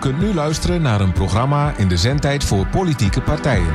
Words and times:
kunt 0.00 0.18
nu 0.18 0.34
luisteren 0.34 0.82
naar 0.82 1.00
een 1.00 1.12
programma 1.12 1.74
in 1.76 1.88
de 1.88 1.96
zendtijd 1.96 2.44
voor 2.44 2.66
politieke 2.66 3.20
partijen. 3.20 3.74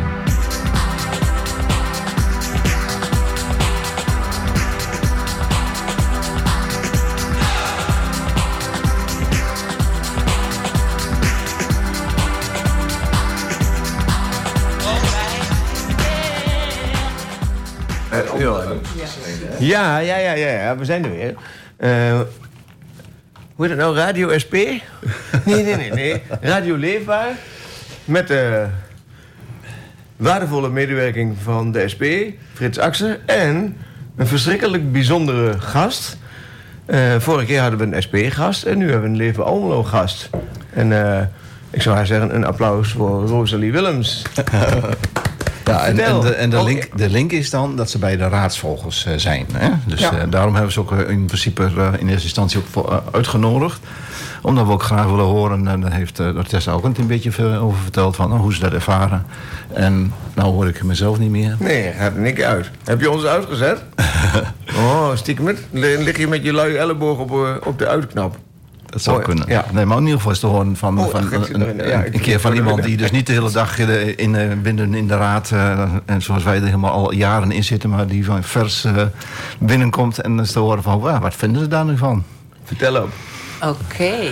Ja, 19.60 19.98
ja, 19.98 20.18
ja, 20.18 20.32
ja, 20.32 20.48
ja, 20.48 20.78
we 20.78 20.86
zijn 20.86 21.06
er 21.06 21.12
weer. 21.12 21.36
Uh, 21.80 22.20
hoe 23.56 23.66
heet 23.66 23.76
het 23.76 23.86
nou? 23.86 23.96
Radio 23.96 24.38
SP? 24.44 24.54
nee, 25.46 25.64
nee, 25.64 25.76
nee, 25.76 25.92
nee. 25.92 26.22
Radio 26.42 26.76
Leefbaar. 26.76 27.32
Met 28.06 28.28
de 28.28 28.66
waardevolle 30.16 30.70
medewerking 30.70 31.36
van 31.44 31.72
de 31.72 31.88
SP, 31.94 32.04
Frits 32.54 32.80
Axer. 32.80 33.20
En 33.26 33.78
een 34.16 34.28
verschrikkelijk 34.28 34.92
bijzondere 34.92 35.60
gast. 35.60 36.18
Uh, 36.88 37.16
vorige 37.20 37.46
keer 37.46 37.62
hadden 37.62 37.80
we 37.80 37.96
een 37.96 38.02
SP-gast 38.02 38.64
en 38.64 38.78
nu 38.78 38.84
hebben 38.84 39.02
we 39.02 39.08
een 39.08 39.16
Leven 39.16 39.46
Almelo-gast. 39.46 40.30
En 40.74 40.92
uh, 40.92 41.22
ik 41.70 41.82
zou 41.82 41.96
haar 41.96 42.06
zeggen, 42.06 42.36
een 42.36 42.46
applaus 42.46 42.92
voor 42.92 43.26
Rosalie 43.28 43.72
Willems. 43.72 44.22
Ja, 45.66 45.86
en, 45.86 46.00
en, 46.00 46.22
de, 46.22 46.34
en 46.34 46.50
de, 46.50 46.64
link, 46.64 46.98
de 46.98 47.10
link 47.10 47.32
is 47.32 47.50
dan 47.50 47.76
dat 47.76 47.90
ze 47.90 48.00
bij 48.00 48.18
de 48.18 48.28
raadsvolgers 48.28 49.06
uh, 49.06 49.14
zijn. 49.16 49.46
Hè? 49.54 49.70
Dus 49.86 50.00
ja. 50.00 50.14
uh, 50.14 50.24
daarom 50.30 50.54
hebben 50.54 50.74
ze 50.74 50.80
ook 50.80 50.92
in 50.92 51.26
principe 51.26 51.70
uh, 51.78 51.88
in 51.98 52.08
eerste 52.08 52.24
instantie 52.24 52.62
ook 52.74 53.04
uitgenodigd. 53.12 53.80
Omdat 54.42 54.66
we 54.66 54.72
ook 54.72 54.84
graag 54.84 55.06
willen 55.06 55.26
horen, 55.26 55.68
en 55.68 55.82
daar 55.82 55.94
heeft 55.94 56.20
uh, 56.20 56.40
Tessa 56.40 56.72
ook 56.72 56.84
een 56.84 57.08
beetje 57.08 57.32
veel 57.32 57.54
over 57.54 57.80
verteld, 57.82 58.16
van, 58.16 58.32
hoe 58.38 58.54
ze 58.54 58.60
dat 58.60 58.74
ervaren. 58.74 59.26
En 59.74 60.14
nou 60.34 60.54
hoor 60.54 60.68
ik 60.68 60.84
mezelf 60.84 61.20
niet 61.20 61.30
meer. 61.30 61.56
Nee, 61.60 61.92
gaat 61.92 62.16
niks 62.16 62.42
uit. 62.42 62.72
Heb 62.84 63.02
je 63.02 63.12
ons 63.12 63.24
uitgezet? 63.24 63.82
oh, 64.78 65.16
stiekem 65.16 65.46
met. 65.46 65.60
Lig 65.72 66.18
je 66.18 66.28
met 66.28 66.44
je 66.44 66.54
luie 66.54 66.78
elleboog 66.78 67.18
op, 67.20 67.32
op 67.64 67.80
de 67.80 67.88
uitknap? 67.88 68.38
Dat 68.96 69.04
zou 69.04 69.22
kunnen. 69.22 69.48
Ja. 69.48 69.66
Nee, 69.72 69.86
maar 69.86 69.98
in 69.98 70.04
ieder 70.04 70.18
geval 70.18 70.32
is 70.32 70.40
te 70.40 70.48
horen 70.48 70.76
van, 70.76 71.00
oh, 71.00 71.10
van 71.10 71.34
een, 71.34 71.62
een, 71.62 71.88
ja, 71.88 72.06
een 72.06 72.22
keer 72.22 72.40
van 72.40 72.54
iemand 72.54 72.84
die 72.84 72.98
dus 72.98 73.12
niet 73.12 73.28
de 73.28 73.34
hele 73.34 73.52
dag 73.52 73.78
in, 73.80 74.18
in, 74.18 74.62
binnen 74.62 74.94
in 74.94 75.08
de 75.08 75.18
raad, 75.18 75.52
uh, 75.54 75.82
en 76.06 76.22
zoals 76.22 76.44
wij 76.44 76.56
er 76.56 76.66
helemaal 76.66 76.92
al 76.92 77.14
jaren 77.14 77.52
in 77.52 77.64
zitten, 77.64 77.90
maar 77.90 78.08
die 78.08 78.26
van 78.26 78.44
vers 78.44 78.86
uh, 78.86 79.02
binnenkomt 79.60 80.22
en 80.22 80.40
is 80.40 80.52
te 80.52 80.60
horen 80.60 80.84
van, 80.84 81.00
wow, 81.00 81.22
wat 81.22 81.36
vinden 81.36 81.62
ze 81.62 81.68
daar 81.68 81.86
nu 81.86 81.98
van? 81.98 82.24
Vertel 82.64 82.98
ook. 82.98 83.10
Oké. 83.62 83.76
Okay. 83.94 84.32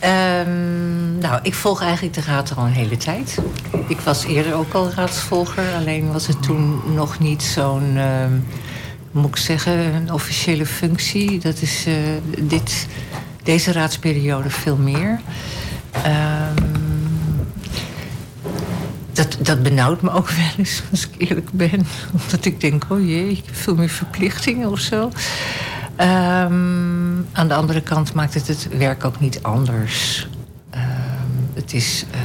um, 0.42 1.18
nou, 1.18 1.38
ik 1.42 1.54
volg 1.54 1.82
eigenlijk 1.82 2.14
de 2.14 2.22
raad 2.26 2.56
al 2.56 2.64
een 2.64 2.72
hele 2.72 2.96
tijd. 2.96 3.38
Ik 3.86 4.00
was 4.00 4.24
eerder 4.24 4.54
ook 4.54 4.72
al 4.72 4.90
raadsvolger, 4.96 5.64
alleen 5.76 6.12
was 6.12 6.26
het 6.26 6.42
toen 6.42 6.80
nog 6.94 7.18
niet 7.18 7.42
zo'n, 7.42 7.96
uh, 7.96 8.04
moet 9.10 9.28
ik 9.28 9.36
zeggen, 9.36 9.94
een 9.94 10.12
officiële 10.12 10.66
functie. 10.66 11.38
Dat 11.38 11.60
is 11.60 11.86
uh, 11.86 11.94
dit 12.38 12.86
deze 13.48 13.72
raadsperiode 13.72 14.50
veel 14.50 14.76
meer. 14.76 15.20
Um, 16.06 17.46
dat, 19.12 19.36
dat 19.40 19.62
benauwt 19.62 20.02
me 20.02 20.10
ook 20.10 20.30
wel 20.40 20.50
eens, 20.56 20.82
als 20.90 21.08
ik 21.08 21.28
eerlijk 21.28 21.52
ben. 21.52 21.86
Omdat 22.12 22.44
ik 22.44 22.60
denk, 22.60 22.84
oh 22.88 23.06
jee, 23.06 23.30
ik 23.30 23.42
heb 23.46 23.54
veel 23.54 23.74
meer 23.74 23.88
verplichtingen 23.88 24.70
of 24.70 24.78
zo. 24.78 25.04
Um, 25.04 25.12
aan 27.32 27.48
de 27.48 27.54
andere 27.54 27.80
kant 27.80 28.12
maakt 28.12 28.34
het 28.34 28.48
het 28.48 28.68
werk 28.76 29.04
ook 29.04 29.20
niet 29.20 29.42
anders. 29.42 30.28
Um, 30.74 31.48
het 31.54 31.72
is... 31.72 32.04
Uh, 32.14 32.20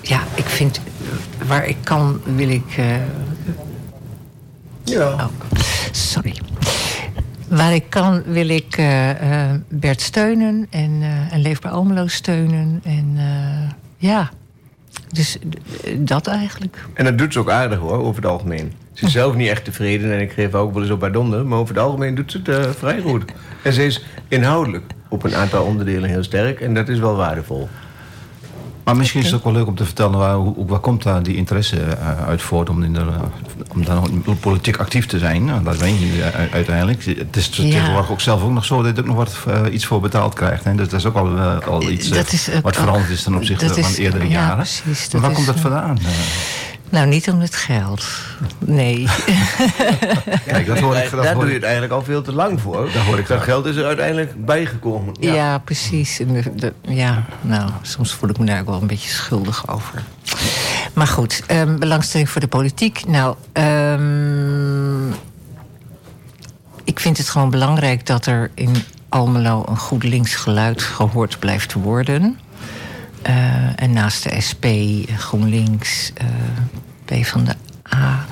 ja, 0.00 0.22
ik 0.34 0.46
vind... 0.46 0.80
Waar 1.46 1.66
ik 1.66 1.76
kan, 1.82 2.20
wil 2.24 2.48
ik... 2.48 2.76
Uh, 2.78 2.96
ja. 4.84 5.12
Oh, 5.12 5.26
sorry. 5.92 6.34
Waar 7.56 7.74
ik 7.74 7.84
kan, 7.88 8.22
wil 8.22 8.48
ik 8.48 8.78
uh, 8.78 9.08
uh, 9.08 9.50
Bert 9.68 10.00
steunen 10.00 10.66
en, 10.70 10.90
uh, 11.00 11.32
en 11.32 11.40
Leefbaar 11.40 11.72
Almelo 11.72 12.06
steunen. 12.06 12.80
En 12.84 13.16
ja, 13.96 14.30
dus 15.12 15.38
dat 15.98 16.26
eigenlijk. 16.26 16.84
En 16.94 17.04
dat 17.04 17.18
doet 17.18 17.32
ze 17.32 17.38
ook 17.38 17.50
aardig 17.50 17.78
hoor, 17.78 17.98
over 17.98 18.22
het 18.22 18.30
algemeen. 18.30 18.72
Ze 18.92 19.06
is 19.06 19.12
zelf 19.12 19.34
niet 19.34 19.48
echt 19.48 19.64
tevreden 19.64 20.12
en 20.12 20.20
ik 20.20 20.32
geef 20.32 20.54
ook 20.54 20.72
wel 20.72 20.82
eens 20.82 20.90
op 20.90 21.00
haar 21.00 21.12
donder. 21.12 21.46
Maar 21.46 21.58
over 21.58 21.74
het 21.74 21.84
algemeen 21.84 22.14
doet 22.14 22.30
ze 22.30 22.40
het 22.44 22.76
vrij 22.76 23.00
goed. 23.00 23.24
En 23.62 23.72
ze 23.72 23.84
is 23.84 24.04
inhoudelijk 24.28 24.84
op 25.08 25.24
een 25.24 25.34
aantal 25.34 25.64
onderdelen 25.64 26.08
heel 26.08 26.24
sterk. 26.24 26.60
En 26.60 26.74
dat 26.74 26.88
is 26.88 26.98
wel 26.98 27.16
waardevol. 27.16 27.68
Maar 28.84 28.96
misschien 28.96 29.20
is 29.20 29.26
het 29.26 29.34
ook 29.34 29.44
wel 29.44 29.52
leuk 29.52 29.66
om 29.66 29.74
te 29.74 29.84
vertellen 29.84 30.18
waar, 30.18 30.34
hoe, 30.34 30.66
waar 30.66 30.78
komt 30.78 31.02
daar 31.02 31.22
die 31.22 31.36
interesse 31.36 31.76
uh, 31.76 32.26
uit 32.26 32.42
voort 32.42 32.68
om, 32.68 32.82
in 32.82 32.92
de, 32.92 33.06
om 33.74 33.84
dan 33.84 34.24
politiek 34.40 34.76
actief 34.76 35.06
te 35.06 35.18
zijn. 35.18 35.44
Nou, 35.44 35.64
dat 35.64 35.76
weet 35.76 36.00
je 36.00 36.06
uh, 36.06 36.52
uiteindelijk. 36.52 37.04
Het 37.04 37.36
is 37.36 37.46
ja. 37.46 37.62
tegenwoordig 37.62 38.10
ook 38.10 38.20
zelf 38.20 38.42
ook 38.42 38.50
nog 38.50 38.64
zo 38.64 38.82
dat 38.82 38.96
je 38.96 39.02
ook 39.02 39.08
nog 39.08 39.16
wat 39.16 39.36
uh, 39.48 39.74
iets 39.74 39.86
voor 39.86 40.00
betaald 40.00 40.34
krijgt. 40.34 40.64
Hè? 40.64 40.74
Dus 40.74 40.88
dat 40.88 41.00
is 41.00 41.06
ook 41.06 41.16
al, 41.16 41.38
al 41.38 41.82
iets 41.82 42.08
wat 42.62 42.76
veranderd 42.76 43.10
is 43.10 43.22
ten 43.22 43.34
opzichte 43.34 43.82
van 43.82 43.92
eerdere 43.94 44.24
ja, 44.24 44.30
jaren. 44.30 44.56
Precies, 44.56 45.12
maar 45.12 45.20
waar 45.22 45.32
komt 45.32 45.46
dat 45.46 45.60
vandaan? 45.60 45.98
Nou, 46.94 47.06
niet 47.06 47.28
om 47.30 47.40
het 47.40 47.56
geld. 47.56 48.06
Nee. 48.58 49.06
Kijk, 50.46 50.66
dat 50.66 50.78
hoor 50.78 50.96
ik, 50.96 51.10
dat 51.10 51.22
daar 51.22 51.34
doe 51.34 51.46
je 51.46 51.54
het 51.54 51.62
eigenlijk 51.62 51.92
al 51.92 52.02
veel 52.02 52.22
te 52.22 52.32
lang 52.32 52.60
voor. 52.60 52.90
Daar 52.92 53.04
hoor 53.04 53.18
ik 53.18 53.26
dat 53.26 53.42
geld 53.42 53.66
is 53.66 53.76
er 53.76 53.84
uiteindelijk 53.84 54.44
bijgekomen. 54.44 55.14
Ja, 55.20 55.34
ja 55.34 55.58
precies. 55.58 56.20
En 56.20 56.32
de, 56.32 56.54
de, 56.54 56.72
ja, 56.80 57.24
nou, 57.40 57.70
soms 57.82 58.14
voel 58.14 58.30
ik 58.30 58.38
me 58.38 58.46
daar 58.46 58.60
ook 58.60 58.66
wel 58.66 58.80
een 58.80 58.86
beetje 58.86 59.08
schuldig 59.08 59.68
over. 59.68 60.02
Maar 60.92 61.06
goed, 61.06 61.42
um, 61.50 61.78
belangstelling 61.78 62.30
voor 62.30 62.40
de 62.40 62.48
politiek. 62.48 63.06
Nou, 63.06 63.36
um, 63.52 65.14
ik 66.84 67.00
vind 67.00 67.18
het 67.18 67.28
gewoon 67.28 67.50
belangrijk 67.50 68.06
dat 68.06 68.26
er 68.26 68.50
in 68.54 68.74
Almelo 69.08 69.64
een 69.68 69.78
goed 69.78 70.02
links 70.02 70.34
geluid 70.34 70.82
gehoord 70.82 71.38
blijft 71.38 71.72
worden. 71.72 72.38
Uh, 73.28 73.82
en 73.82 73.92
naast 73.92 74.22
de 74.22 74.40
SP, 74.48 74.66
GroenLinks, 75.16 76.12
uh, 76.22 76.28
P 77.04 77.26
van 77.26 77.44
de 77.44 77.54
A. 77.94 78.26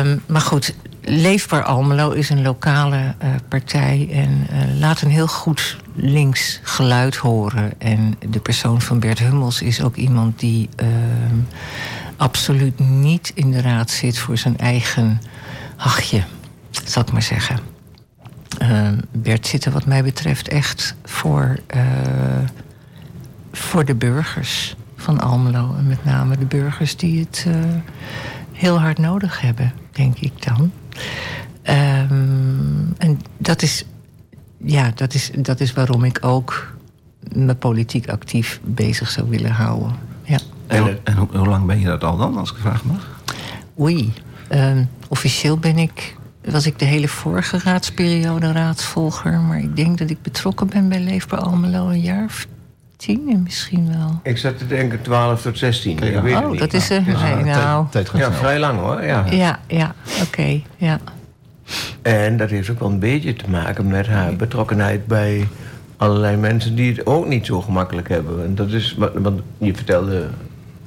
Um, 0.00 0.22
maar 0.26 0.40
goed, 0.40 0.74
Leefbaar 1.02 1.62
Almelo 1.62 2.10
is 2.10 2.30
een 2.30 2.42
lokale 2.42 2.96
uh, 2.96 3.28
partij 3.48 4.08
en 4.12 4.46
laat 4.78 5.00
een 5.00 5.10
heel 5.10 5.26
goed 5.26 5.76
links 5.94 6.60
geluid 6.62 7.16
horen. 7.16 7.72
En 7.78 8.16
de 8.28 8.40
persoon 8.40 8.80
van 8.80 9.00
Bert 9.00 9.18
Hummels 9.18 9.62
is 9.62 9.82
ook 9.82 9.96
iemand 9.96 10.38
die 10.38 10.68
ehm, 10.76 11.38
absoluut 12.16 12.78
niet 12.78 13.32
in 13.34 13.50
de 13.50 13.60
raad 13.60 13.90
zit 13.90 14.18
voor 14.18 14.38
zijn 14.38 14.58
eigen 14.58 15.20
hachje, 15.76 16.22
zal 16.84 17.02
ik 17.02 17.12
maar 17.12 17.22
zeggen. 17.22 17.58
Ehm, 18.58 18.98
Bert 19.12 19.46
zit 19.46 19.64
er 19.64 19.72
wat 19.72 19.86
mij 19.86 20.02
betreft 20.02 20.48
echt 20.48 20.94
voor 21.04 21.58
voor 23.52 23.84
de 23.84 23.94
burgers 23.94 24.76
van 25.04 25.20
Almelo. 25.20 25.74
En 25.78 25.86
met 25.86 26.04
name 26.04 26.36
de 26.38 26.44
burgers 26.44 26.96
die 26.96 27.20
het 27.20 27.44
uh, 27.48 27.54
heel 28.52 28.80
hard 28.80 28.98
nodig 28.98 29.40
hebben, 29.40 29.72
denk 29.92 30.18
ik 30.18 30.46
dan. 30.46 30.72
Um, 32.10 32.94
en 32.98 33.20
dat 33.38 33.62
is, 33.62 33.84
ja, 34.56 34.92
dat, 34.94 35.14
is, 35.14 35.30
dat 35.36 35.60
is 35.60 35.72
waarom 35.72 36.04
ik 36.04 36.18
ook 36.20 36.76
me 37.32 37.54
politiek 37.54 38.08
actief 38.08 38.60
bezig 38.64 39.10
zou 39.10 39.28
willen 39.28 39.50
houden. 39.50 39.96
Ja. 40.22 40.38
En, 40.66 40.98
en 41.04 41.16
hoe, 41.16 41.28
hoe, 41.36 41.46
lang 41.46 41.66
ben 41.66 41.78
je 41.78 41.86
dat 41.86 42.04
al 42.04 42.16
dan, 42.16 42.36
als 42.36 42.50
ik 42.50 42.56
vraag 42.56 42.84
mag? 42.84 43.20
Oei, 43.80 44.12
um, 44.52 44.88
officieel 45.08 45.58
ben 45.58 45.78
ik, 45.78 46.16
was 46.44 46.66
ik 46.66 46.78
de 46.78 46.84
hele 46.84 47.08
vorige 47.08 47.58
raadsperiode 47.58 48.52
raadsvolger. 48.52 49.40
Maar 49.40 49.58
ik 49.58 49.76
denk 49.76 49.98
dat 49.98 50.10
ik 50.10 50.22
betrokken 50.22 50.68
ben 50.68 50.88
bij 50.88 51.00
Leefbaar 51.00 51.40
Almelo 51.40 51.88
een 51.88 52.00
jaar 52.00 52.24
of 52.24 52.46
tien 53.04 53.42
misschien 53.42 53.88
wel. 53.98 54.20
Ik 54.22 54.38
zat 54.38 54.58
te 54.58 54.66
denken 54.66 55.02
12 55.02 55.42
tot 55.42 55.58
16. 55.58 55.98
Ja. 55.98 56.22
weet 56.22 56.36
oh, 56.36 56.50
niet. 56.50 56.60
dat 56.60 56.72
is 56.72 56.88
een. 56.88 57.04
Ja, 57.04 57.40
nou. 57.40 57.86
tijd, 57.90 58.10
ja, 58.14 58.32
vrij 58.32 58.58
lang 58.58 58.80
hoor. 58.80 59.04
Ja, 59.04 59.24
ja, 59.30 59.58
ja 59.66 59.94
oké. 60.04 60.22
Okay, 60.22 60.64
ja. 60.76 60.98
En 62.02 62.36
dat 62.36 62.50
heeft 62.50 62.70
ook 62.70 62.78
wel 62.78 62.90
een 62.90 62.98
beetje 62.98 63.34
te 63.34 63.50
maken 63.50 63.86
met 63.86 64.06
haar 64.06 64.36
betrokkenheid 64.36 65.06
bij 65.06 65.48
allerlei 65.96 66.36
mensen 66.36 66.74
die 66.74 66.92
het 66.92 67.06
ook 67.06 67.26
niet 67.26 67.46
zo 67.46 67.60
gemakkelijk 67.60 68.08
hebben. 68.08 68.44
En 68.44 68.54
dat 68.54 68.70
is, 68.70 68.96
want 69.14 69.40
je 69.58 69.74
vertelde 69.74 70.28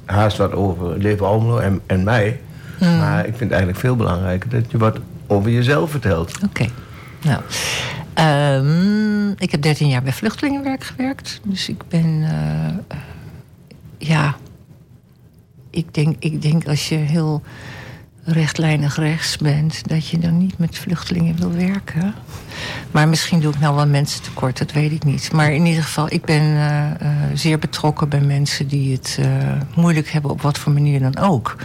haast 0.04 0.36
wat 0.36 0.52
over 0.52 0.98
Leven 0.98 1.26
Almelo 1.26 1.58
en, 1.58 1.80
en 1.86 2.04
mij. 2.04 2.40
Mm. 2.80 2.98
Maar 2.98 3.18
ik 3.18 3.24
vind 3.24 3.40
het 3.40 3.50
eigenlijk 3.50 3.80
veel 3.80 3.96
belangrijker 3.96 4.50
dat 4.50 4.70
je 4.70 4.78
wat 4.78 4.98
over 5.26 5.50
jezelf 5.50 5.90
vertelt. 5.90 6.36
Oké. 6.36 6.44
Okay. 6.46 6.70
Nou, 7.22 7.40
um, 8.18 9.34
ik 9.38 9.50
heb 9.50 9.62
13 9.62 9.88
jaar 9.88 10.02
bij 10.02 10.12
vluchtelingenwerk 10.12 10.84
gewerkt. 10.84 11.40
Dus 11.44 11.68
ik 11.68 11.88
ben, 11.88 12.06
uh, 12.06 12.96
ja, 13.98 14.36
ik 15.70 15.94
denk, 15.94 16.16
ik 16.18 16.42
denk 16.42 16.68
als 16.68 16.88
je 16.88 16.94
heel 16.94 17.42
rechtlijnig 18.24 18.96
rechts 18.96 19.36
bent, 19.36 19.88
dat 19.88 20.08
je 20.08 20.18
dan 20.18 20.38
niet 20.38 20.58
met 20.58 20.78
vluchtelingen 20.78 21.36
wil 21.36 21.52
werken. 21.52 22.14
Maar 22.90 23.08
misschien 23.08 23.40
doe 23.40 23.52
ik 23.52 23.60
nou 23.60 23.74
wel 23.74 23.86
mensen 23.86 24.22
tekort, 24.22 24.58
dat 24.58 24.72
weet 24.72 24.92
ik 24.92 25.04
niet. 25.04 25.32
Maar 25.32 25.52
in 25.52 25.66
ieder 25.66 25.82
geval, 25.82 26.12
ik 26.12 26.24
ben 26.24 26.42
uh, 26.42 26.86
zeer 27.34 27.58
betrokken 27.58 28.08
bij 28.08 28.20
mensen 28.20 28.68
die 28.68 28.92
het 28.92 29.18
moeilijk 29.74 30.08
hebben 30.08 30.30
op 30.30 30.42
wat 30.42 30.58
voor 30.58 30.72
manier 30.72 31.00
dan 31.00 31.18
ook. 31.18 31.56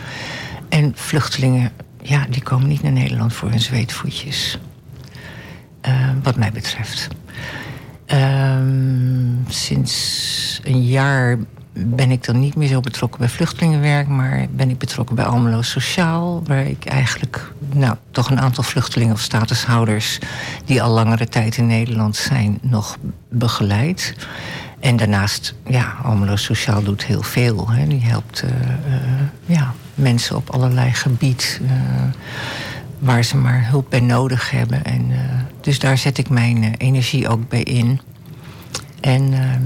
En 0.69 0.91
vluchtelingen, 0.95 1.71
ja, 2.01 2.25
die 2.29 2.43
komen 2.43 2.67
niet 2.67 2.83
naar 2.83 2.91
Nederland 2.91 3.33
voor 3.33 3.49
hun 3.49 3.61
zweetvoetjes. 3.61 4.59
Wat 6.23 6.35
mij 6.35 6.51
betreft. 6.51 7.07
Um, 8.07 9.43
sinds 9.47 10.61
een 10.63 10.83
jaar 10.83 11.37
ben 11.73 12.11
ik 12.11 12.23
dan 12.23 12.39
niet 12.39 12.55
meer 12.55 12.67
zo 12.67 12.79
betrokken 12.79 13.19
bij 13.19 13.29
vluchtelingenwerk, 13.29 14.07
maar 14.07 14.45
ben 14.51 14.69
ik 14.69 14.77
betrokken 14.77 15.15
bij 15.15 15.25
Almelo 15.25 15.61
Sociaal, 15.61 16.43
waar 16.45 16.65
ik 16.65 16.85
eigenlijk 16.85 17.53
nou, 17.73 17.95
toch 18.11 18.29
een 18.29 18.39
aantal 18.39 18.63
vluchtelingen 18.63 19.13
of 19.13 19.19
statushouders 19.19 20.19
die 20.65 20.81
al 20.81 20.91
langere 20.91 21.27
tijd 21.27 21.57
in 21.57 21.67
Nederland 21.67 22.15
zijn, 22.15 22.59
nog 22.61 22.97
begeleid. 23.29 24.15
En 24.79 24.95
daarnaast, 24.95 25.55
ja, 25.65 25.95
Almelo 26.03 26.35
Sociaal 26.35 26.83
doet 26.83 27.05
heel 27.05 27.23
veel. 27.23 27.71
Hè. 27.71 27.87
Die 27.87 28.03
helpt 28.03 28.43
uh, 28.43 28.49
uh, 28.49 28.95
ja, 29.45 29.73
mensen 29.95 30.35
op 30.35 30.49
allerlei 30.49 30.91
gebied 30.91 31.61
waar 32.99 33.23
ze 33.23 33.37
maar 33.37 33.67
hulp 33.69 33.89
bij 33.89 33.99
nodig 33.99 34.51
hebben. 34.51 34.83
En, 34.83 35.11
dus 35.63 35.79
daar 35.79 35.97
zet 35.97 36.17
ik 36.17 36.29
mijn 36.29 36.75
energie 36.77 37.27
ook 37.27 37.49
bij 37.49 37.63
in. 37.63 38.01
En 39.01 39.33
ehm, 39.33 39.63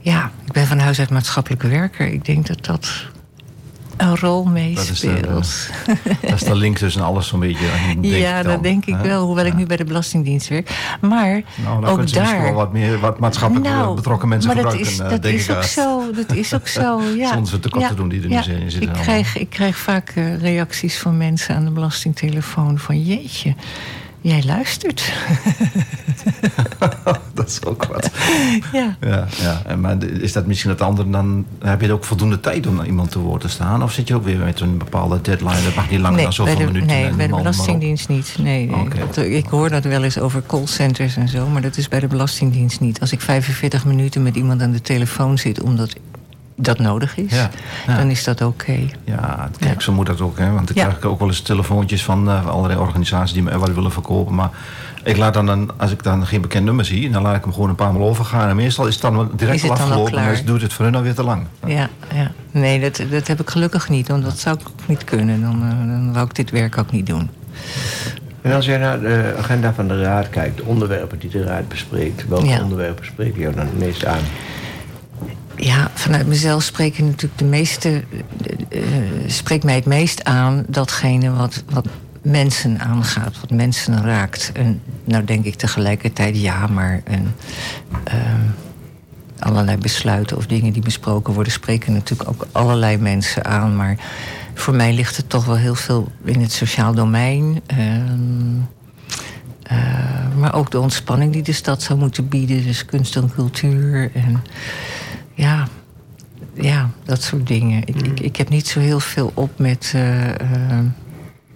ja, 0.00 0.30
ik 0.44 0.52
ben 0.52 0.66
van 0.66 0.78
huis 0.78 0.98
uit 0.98 1.10
maatschappelijke 1.10 1.68
werker. 1.68 2.06
Ik 2.06 2.24
denk 2.24 2.46
dat 2.46 2.64
dat 2.64 3.06
een 3.96 4.16
rol 4.16 4.44
meespeelt. 4.44 5.26
Dat, 5.26 5.70
dat, 6.20 6.32
is 6.32 6.40
de 6.40 6.54
link 6.54 6.76
tussen 6.76 7.02
alles 7.02 7.28
zo'n 7.28 7.40
beetje. 7.40 7.66
ja, 8.00 8.42
dat 8.42 8.62
denk 8.62 8.84
ik 8.84 8.96
wel. 8.96 9.26
Hoewel 9.26 9.44
ik 9.44 9.54
nu 9.54 9.66
bij 9.66 9.76
de 9.76 9.84
Belastingdienst 9.84 10.48
werk. 10.48 10.96
Maar 11.00 11.42
nou, 11.54 11.80
dan 11.80 11.90
ook 11.90 12.12
daar. 12.12 12.42
wel 12.42 12.52
wat 12.52 12.72
meer 12.72 12.98
wat 12.98 13.18
maatschappelijk 13.18 13.66
nou, 13.66 13.94
betrokken 13.94 14.28
mensen 14.28 14.54
maar 14.54 14.56
gebruiken. 14.56 14.96
Dat 14.98 15.12
is, 15.12 15.20
dat 15.20 15.24
is 15.24 15.50
ook 15.50 15.62
zo. 15.62 16.12
Dat 16.12 16.36
is 16.36 16.54
ook 16.54 16.68
zo. 16.68 17.00
Ja. 17.16 17.32
Zonder 17.32 17.48
ze 17.48 17.60
tekort 17.60 17.82
ja. 17.82 17.88
te 17.88 17.94
doen 17.94 18.08
die 18.08 18.22
er 18.22 18.30
ja. 18.30 18.46
nu 18.46 18.54
in 18.54 18.70
zitten. 18.70 18.90
Ik 18.90 19.02
krijg, 19.02 19.36
ik 19.36 19.50
krijg 19.50 19.76
vaak 19.76 20.12
uh, 20.14 20.40
reacties 20.40 20.98
van 20.98 21.16
mensen 21.16 21.54
aan 21.54 21.64
de 21.64 21.70
belastingtelefoon 21.70 22.78
van 22.78 23.02
jeetje. 23.02 23.54
Jij 24.28 24.42
luistert. 24.44 25.12
dat 27.34 27.48
is 27.48 27.64
ook 27.64 27.84
wat. 27.84 28.10
Ja. 28.72 28.96
ja, 29.00 29.26
ja. 29.40 29.62
En 29.66 29.80
maar 29.80 30.02
is 30.04 30.32
dat 30.32 30.46
misschien 30.46 30.70
het 30.70 30.80
andere 30.80 31.10
dan... 31.10 31.46
Heb 31.58 31.80
je 31.80 31.92
ook 31.92 32.04
voldoende 32.04 32.40
tijd 32.40 32.66
om 32.66 32.74
naar 32.74 32.86
iemand 32.86 33.10
te 33.10 33.18
woord 33.18 33.40
te 33.40 33.48
staan? 33.48 33.82
Of 33.82 33.92
zit 33.92 34.08
je 34.08 34.14
ook 34.14 34.24
weer 34.24 34.38
met 34.38 34.60
een 34.60 34.78
bepaalde 34.78 35.20
deadline? 35.20 35.62
Dat 35.64 35.74
mag 35.74 35.90
niet 35.90 36.00
langer 36.00 36.16
nee, 36.16 36.24
dan 36.24 36.32
zoveel 36.32 36.56
de, 36.56 36.64
minuten. 36.64 36.86
Nee, 36.86 37.10
bij 37.10 37.26
de 37.26 37.34
Belastingdienst 37.34 38.08
niet. 38.08 38.34
Nee, 38.38 38.66
nee. 38.66 38.80
Okay. 38.80 38.98
Dat, 38.98 39.16
ik 39.16 39.46
hoor 39.46 39.68
dat 39.68 39.84
wel 39.84 40.04
eens 40.04 40.18
over 40.18 40.42
callcenters 40.46 41.16
en 41.16 41.28
zo... 41.28 41.46
maar 41.46 41.62
dat 41.62 41.76
is 41.76 41.88
bij 41.88 42.00
de 42.00 42.06
Belastingdienst 42.06 42.80
niet. 42.80 43.00
Als 43.00 43.12
ik 43.12 43.20
45 43.20 43.84
minuten 43.84 44.22
met 44.22 44.36
iemand 44.36 44.62
aan 44.62 44.72
de 44.72 44.82
telefoon 44.82 45.38
zit... 45.38 45.62
omdat 45.62 45.94
dat 46.60 46.78
nodig 46.78 47.16
is, 47.16 47.32
ja, 47.32 47.50
ja. 47.86 47.96
dan 47.96 48.10
is 48.10 48.24
dat 48.24 48.40
oké. 48.40 48.70
Okay. 48.70 48.94
Ja, 49.04 49.50
kijk, 49.58 49.74
ja. 49.74 49.80
zo 49.80 49.92
moet 49.92 50.06
dat 50.06 50.20
ook. 50.20 50.38
Hè? 50.38 50.52
Want 50.52 50.70
ik 50.70 50.76
ja. 50.76 50.84
krijg 50.86 51.04
ook 51.04 51.18
wel 51.18 51.28
eens 51.28 51.40
telefoontjes 51.40 52.04
van 52.04 52.28
uh, 52.28 52.46
allerlei 52.46 52.80
organisaties 52.80 53.32
die 53.32 53.42
me 53.42 53.58
wat 53.58 53.74
willen 53.74 53.92
verkopen. 53.92 54.34
Maar 54.34 54.50
ik 55.02 55.16
laat 55.16 55.34
dan, 55.34 55.48
een, 55.48 55.70
als 55.76 55.90
ik 55.90 56.02
dan 56.02 56.26
geen 56.26 56.40
bekend 56.40 56.64
nummer 56.64 56.84
zie, 56.84 57.10
dan 57.10 57.22
laat 57.22 57.36
ik 57.36 57.42
hem 57.42 57.52
gewoon 57.52 57.68
een 57.68 57.74
paar 57.74 57.92
maal 57.92 58.08
overgaan. 58.08 58.48
En 58.48 58.56
meestal 58.56 58.86
is 58.86 58.92
het 58.92 59.02
dan 59.02 59.30
direct 59.36 59.62
is 59.62 59.70
al 59.70 59.70
afgelopen. 59.70 60.12
Dan 60.12 60.28
dus 60.28 60.44
doet 60.44 60.62
het 60.62 60.72
voor 60.72 60.84
hun 60.84 60.94
alweer 60.94 61.14
te 61.14 61.24
lang. 61.24 61.46
Ja, 61.66 61.88
ja. 62.14 62.30
nee, 62.50 62.80
dat, 62.80 63.02
dat 63.10 63.26
heb 63.26 63.40
ik 63.40 63.50
gelukkig 63.50 63.88
niet. 63.88 64.08
Want 64.08 64.24
dat 64.24 64.38
zou 64.38 64.58
ik 64.60 64.66
niet 64.86 65.04
kunnen. 65.04 65.40
Dan, 65.40 65.62
uh, 65.62 65.68
dan 65.68 66.12
wou 66.12 66.26
ik 66.26 66.34
dit 66.34 66.50
werk 66.50 66.78
ook 66.78 66.90
niet 66.90 67.06
doen. 67.06 67.30
En 68.42 68.52
als 68.52 68.66
jij 68.66 68.78
naar 68.78 69.00
de 69.00 69.34
agenda 69.38 69.72
van 69.72 69.88
de 69.88 70.02
Raad 70.02 70.30
kijkt, 70.30 70.56
de 70.56 70.64
onderwerpen 70.64 71.18
die 71.18 71.30
de 71.30 71.42
Raad 71.42 71.68
bespreekt, 71.68 72.28
welke 72.28 72.46
Ja. 72.46 72.62
onderwerpen 72.62 73.06
spreken 73.06 73.40
jou 73.40 73.54
dan 73.54 73.66
het 73.66 73.78
meest 73.78 74.04
aan? 74.04 74.22
Ja, 75.60 75.90
vanuit 75.94 76.26
mezelf 76.26 76.62
spreken 76.62 77.04
natuurlijk 77.04 77.38
de 77.38 77.44
meeste. 77.44 78.04
Uh, 78.70 78.82
spreekt 79.26 79.64
mij 79.64 79.74
het 79.74 79.86
meest 79.86 80.24
aan 80.24 80.64
datgene 80.68 81.30
wat, 81.30 81.62
wat 81.70 81.86
mensen 82.22 82.80
aangaat, 82.80 83.40
wat 83.40 83.50
mensen 83.50 84.02
raakt. 84.02 84.50
En 84.54 84.80
nou 85.04 85.24
denk 85.24 85.44
ik 85.44 85.54
tegelijkertijd 85.54 86.40
ja, 86.40 86.66
maar 86.66 87.02
een, 87.04 87.32
uh, 88.08 88.14
allerlei 89.38 89.76
besluiten 89.76 90.36
of 90.36 90.46
dingen 90.46 90.72
die 90.72 90.82
besproken 90.82 91.34
worden, 91.34 91.52
spreken 91.52 91.92
natuurlijk 91.92 92.28
ook 92.28 92.46
allerlei 92.52 92.96
mensen 92.96 93.44
aan. 93.44 93.76
Maar 93.76 93.96
voor 94.54 94.74
mij 94.74 94.92
ligt 94.92 95.16
het 95.16 95.28
toch 95.28 95.44
wel 95.44 95.56
heel 95.56 95.74
veel 95.74 96.12
in 96.24 96.40
het 96.40 96.52
sociaal 96.52 96.94
domein. 96.94 97.60
Uh, 97.78 98.02
maar 100.38 100.54
ook 100.54 100.70
de 100.70 100.80
ontspanning 100.80 101.32
die 101.32 101.42
de 101.42 101.52
stad 101.52 101.82
zou 101.82 101.98
moeten 101.98 102.28
bieden, 102.28 102.64
dus 102.64 102.84
kunst 102.84 103.16
en 103.16 103.32
cultuur. 103.34 104.10
En, 104.14 104.42
ja, 105.38 105.68
ja, 106.54 106.90
dat 107.04 107.22
soort 107.22 107.46
dingen. 107.46 107.82
Ik, 107.84 108.02
ik, 108.02 108.20
ik 108.20 108.36
heb 108.36 108.48
niet 108.48 108.68
zo 108.68 108.80
heel 108.80 109.00
veel 109.00 109.30
op 109.34 109.58
met. 109.58 109.92
Uh, 109.94 110.28
uh, 110.28 110.34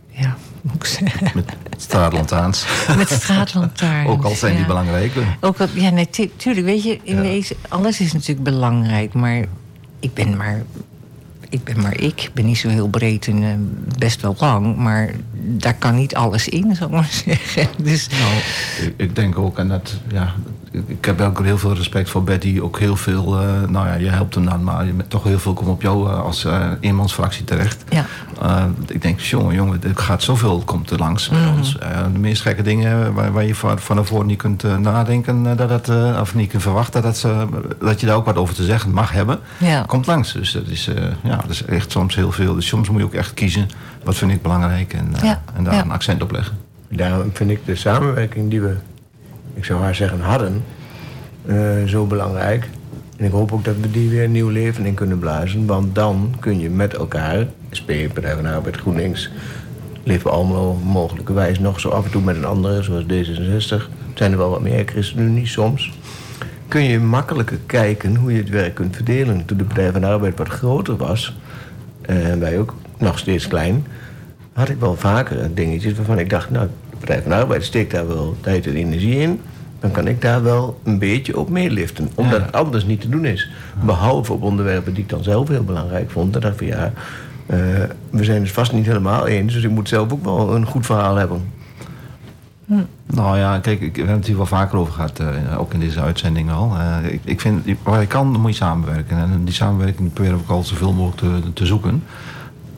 ja, 0.09 0.37
moet 0.61 0.75
ik 0.75 0.85
zeggen? 0.85 1.31
Met 1.35 1.57
straatlantaarns. 1.77 2.67
met 2.97 3.11
straatlantaarns. 3.11 4.11
Ook 4.11 4.25
al 4.25 4.35
zijn 4.35 4.53
ja. 4.53 4.59
die 4.59 4.67
belangrijk. 4.67 5.13
Ook 5.41 5.61
al, 5.61 5.67
ja, 5.75 5.91
nee, 5.91 6.09
tuurlijk. 6.37 6.67
Weet 6.67 6.83
je, 6.83 7.01
in 7.03 7.17
ja. 7.17 7.23
deze, 7.23 7.57
alles 7.69 8.01
is 8.01 8.13
natuurlijk 8.13 8.43
belangrijk. 8.43 9.13
Maar 9.13 9.45
ik 10.01 10.15
ben 10.15 10.37
maar. 10.37 10.63
Ik 11.49 11.65
ben 11.65 11.81
maar 11.81 12.01
ik. 12.01 12.23
Ik 12.23 12.35
ben 12.35 12.45
niet 12.45 12.59
zo 12.59 12.69
heel 12.69 12.89
breed 12.89 13.27
en 13.27 13.43
uh, 13.43 13.55
best 13.99 14.21
wel 14.21 14.37
lang. 14.39 14.77
Maar 14.77 15.11
daar 15.33 15.75
kan 15.75 15.95
niet 15.95 16.15
alles 16.15 16.49
in, 16.49 16.77
zou 16.77 16.91
ik 16.91 16.97
maar 16.97 17.11
zeggen. 17.27 17.69
Dus... 17.83 18.09
Nou, 18.09 18.35
ik, 18.87 18.95
ik 18.97 19.17
denk 19.17 19.39
ook, 19.39 19.59
en 19.59 19.69
dat, 19.69 20.01
ja, 20.13 20.35
ik 20.87 21.05
heb 21.05 21.21
ook 21.21 21.43
heel 21.43 21.59
veel 21.59 21.75
respect 21.75 22.11
voor 22.11 22.25
Betty. 22.25 22.61
Ook 22.61 22.79
heel 22.79 22.97
veel, 22.97 23.43
uh, 23.43 23.69
nou 23.69 23.87
ja, 23.87 23.95
je 23.95 24.09
helpt 24.09 24.35
hem 24.35 24.45
dan, 24.45 24.65
maar 24.65 24.87
je, 24.87 24.95
toch 25.09 25.25
heel 25.25 25.39
veel 25.39 25.53
komt 25.53 25.69
op 25.69 25.83
jou 25.83 26.09
uh, 26.09 26.21
als 26.21 26.45
uh, 26.45 26.71
eenmansfractie 26.81 27.45
terecht. 27.45 27.85
Ja. 27.89 28.07
ik 28.87 29.03
denk, 29.03 29.21
jongen, 29.21 29.55
jongen, 29.55 29.83
er 29.83 29.97
gaat 29.97 30.23
zoveel 30.23 30.63
komt 30.65 30.91
er 30.91 30.99
langs 30.99 31.29
bij 31.29 31.39
mm 31.39 31.45
-hmm. 31.45 31.57
ons. 31.57 31.79
de 32.13 32.19
meest 32.19 32.43
gekke 32.43 32.63
dingen 32.63 33.15
waar, 33.15 33.33
waar 33.33 33.45
je 33.45 33.55
van, 33.55 33.79
van 33.79 33.97
tevoren 33.97 34.27
niet 34.27 34.39
kunt 34.39 34.81
nadenken, 34.81 35.57
dat 35.57 35.71
het, 35.71 35.89
of 36.21 36.35
niet 36.35 36.51
kunt 36.51 36.63
verwachten 36.63 37.03
dat, 37.03 37.27
dat 37.81 38.01
je 38.01 38.07
daar 38.07 38.17
ook 38.17 38.27
wat 38.27 38.37
over 38.37 38.55
te 38.55 38.65
zeggen 38.65 38.91
mag 38.91 39.13
hebben, 39.13 39.39
ja. 39.59 39.83
komt 39.87 40.07
langs. 40.07 40.33
Dus 40.33 40.53
dat 40.53 40.67
is, 40.67 40.89
ja, 41.23 41.37
dat 41.37 41.51
is 41.51 41.65
echt 41.65 41.91
soms 41.91 42.15
heel 42.15 42.33
veel. 42.33 42.55
Dus 42.55 42.67
soms 42.67 42.89
moet 42.89 42.99
je 42.99 43.07
ook 43.07 43.15
echt 43.15 43.35
kiezen, 43.35 43.69
wat 44.05 44.17
vind 44.17 44.31
ik 44.31 44.43
belangrijk 44.43 44.93
en, 44.93 45.15
ja. 45.23 45.43
en 45.55 45.65
daar 45.65 45.75
ja. 45.75 45.83
een 45.83 45.91
accent 45.91 46.23
op 46.23 46.31
leggen. 46.31 46.57
Daarom 46.89 47.31
vind 47.33 47.51
ik 47.51 47.67
de 47.67 47.77
samenwerking 47.77 48.51
die 48.51 48.61
we 48.61 48.77
ik 49.55 49.65
zou 49.65 49.81
haar 49.81 49.95
zeggen, 49.95 50.21
hadden, 50.21 50.65
uh, 51.45 51.85
zo 51.85 52.07
belangrijk. 52.07 52.69
En 53.17 53.25
ik 53.25 53.33
hoop 53.33 53.53
ook 53.53 53.65
dat 53.65 53.77
we 53.81 53.91
die 53.91 54.11
weer 54.11 54.29
nieuw 54.29 54.49
leven 54.49 54.87
in 54.87 54.95
kunnen 54.95 55.19
blazen. 55.19 55.67
Want 55.67 55.95
dan 55.95 56.35
kun 56.41 56.61
je 56.61 56.71
met 56.71 56.95
elkaar, 56.95 57.47
SP, 57.79 57.91
Partij 58.13 58.35
van 58.35 58.47
Arbeid, 58.47 58.77
GroenLinks... 58.77 59.31
Leven 60.05 60.31
Almelo 60.31 60.75
mogelijkerwijs 60.75 61.59
nog 61.59 61.81
zo 61.81 61.89
af 61.89 62.05
en 62.05 62.11
toe 62.11 62.23
met 62.23 62.37
een 62.37 62.45
andere, 62.45 62.83
zoals 62.83 63.05
D66. 63.05 63.89
Zijn 64.15 64.33
er 64.33 64.39
wel 64.39 64.51
wat 64.51 64.63
meer 64.63 64.85
ChristenUnie 64.87 65.47
soms. 65.47 65.93
Kun 66.69 66.83
je 66.83 66.99
makkelijker 66.99 67.59
kijken 67.67 68.17
hoe 68.17 68.33
je 68.33 68.39
het 68.39 68.49
werk 68.49 68.75
kunt 68.75 68.97
verdelen. 68.97 69.45
Toen 69.45 69.57
de 69.57 69.65
Partij 69.65 69.93
van 69.93 70.01
de 70.01 70.07
Arbeid 70.07 70.39
wat 70.39 70.49
groter 70.49 70.97
was... 70.97 71.37
en 72.01 72.41
wij 72.41 72.59
ook 72.59 72.75
nog 72.99 73.19
steeds 73.19 73.49
klein... 73.49 73.87
had 74.53 74.69
ik 74.69 74.81
wel 74.81 74.97
vaker 74.97 75.55
dingetjes 75.55 75.95
waarvan 75.95 76.19
ik 76.19 76.31
dacht... 76.31 76.51
nou, 76.51 76.69
Partij 77.05 77.23
van 77.23 77.31
de 77.31 77.37
Arbeid 77.37 77.65
steekt 77.65 77.91
daar 77.91 78.09
wel 78.09 78.37
tijd 78.41 78.67
en 78.67 78.75
energie 78.75 79.19
in 79.19 79.41
dan 79.83 79.91
kan 79.91 80.07
ik 80.07 80.21
daar 80.21 80.43
wel 80.43 80.81
een 80.83 80.99
beetje 80.99 81.39
op 81.39 81.49
meeliften. 81.49 82.11
Omdat 82.15 82.39
ja. 82.39 82.45
het 82.45 82.55
anders 82.55 82.85
niet 82.85 83.01
te 83.01 83.09
doen 83.09 83.25
is. 83.25 83.51
Behalve 83.85 84.33
op 84.33 84.43
onderwerpen 84.43 84.95
die 84.95 85.03
ik 85.03 85.09
dan 85.09 85.23
zelf 85.23 85.49
heel 85.49 85.65
belangrijk 85.65 86.11
vond. 86.11 86.33
Dat 86.33 86.43
dacht 86.43 86.57
van 86.57 86.67
ja, 86.67 86.93
uh, 87.47 87.59
we 88.11 88.25
zijn 88.25 88.43
het 88.43 88.53
vast 88.53 88.73
niet 88.73 88.87
helemaal 88.87 89.27
eens. 89.27 89.53
Dus 89.53 89.63
ik 89.63 89.71
moet 89.71 89.89
zelf 89.89 90.13
ook 90.13 90.25
wel 90.25 90.55
een 90.55 90.67
goed 90.67 90.87
verhaal 90.87 91.17
hebben. 91.17 91.53
Hm. 92.67 92.75
Nou 93.07 93.39
ja, 93.39 93.59
kijk, 93.59 93.81
ik, 93.81 93.93
we 93.93 93.99
hebben 93.99 94.17
het 94.17 94.27
hier 94.27 94.37
wel 94.37 94.47
vaker 94.47 94.79
over 94.79 94.93
gehad. 94.93 95.21
Uh, 95.21 95.61
ook 95.61 95.75
in 95.75 95.81
deze 95.81 96.01
uitzending 96.01 96.51
al. 96.51 96.77
Uh, 96.77 97.13
ik, 97.13 97.21
ik 97.25 97.41
vind, 97.41 97.67
waar 97.83 98.01
je 98.01 98.07
kan, 98.07 98.41
moet 98.41 98.51
je 98.51 98.57
samenwerken. 98.57 99.17
En 99.17 99.45
die 99.45 99.55
samenwerking 99.55 100.13
proberen 100.13 100.37
we 100.37 100.43
ook 100.43 100.51
al 100.51 100.63
zoveel 100.63 100.93
mogelijk 100.93 101.45
te, 101.45 101.53
te 101.53 101.67
zoeken. 101.67 102.03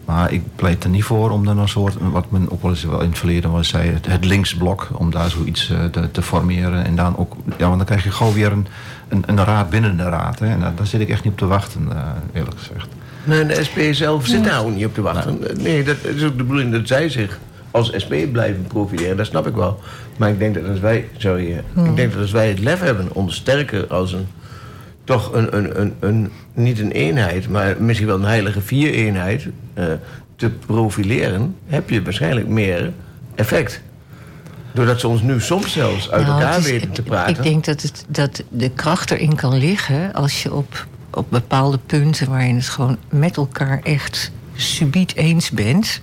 Maar 0.05 0.33
ik 0.33 0.43
pleit 0.57 0.85
er 0.85 0.91
niet 0.91 1.05
voor 1.05 1.31
om 1.31 1.45
dan 1.45 1.59
een 1.59 1.69
soort, 1.69 1.95
wat 2.01 2.31
men 2.31 2.51
ook 2.51 2.63
wel 2.63 2.71
eens 2.71 2.85
wel 2.85 3.01
in 3.01 3.09
het 3.09 3.19
verleden 3.19 3.51
was 3.51 3.69
zei, 3.69 3.91
het, 3.91 4.07
het 4.07 4.25
linksblok, 4.25 4.89
om 4.93 5.11
daar 5.11 5.31
zoiets 5.31 5.71
uh, 5.71 5.85
te, 5.85 6.11
te, 6.11 6.23
formeren. 6.23 6.85
En 6.85 6.97
dan 6.97 7.17
ook, 7.17 7.37
ja, 7.59 7.67
want 7.67 7.77
dan 7.77 7.87
krijg 7.87 8.05
je 8.05 8.11
gewoon 8.11 8.35
weer 8.35 8.53
een, 8.53 8.67
een, 9.09 9.23
een 9.27 9.45
raad 9.45 9.71
binnen 9.71 9.97
de 9.97 10.03
raad. 10.03 10.39
Hè. 10.39 10.47
En 10.47 10.61
daar, 10.61 10.75
daar, 10.75 10.87
zit 10.87 11.01
ik 11.01 11.09
echt 11.09 11.25
niet 11.25 11.33
op 11.33 11.39
te 11.39 11.47
wachten, 11.47 11.89
uh, 11.93 11.99
eerlijk 12.33 12.59
gezegd. 12.59 12.89
Nee, 13.25 13.47
de 13.47 13.65
SP 13.69 13.79
zelf 13.91 14.27
zit 14.27 14.45
daar 14.45 14.65
ook 14.65 14.75
niet 14.75 14.87
op 14.87 14.95
te 14.95 15.03
wachten. 15.03 15.39
Nee, 15.41 15.55
nee 15.57 15.85
dat 15.85 15.97
is 16.03 16.23
ook 16.23 16.37
de 16.37 16.45
bedoeling 16.45 16.73
dat 16.73 16.87
zij 16.87 17.09
zich 17.09 17.39
als 17.71 17.93
SP 18.05 18.13
blijven 18.33 18.67
profileren, 18.67 19.17
dat 19.17 19.27
snap 19.27 19.47
ik 19.47 19.55
wel. 19.55 19.81
Maar 20.17 20.29
ik 20.29 20.39
denk 20.39 20.55
dat 20.55 20.69
als 20.69 20.81
wij, 20.81 21.09
sorry, 21.17 21.63
hmm. 21.73 21.85
ik 21.85 21.97
denk 21.97 22.13
dat 22.13 22.21
als 22.21 22.31
wij 22.31 22.49
het 22.49 22.59
lef 22.59 22.81
hebben 22.81 23.09
om 23.13 23.31
sterker 23.31 23.87
als 23.87 24.13
een 24.13 24.27
toch 25.05 25.33
een, 25.33 25.57
een, 25.57 25.81
een, 25.81 25.95
een, 26.01 26.31
niet 26.55 26.79
een 26.79 26.91
eenheid, 26.91 27.49
maar 27.49 27.77
misschien 27.79 28.07
wel 28.07 28.17
een 28.17 28.25
heilige 28.25 28.61
vier-eenheid 28.61 29.47
uh, 29.75 29.85
te 30.37 30.51
profileren, 30.51 31.57
heb 31.67 31.91
je 31.91 32.03
waarschijnlijk 32.03 32.49
meer 32.49 32.93
effect. 33.35 33.81
Doordat 34.73 35.01
ze 35.01 35.09
ons 35.09 35.23
nu 35.23 35.41
soms 35.41 35.73
zelfs 35.73 36.11
uit 36.11 36.27
nou, 36.27 36.41
elkaar 36.41 36.63
weten 36.63 36.91
te 36.91 37.03
praten. 37.03 37.37
Ik 37.37 37.43
denk 37.43 37.65
dat, 37.65 37.83
het, 37.83 38.05
dat 38.09 38.43
de 38.49 38.71
kracht 38.71 39.11
erin 39.11 39.35
kan 39.35 39.57
liggen 39.57 40.13
als 40.13 40.43
je 40.43 40.55
op, 40.55 40.87
op 41.11 41.27
bepaalde 41.31 41.79
punten 41.87 42.29
waarin 42.31 42.57
het 42.57 42.69
gewoon 42.69 42.97
met 43.09 43.37
elkaar 43.37 43.81
echt 43.83 44.31
subiet 44.55 45.17
eens 45.17 45.51
bent 45.51 46.01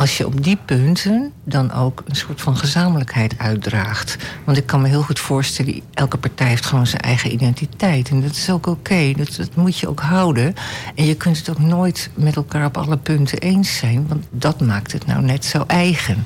als 0.00 0.16
je 0.16 0.26
op 0.26 0.44
die 0.44 0.58
punten 0.64 1.32
dan 1.44 1.72
ook 1.72 2.02
een 2.06 2.16
soort 2.16 2.40
van 2.40 2.56
gezamenlijkheid 2.56 3.38
uitdraagt. 3.38 4.16
Want 4.44 4.56
ik 4.56 4.66
kan 4.66 4.80
me 4.80 4.88
heel 4.88 5.02
goed 5.02 5.18
voorstellen, 5.18 5.80
elke 5.94 6.16
partij 6.16 6.46
heeft 6.48 6.66
gewoon 6.66 6.86
zijn 6.86 7.02
eigen 7.02 7.32
identiteit. 7.32 8.08
En 8.08 8.20
dat 8.20 8.30
is 8.30 8.50
ook 8.50 8.66
oké, 8.66 9.12
dat, 9.16 9.36
dat, 9.36 9.56
moet 9.56 9.78
je 9.78 9.88
ook 9.88 10.00
houden. 10.00 10.54
En 10.94 11.06
je 11.06 11.14
kunt 11.14 11.38
het 11.38 11.50
ook 11.50 11.58
nooit 11.58 12.10
met 12.14 12.36
elkaar 12.36 12.66
op 12.66 12.76
alle 12.76 12.96
punten 12.96 13.38
eens 13.38 13.76
zijn, 13.76 14.06
want 14.08 14.26
dat 14.30 14.60
maakt 14.60 14.92
het 14.92 15.06
nou 15.06 15.22
net 15.22 15.44
zo 15.44 15.64
eigen. 15.66 16.24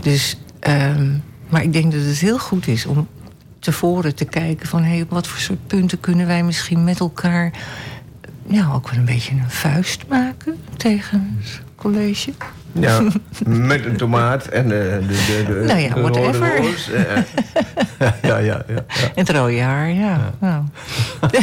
Dus, 0.00 0.36
um, 0.68 1.22
maar 1.48 1.62
ik 1.62 1.72
denk 1.72 1.92
dat 1.92 2.02
het 2.02 2.18
heel 2.18 2.38
goed 2.38 2.66
is 2.66 2.86
om 2.86 3.08
tevoren 3.58 4.14
te 4.14 4.24
kijken 4.24 4.68
van 4.68 4.82
hé, 4.82 4.90
hey, 4.90 5.02
op 5.02 5.10
wat 5.10 5.26
voor 5.26 5.40
soort 5.40 5.66
punten 5.66 6.00
kunnen 6.00 6.26
wij 6.26 6.42
misschien 6.42 6.84
met 6.84 7.00
elkaar 7.00 7.52
ja, 8.46 8.72
ook 8.72 8.90
wel 8.90 8.98
een 8.98 9.04
beetje 9.04 9.32
een 9.32 9.50
vuist 9.50 10.06
maken 10.08 10.56
tegen 10.76 11.36
het 11.40 11.60
college. 11.76 12.32
Ja, 12.72 13.02
met 13.46 13.84
een 13.84 13.96
tomaat 13.96 14.46
en 14.46 14.68
de, 14.68 14.98
de, 15.08 15.44
de, 15.46 15.52
de, 15.52 15.64
nou 15.66 15.80
ja, 15.80 16.00
whatever. 16.00 16.56
roos. 16.56 16.90
ja, 17.98 18.14
ja, 18.22 18.38
ja, 18.38 18.64
ja, 18.68 18.84
En 18.88 19.10
het 19.14 19.30
rode 19.30 19.60
haar, 19.60 19.88
ja. 19.90 20.00
ja. 20.00 20.32
Nou. 20.38 20.64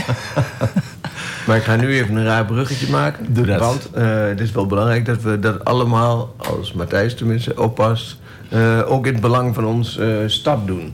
maar 1.48 1.58
ik 1.58 1.64
ga 1.64 1.76
nu 1.76 1.94
even 1.94 2.16
een 2.16 2.26
raar 2.26 2.46
bruggetje 2.46 2.90
maken. 2.90 3.34
Doe 3.34 3.46
dat. 3.46 3.60
Want 3.60 3.90
uh, 3.98 4.28
het 4.28 4.40
is 4.40 4.52
wel 4.52 4.66
belangrijk 4.66 5.06
dat 5.06 5.22
we 5.22 5.40
dat 5.40 5.66
allemaal, 5.66 6.36
als 6.38 6.74
Matthijs 6.74 7.16
tenminste, 7.16 7.62
oppast... 7.62 8.18
Uh, 8.54 8.92
ook 8.92 9.06
in 9.06 9.12
het 9.12 9.22
belang 9.22 9.56
van 9.56 9.66
ons 9.66 9.98
uh, 9.98 10.18
stad 10.26 10.68
doen. 10.68 10.94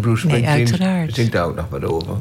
Bruce 0.00 0.26
Springsteen 0.26 0.78
nee, 0.78 1.12
zingt 1.12 1.32
daar 1.32 1.44
ook 1.44 1.56
nog 1.56 1.66
wat 1.70 1.84
over. 1.84 2.16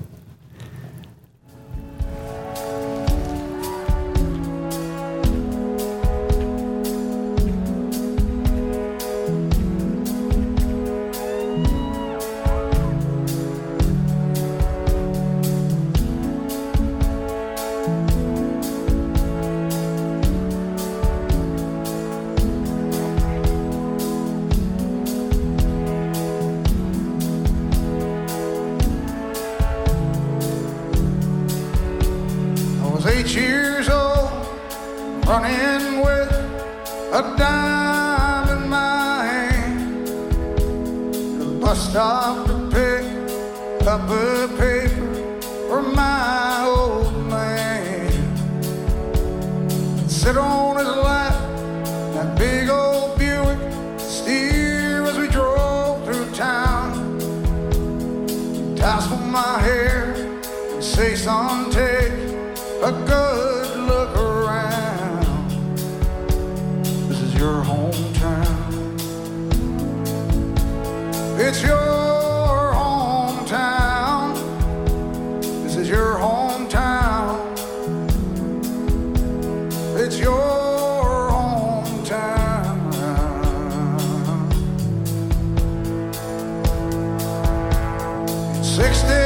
60 88.83 89.23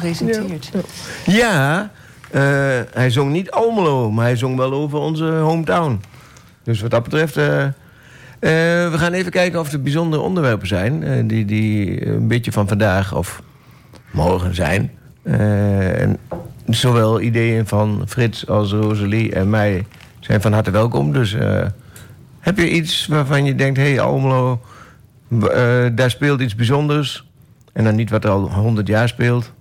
gepresenteerd. 0.00 0.70
Ja, 1.26 1.90
uh, 2.34 2.40
hij 2.92 3.10
zong 3.10 3.32
niet 3.32 3.50
Almelo, 3.50 4.10
maar 4.10 4.24
hij 4.24 4.36
zong 4.36 4.56
wel 4.56 4.72
over 4.72 4.98
onze 4.98 5.24
hometown. 5.24 6.00
Dus 6.62 6.80
wat 6.80 6.90
dat 6.90 7.02
betreft... 7.02 7.36
Uh, 7.36 7.68
we 8.40 8.94
gaan 8.94 9.12
even 9.12 9.30
kijken 9.32 9.60
of 9.60 9.72
er 9.72 9.82
bijzondere 9.82 10.22
onderwerpen 10.22 10.68
zijn... 10.68 11.26
die, 11.26 11.44
die 11.44 12.06
een 12.06 12.28
beetje 12.28 12.52
van 12.52 12.68
vandaag 12.68 13.14
of 13.14 13.42
morgen 14.10 14.54
zijn. 14.54 14.90
en 15.22 16.18
zowel 16.66 17.20
ideeën 17.20 17.66
van 17.66 18.02
Frits 18.08 18.48
als 18.48 18.72
Rosalie 18.72 19.34
en 19.34 19.50
mij 19.50 19.86
zijn 20.20 20.40
van 20.40 20.52
harte 20.52 20.70
welkom. 20.70 21.12
Dus 21.12 21.36
heb 22.40 22.58
je 22.58 22.70
iets 22.70 23.06
waarvan 23.06 23.44
je 23.44 23.54
denkt... 23.54 23.78
hé, 23.78 23.90
hey, 23.90 24.00
Almelo, 24.00 24.60
daar 25.94 26.10
speelt 26.10 26.40
iets 26.40 26.54
bijzonders... 26.54 27.24
En 27.72 27.84
dan 27.84 27.94
niet 27.94 28.10
wat 28.10 28.24
er 28.24 28.30
al 28.30 28.50
honderd 28.52 28.86
jaar 28.86 29.08
speelt. 29.08 29.52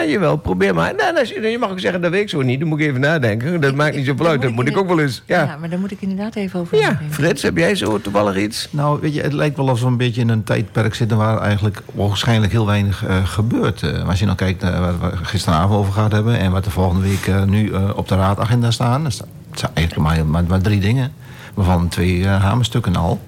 Ja, 0.00 0.06
jawel, 0.06 0.36
probeer 0.36 0.74
maar. 0.74 0.94
Nou, 0.96 1.48
je 1.48 1.56
mag 1.60 1.70
ook 1.70 1.80
zeggen, 1.80 2.00
dat 2.00 2.10
weet 2.10 2.22
ik 2.22 2.28
zo 2.28 2.42
niet. 2.42 2.60
Dan 2.60 2.68
moet 2.68 2.80
ik 2.80 2.86
even 2.86 3.00
nadenken. 3.00 3.60
Dat 3.60 3.74
maakt 3.74 3.96
niet 3.96 4.06
zoveel 4.06 4.26
uit. 4.26 4.42
Dat 4.42 4.50
moet 4.50 4.68
ik 4.68 4.76
ook 4.76 4.86
wel 4.86 5.00
eens. 5.00 5.22
Ja. 5.26 5.42
ja, 5.42 5.56
maar 5.56 5.70
daar 5.70 5.78
moet 5.78 5.90
ik 5.90 6.00
inderdaad 6.00 6.34
even 6.34 6.60
over 6.60 6.78
Ja, 6.78 7.00
Frits, 7.08 7.42
heb 7.42 7.56
jij 7.56 7.74
zo 7.74 8.00
toevallig 8.00 8.36
iets? 8.36 8.68
Nou, 8.70 9.00
weet 9.00 9.14
je, 9.14 9.20
het 9.22 9.32
lijkt 9.32 9.56
wel 9.56 9.68
alsof 9.68 9.84
we 9.84 9.90
een 9.90 9.96
beetje 9.96 10.20
in 10.20 10.28
een 10.28 10.44
tijdperk 10.44 10.94
zitten... 10.94 11.16
waar 11.16 11.38
eigenlijk 11.38 11.82
waarschijnlijk 11.94 12.52
heel 12.52 12.66
weinig 12.66 13.08
uh, 13.08 13.26
gebeurt. 13.26 13.82
Uh, 13.82 14.08
als 14.08 14.18
je 14.18 14.24
nou 14.24 14.36
kijkt 14.36 14.62
naar 14.62 14.72
uh, 14.72 14.80
waar 14.80 15.10
we 15.10 15.16
gisteravond 15.24 15.78
over 15.78 15.92
gehad 15.92 16.12
hebben... 16.12 16.38
en 16.38 16.50
wat 16.50 16.64
de 16.64 16.70
volgende 16.70 17.08
week 17.08 17.46
nu 17.46 17.72
op 17.94 18.08
de 18.08 18.16
raadagenda 18.16 18.70
staan... 18.70 19.04
het 19.04 19.14
zijn 19.52 19.70
eigenlijk 19.74 20.08
maar, 20.08 20.26
maar, 20.26 20.44
maar 20.44 20.60
drie 20.60 20.80
dingen. 20.80 21.12
Waarvan 21.54 21.88
twee 21.88 22.26
hamerstukken 22.26 22.96
al. 22.96 23.20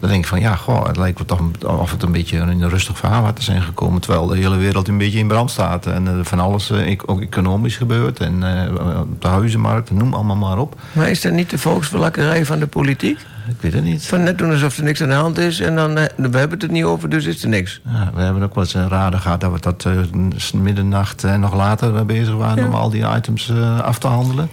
Dan 0.00 0.08
denk 0.08 0.22
ik 0.22 0.28
van 0.28 0.40
ja, 0.40 0.54
goh, 0.54 0.86
het 0.86 0.96
lijkt 0.96 1.18
me 1.18 1.24
toch 1.24 1.40
of 1.62 1.90
het 1.90 2.02
een 2.02 2.12
beetje 2.12 2.36
in 2.36 2.48
een 2.48 2.68
rustig 2.68 3.00
te 3.34 3.42
zijn 3.42 3.62
gekomen. 3.62 4.00
Terwijl 4.00 4.26
de 4.26 4.36
hele 4.36 4.56
wereld 4.56 4.88
een 4.88 4.98
beetje 4.98 5.18
in 5.18 5.28
brand 5.28 5.50
staat. 5.50 5.86
En 5.86 6.04
uh, 6.04 6.12
van 6.22 6.40
alles 6.40 6.70
uh, 6.70 6.98
ook 7.06 7.20
economisch 7.20 7.76
gebeurt. 7.76 8.20
En 8.20 8.42
uh, 8.42 9.00
op 9.00 9.22
de 9.22 9.28
huizenmarkt, 9.28 9.90
noem 9.90 10.14
allemaal 10.14 10.36
maar 10.36 10.58
op. 10.58 10.80
Maar 10.92 11.10
is 11.10 11.20
dat 11.20 11.32
niet 11.32 11.50
de 11.50 11.58
volksverlakkerij 11.58 12.46
van 12.46 12.58
de 12.58 12.66
politiek? 12.66 13.18
Ik 13.48 13.56
weet 13.60 13.72
het 13.72 13.84
niet. 13.84 14.06
Van 14.06 14.22
net 14.22 14.38
doen 14.38 14.50
alsof 14.50 14.76
er 14.76 14.84
niks 14.84 15.02
aan 15.02 15.08
de 15.08 15.14
hand 15.14 15.38
is. 15.38 15.60
En 15.60 15.76
dan, 15.76 15.94
we 15.94 16.08
hebben 16.16 16.50
het 16.50 16.62
er 16.62 16.70
niet 16.70 16.84
over, 16.84 17.08
dus 17.08 17.24
is 17.24 17.42
er 17.42 17.48
niks. 17.48 17.80
Ja, 17.84 18.10
we 18.14 18.20
hebben 18.20 18.42
ook 18.42 18.54
wel 18.54 18.64
eens 18.64 18.74
een 18.74 18.88
raden 18.88 19.20
gehad 19.20 19.40
dat 19.40 19.52
we 19.52 19.60
tot 19.60 20.52
middernacht 20.54 21.24
en 21.24 21.40
nog 21.40 21.54
later 21.54 22.06
bezig 22.06 22.34
waren... 22.34 22.66
om 22.66 22.74
al 22.74 22.90
die 22.90 23.04
items 23.16 23.52
af 23.82 23.98
te 23.98 24.06
handelen. 24.06 24.48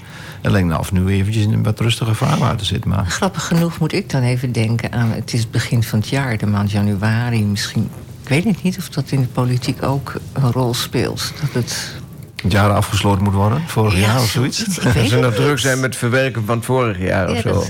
Nou 0.52 0.80
of 0.80 0.92
nu 0.92 1.08
eventjes 1.08 1.44
in 1.44 1.54
een 1.54 1.64
wat 1.64 1.80
rustige 1.80 2.14
vaarwater 2.14 2.66
zit. 2.66 2.86
Maar... 2.86 3.06
Grappig 3.06 3.44
genoeg 3.44 3.80
moet 3.80 3.94
ik 3.94 4.10
dan 4.10 4.22
even 4.22 4.52
denken 4.52 4.92
aan... 4.92 5.12
het 5.12 5.34
is 5.34 5.50
begin 5.50 5.84
van 5.84 6.00
het 6.00 6.08
jaar, 6.08 6.38
de 6.38 6.46
maand 6.46 6.72
januari. 6.72 7.44
Misschien, 7.44 7.90
ik 8.24 8.30
weet 8.30 8.64
niet 8.64 8.78
of 8.78 8.90
dat 8.90 9.12
in 9.12 9.22
de 9.22 9.28
politiek 9.28 9.84
ook 9.84 10.14
een 10.34 10.52
rol 10.52 10.74
speelt. 10.74 11.34
Dat 11.42 11.64
het 11.64 11.96
het 12.44 12.52
jaar 12.52 12.72
afgesloten 12.72 13.24
moet 13.24 13.34
worden, 13.34 13.62
vorig 13.68 14.00
jaar 14.00 14.20
of 14.20 14.30
zoiets. 14.30 14.66
Dat 14.66 14.94
ze 15.08 15.20
nog 15.20 15.34
druk 15.34 15.60
zijn 15.60 15.80
met 15.80 15.90
het 15.90 15.96
verwerken 15.96 16.46
van 16.46 16.56
het 16.56 16.66
vorig 16.66 17.00
jaar 17.00 17.30
of 17.30 17.38
zo. 17.38 17.64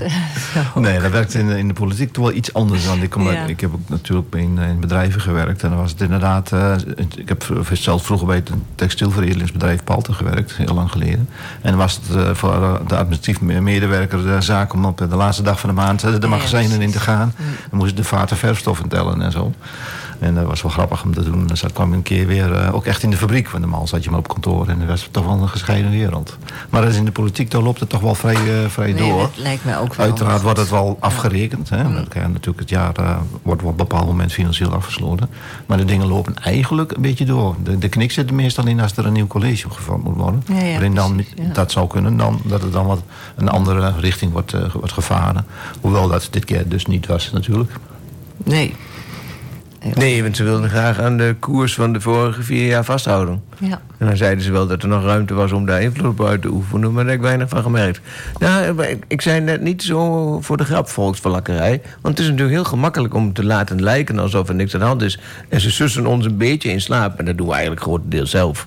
nee, 0.80 1.00
dat 1.00 1.10
werkt 1.10 1.34
in, 1.34 1.48
in 1.48 1.68
de 1.68 1.74
politiek 1.74 2.12
toch 2.12 2.24
wel 2.24 2.34
iets 2.34 2.52
anders 2.54 2.84
dan. 2.84 3.02
Ik, 3.02 3.10
kom 3.10 3.28
ik 3.28 3.60
heb 3.60 3.72
ook 3.72 3.88
natuurlijk 3.88 4.34
in, 4.34 4.58
in 4.58 4.80
bedrijven 4.80 5.20
gewerkt. 5.20 5.62
En 5.62 5.68
dan 5.68 5.78
was 5.78 5.90
het 5.90 6.00
inderdaad... 6.00 6.52
Uh, 6.52 6.74
ik 7.16 7.28
heb 7.28 7.46
zelf 7.72 8.04
vroeger 8.04 8.26
bij 8.26 8.36
het 8.36 8.50
textielveredelingsbedrijf 8.74 9.84
Palten 9.84 10.14
gewerkt, 10.14 10.56
heel 10.56 10.74
lang 10.74 10.90
geleden. 10.90 11.28
En 11.62 11.70
dan 11.70 11.76
was 11.78 12.00
het 12.02 12.16
uh, 12.16 12.34
voor 12.34 12.80
de 12.86 12.96
administratief 12.96 13.40
medewerker 13.40 14.22
de 14.22 14.40
zaak 14.40 14.72
om 14.72 14.84
op 14.84 14.98
de 14.98 15.16
laatste 15.16 15.42
dag 15.42 15.60
van 15.60 15.68
de 15.68 15.74
maand 15.74 16.20
de 16.20 16.26
magazijnen 16.26 16.82
in 16.82 16.90
te 16.90 17.00
gaan. 17.00 17.34
Mm. 17.36 17.46
Dan 17.70 17.78
moesten 17.78 17.96
de 17.96 18.04
vaten 18.04 18.36
verfstoffen 18.36 18.88
tellen 18.88 19.22
en 19.22 19.32
zo. 19.32 19.52
En 20.18 20.34
dat 20.34 20.44
was 20.44 20.62
wel 20.62 20.70
grappig 20.70 21.04
om 21.04 21.14
te 21.14 21.22
doen. 21.22 21.46
Dus 21.46 21.60
dat 21.60 21.72
kwam 21.72 21.92
een 21.92 22.02
keer 22.02 22.26
weer 22.26 22.52
uh, 22.52 22.74
ook 22.74 22.84
echt 22.84 23.02
in 23.02 23.10
de 23.10 23.16
fabriek. 23.16 23.48
Want 23.48 23.64
normaal 23.64 23.86
zat 23.86 24.04
je 24.04 24.10
maar 24.10 24.18
op 24.18 24.28
kantoor 24.28 24.68
en 24.68 24.78
dat 24.78 24.88
was 24.88 25.08
toch 25.10 25.24
wel 25.24 25.42
een 25.42 25.48
gescheiden 25.48 25.90
wereld. 25.90 26.36
Maar 26.70 26.80
dat 26.82 26.90
is 26.90 26.96
in 26.96 27.04
de 27.04 27.12
politiek, 27.12 27.50
dan 27.50 27.62
loopt 27.62 27.80
het 27.80 27.88
toch 27.88 28.00
wel 28.00 28.14
vrij, 28.14 28.34
uh, 28.34 28.68
vrij 28.68 28.92
nee, 28.92 29.10
door. 29.10 29.30
Lijkt 29.34 29.64
mij 29.64 29.78
ook 29.78 29.94
wel. 29.94 30.06
Uiteraard 30.06 30.42
wordt 30.42 30.58
het 30.58 30.70
wel 30.70 30.96
afgerekend. 31.00 31.68
Hè? 31.68 31.84
Mm. 31.84 31.94
natuurlijk 32.12 32.58
het 32.58 32.68
jaar 32.68 32.92
uh, 33.00 33.16
wordt 33.42 33.62
op 33.62 33.68
een 33.68 33.76
bepaald 33.76 34.06
moment 34.06 34.32
financieel 34.32 34.72
afgesloten. 34.72 35.28
Maar 35.66 35.78
de 35.78 35.84
dingen 35.84 36.06
lopen 36.06 36.34
eigenlijk 36.36 36.92
een 36.92 37.02
beetje 37.02 37.24
door. 37.24 37.54
De, 37.62 37.78
de 37.78 37.88
knik 37.88 38.12
zit 38.12 38.28
er 38.28 38.34
meestal 38.34 38.66
in 38.66 38.80
als 38.80 38.96
er 38.96 39.06
een 39.06 39.12
nieuw 39.12 39.26
college 39.26 39.66
opgevat 39.66 40.02
moet 40.02 40.16
worden. 40.16 40.42
Ja, 40.46 40.60
ja, 40.60 40.70
waarin 40.70 40.94
dan, 40.94 41.24
dat 41.52 41.72
zou 41.72 41.86
kunnen, 41.86 42.16
dan, 42.16 42.40
dat 42.44 42.62
het 42.62 42.72
dan 42.72 42.86
wat 42.86 43.02
een 43.36 43.48
andere 43.48 43.92
richting 44.00 44.32
wordt, 44.32 44.72
wordt 44.72 44.92
gevaren. 44.92 45.46
Hoewel 45.80 46.08
dat 46.08 46.28
dit 46.30 46.44
keer 46.44 46.68
dus 46.68 46.86
niet 46.86 47.06
was 47.06 47.32
natuurlijk. 47.32 47.72
Nee, 48.44 48.74
Nee, 49.94 50.22
want 50.22 50.36
ze 50.36 50.44
wilden 50.44 50.70
graag 50.70 51.00
aan 51.00 51.16
de 51.16 51.36
koers 51.38 51.74
van 51.74 51.92
de 51.92 52.00
vorige 52.00 52.42
vier 52.42 52.66
jaar 52.66 52.84
vasthouden. 52.84 53.42
Ja. 53.58 53.80
En 53.98 54.06
dan 54.06 54.16
zeiden 54.16 54.44
ze 54.44 54.52
wel 54.52 54.66
dat 54.66 54.82
er 54.82 54.88
nog 54.88 55.04
ruimte 55.04 55.34
was 55.34 55.52
om 55.52 55.66
daar 55.66 55.82
invloed 55.82 56.06
op 56.06 56.26
uit 56.26 56.42
te 56.42 56.48
oefenen, 56.48 56.92
maar 56.92 57.02
daar 57.02 57.12
heb 57.12 57.20
ik 57.20 57.26
weinig 57.26 57.48
van 57.48 57.62
gemerkt. 57.62 58.00
Nou, 58.38 58.82
ik 59.06 59.20
zei 59.20 59.40
net 59.40 59.60
niet 59.60 59.82
zo 59.82 60.40
voor 60.40 60.56
de 60.56 60.64
grap 60.64 60.88
volksverlakkerij. 60.88 61.82
Want 62.00 62.18
het 62.18 62.18
is 62.18 62.30
natuurlijk 62.30 62.56
heel 62.56 62.64
gemakkelijk 62.64 63.14
om 63.14 63.32
te 63.32 63.44
laten 63.44 63.82
lijken 63.82 64.18
alsof 64.18 64.48
er 64.48 64.54
niks 64.54 64.74
aan 64.74 64.80
de 64.80 64.86
hand 64.86 65.02
is. 65.02 65.18
En 65.48 65.60
ze 65.60 65.70
sussen 65.70 66.06
ons 66.06 66.24
een 66.24 66.36
beetje 66.36 66.70
in 66.70 66.80
slaap, 66.80 67.18
en 67.18 67.24
dat 67.24 67.36
doen 67.36 67.46
we 67.46 67.52
eigenlijk 67.52 67.82
grotendeels 67.82 68.30
zelf. 68.30 68.66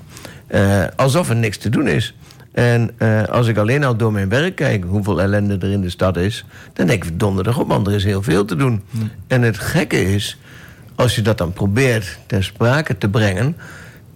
Uh, 0.51 0.84
alsof 0.95 1.29
er 1.29 1.36
niks 1.36 1.58
te 1.58 1.69
doen 1.69 1.88
is. 1.88 2.15
En 2.51 2.91
uh, 2.97 3.23
als 3.23 3.47
ik 3.47 3.58
alleen 3.58 3.84
al 3.84 3.95
door 3.95 4.12
mijn 4.12 4.29
werk 4.29 4.55
kijk 4.55 4.84
hoeveel 4.84 5.21
ellende 5.21 5.58
er 5.58 5.71
in 5.71 5.82
de 5.82 5.89
stad 5.89 6.17
is, 6.17 6.45
dan 6.73 6.88
denk 6.88 7.03
ik 7.03 7.19
donderdag 7.19 7.60
op, 7.60 7.67
want 7.67 7.88
er 7.88 7.93
is 7.93 8.03
heel 8.03 8.23
veel 8.23 8.45
te 8.45 8.55
doen. 8.55 8.84
En 9.27 9.41
het 9.41 9.58
gekke 9.58 10.13
is 10.13 10.38
als 10.99 11.15
je 11.15 11.21
dat 11.21 11.38
dan 11.38 11.53
probeert 11.53 12.17
ter 12.25 12.43
sprake 12.43 12.97
te 12.97 13.09
brengen, 13.09 13.57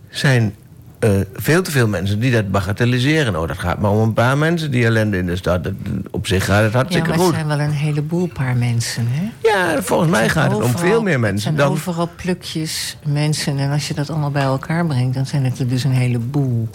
zijn 0.10 0.56
uh, 1.00 1.12
veel 1.34 1.62
te 1.62 1.72
veel 1.72 1.88
mensen 1.88 2.20
die 2.20 2.32
dat 2.32 2.52
bagatelliseren. 2.52 3.40
Oh, 3.40 3.48
dat 3.48 3.58
gaat 3.58 3.80
maar 3.80 3.92
om 3.92 4.00
een 4.00 4.14
paar 4.14 4.38
mensen, 4.38 4.72
die 4.72 4.86
ellende 4.86 5.18
in 5.18 5.26
de 5.26 5.36
stad. 5.36 5.70
op 6.12 6.28
zich 6.28 6.46
gaat 6.46 6.64
het 6.64 6.74
hartstikke 6.74 7.14
goed. 7.14 7.20
Ja, 7.20 7.26
maar 7.26 7.40
het 7.40 7.48
zijn 7.48 7.58
wel 7.58 7.68
een 7.68 7.74
heleboel 7.74 8.28
paar 8.28 8.56
mensen, 8.56 9.08
hè? 9.10 9.30
Ja, 9.50 9.82
volgens 9.82 10.10
mij 10.10 10.30
gaat 10.30 10.52
het 10.52 10.62
om 10.62 10.78
veel 10.78 11.02
meer 11.02 11.20
mensen. 11.20 11.50
Het 11.50 11.60
zijn 11.60 11.72
overal 11.72 12.10
plukjes 12.16 12.98
mensen. 13.06 13.58
En 13.58 13.72
als 13.72 13.88
je 13.88 13.94
dat 13.94 14.10
allemaal 14.10 14.32
bij 14.32 14.44
elkaar 14.44 14.86
brengt, 14.86 15.14
dan 15.14 15.26
zijn 15.26 15.44
het 15.44 15.60
er 15.60 15.68
dus 15.68 15.84
een 15.84 15.92
heleboel. 15.92 16.70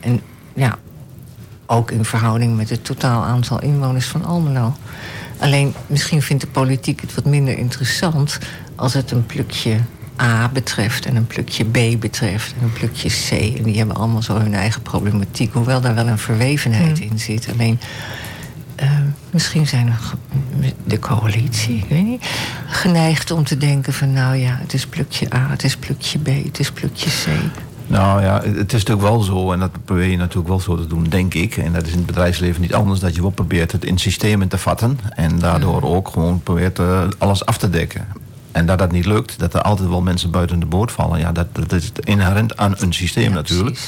En 0.00 0.20
ja, 0.54 0.78
ook 1.66 1.90
in 1.90 2.04
verhouding 2.04 2.56
met 2.56 2.70
het 2.70 2.84
totaal 2.84 3.24
aantal 3.24 3.60
inwoners 3.60 4.06
van 4.06 4.24
Almelo. 4.24 4.76
Alleen, 5.38 5.74
misschien 5.86 6.22
vindt 6.22 6.42
de 6.42 6.48
politiek 6.48 7.00
het 7.00 7.14
wat 7.14 7.24
minder 7.24 7.58
interessant 7.58 8.38
als 8.78 8.94
het 8.94 9.10
een 9.10 9.26
plukje 9.26 9.76
A 10.20 10.48
betreft 10.52 11.06
en 11.06 11.16
een 11.16 11.26
plukje 11.26 11.64
B 11.64 12.00
betreft 12.00 12.54
en 12.58 12.64
een 12.64 12.72
plukje 12.72 13.08
C. 13.08 13.56
En 13.56 13.62
die 13.62 13.76
hebben 13.78 13.96
allemaal 13.96 14.22
zo 14.22 14.38
hun 14.38 14.54
eigen 14.54 14.82
problematiek. 14.82 15.52
Hoewel 15.52 15.80
daar 15.80 15.94
wel 15.94 16.06
een 16.06 16.18
verwevenheid 16.18 16.98
hmm. 16.98 17.10
in 17.10 17.18
zit. 17.18 17.48
Alleen 17.52 17.80
uh, 18.82 18.90
misschien 19.30 19.66
zijn 19.66 19.94
de 20.84 20.98
coalitie, 20.98 21.76
ik 21.76 21.88
weet 21.88 22.04
niet, 22.04 22.28
geneigd 22.66 23.30
om 23.30 23.44
te 23.44 23.56
denken 23.56 23.92
van 23.92 24.12
nou 24.12 24.36
ja, 24.36 24.58
het 24.60 24.74
is 24.74 24.86
plukje 24.86 25.34
A, 25.34 25.46
het 25.50 25.64
is 25.64 25.76
plukje 25.76 26.18
B, 26.18 26.26
het 26.26 26.58
is 26.58 26.70
plukje 26.70 27.10
C. 27.10 27.26
Nou 27.86 28.22
ja, 28.22 28.42
het 28.42 28.72
is 28.72 28.84
natuurlijk 28.84 29.08
wel 29.08 29.20
zo, 29.20 29.52
en 29.52 29.58
dat 29.58 29.84
probeer 29.84 30.10
je 30.10 30.16
natuurlijk 30.16 30.48
wel 30.48 30.60
zo 30.60 30.76
te 30.76 30.86
doen, 30.86 31.04
denk 31.04 31.34
ik. 31.34 31.56
En 31.56 31.72
dat 31.72 31.86
is 31.86 31.90
in 31.92 31.96
het 31.96 32.06
bedrijfsleven 32.06 32.60
niet 32.60 32.74
anders, 32.74 33.00
dat 33.00 33.14
je 33.14 33.20
wel 33.20 33.30
probeert 33.30 33.72
het 33.72 33.84
in 33.84 33.98
systemen 33.98 34.48
te 34.48 34.58
vatten. 34.58 34.98
En 35.14 35.38
daardoor 35.38 35.80
hmm. 35.80 35.90
ook 35.90 36.08
gewoon 36.08 36.40
probeert 36.42 36.78
uh, 36.78 37.02
alles 37.18 37.44
af 37.46 37.58
te 37.58 37.70
dekken. 37.70 38.06
En 38.58 38.66
dat 38.66 38.78
dat 38.78 38.92
niet 38.92 39.06
lukt, 39.06 39.38
dat 39.38 39.54
er 39.54 39.62
altijd 39.62 39.88
wel 39.88 40.02
mensen 40.02 40.30
buiten 40.30 40.60
de 40.60 40.66
boot 40.66 40.92
vallen. 40.92 41.18
Ja, 41.18 41.32
dat, 41.32 41.46
dat 41.52 41.72
is 41.72 41.92
inherent 42.04 42.56
aan 42.56 42.74
een 42.78 42.92
systeem 42.92 43.32
natuurlijk. 43.32 43.78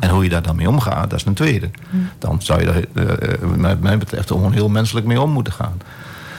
En 0.00 0.10
hoe 0.10 0.22
je 0.22 0.28
daar 0.28 0.42
dan 0.42 0.56
mee 0.56 0.68
omgaat, 0.68 1.10
dat 1.10 1.18
is 1.18 1.24
een 1.24 1.34
tweede. 1.34 1.70
Dan 2.18 2.42
zou 2.42 2.60
je 2.60 2.66
daar, 2.66 3.04
uh, 3.04 3.60
wat 3.60 3.80
mij 3.80 3.98
betreft, 3.98 4.28
gewoon 4.28 4.52
heel 4.52 4.68
menselijk 4.68 5.06
mee 5.06 5.20
om 5.20 5.30
moeten 5.30 5.52
gaan. 5.52 5.80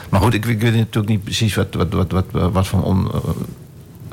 Maar 0.08 0.20
goed, 0.20 0.34
ik, 0.34 0.44
ik 0.44 0.60
weet 0.60 0.74
natuurlijk 0.74 1.08
niet 1.08 1.24
precies 1.24 1.54
wat, 1.54 1.74
wat, 1.74 1.92
wat, 1.92 2.12
wat, 2.12 2.52
wat 2.52 2.66
van 2.66 2.82
om, 2.82 3.10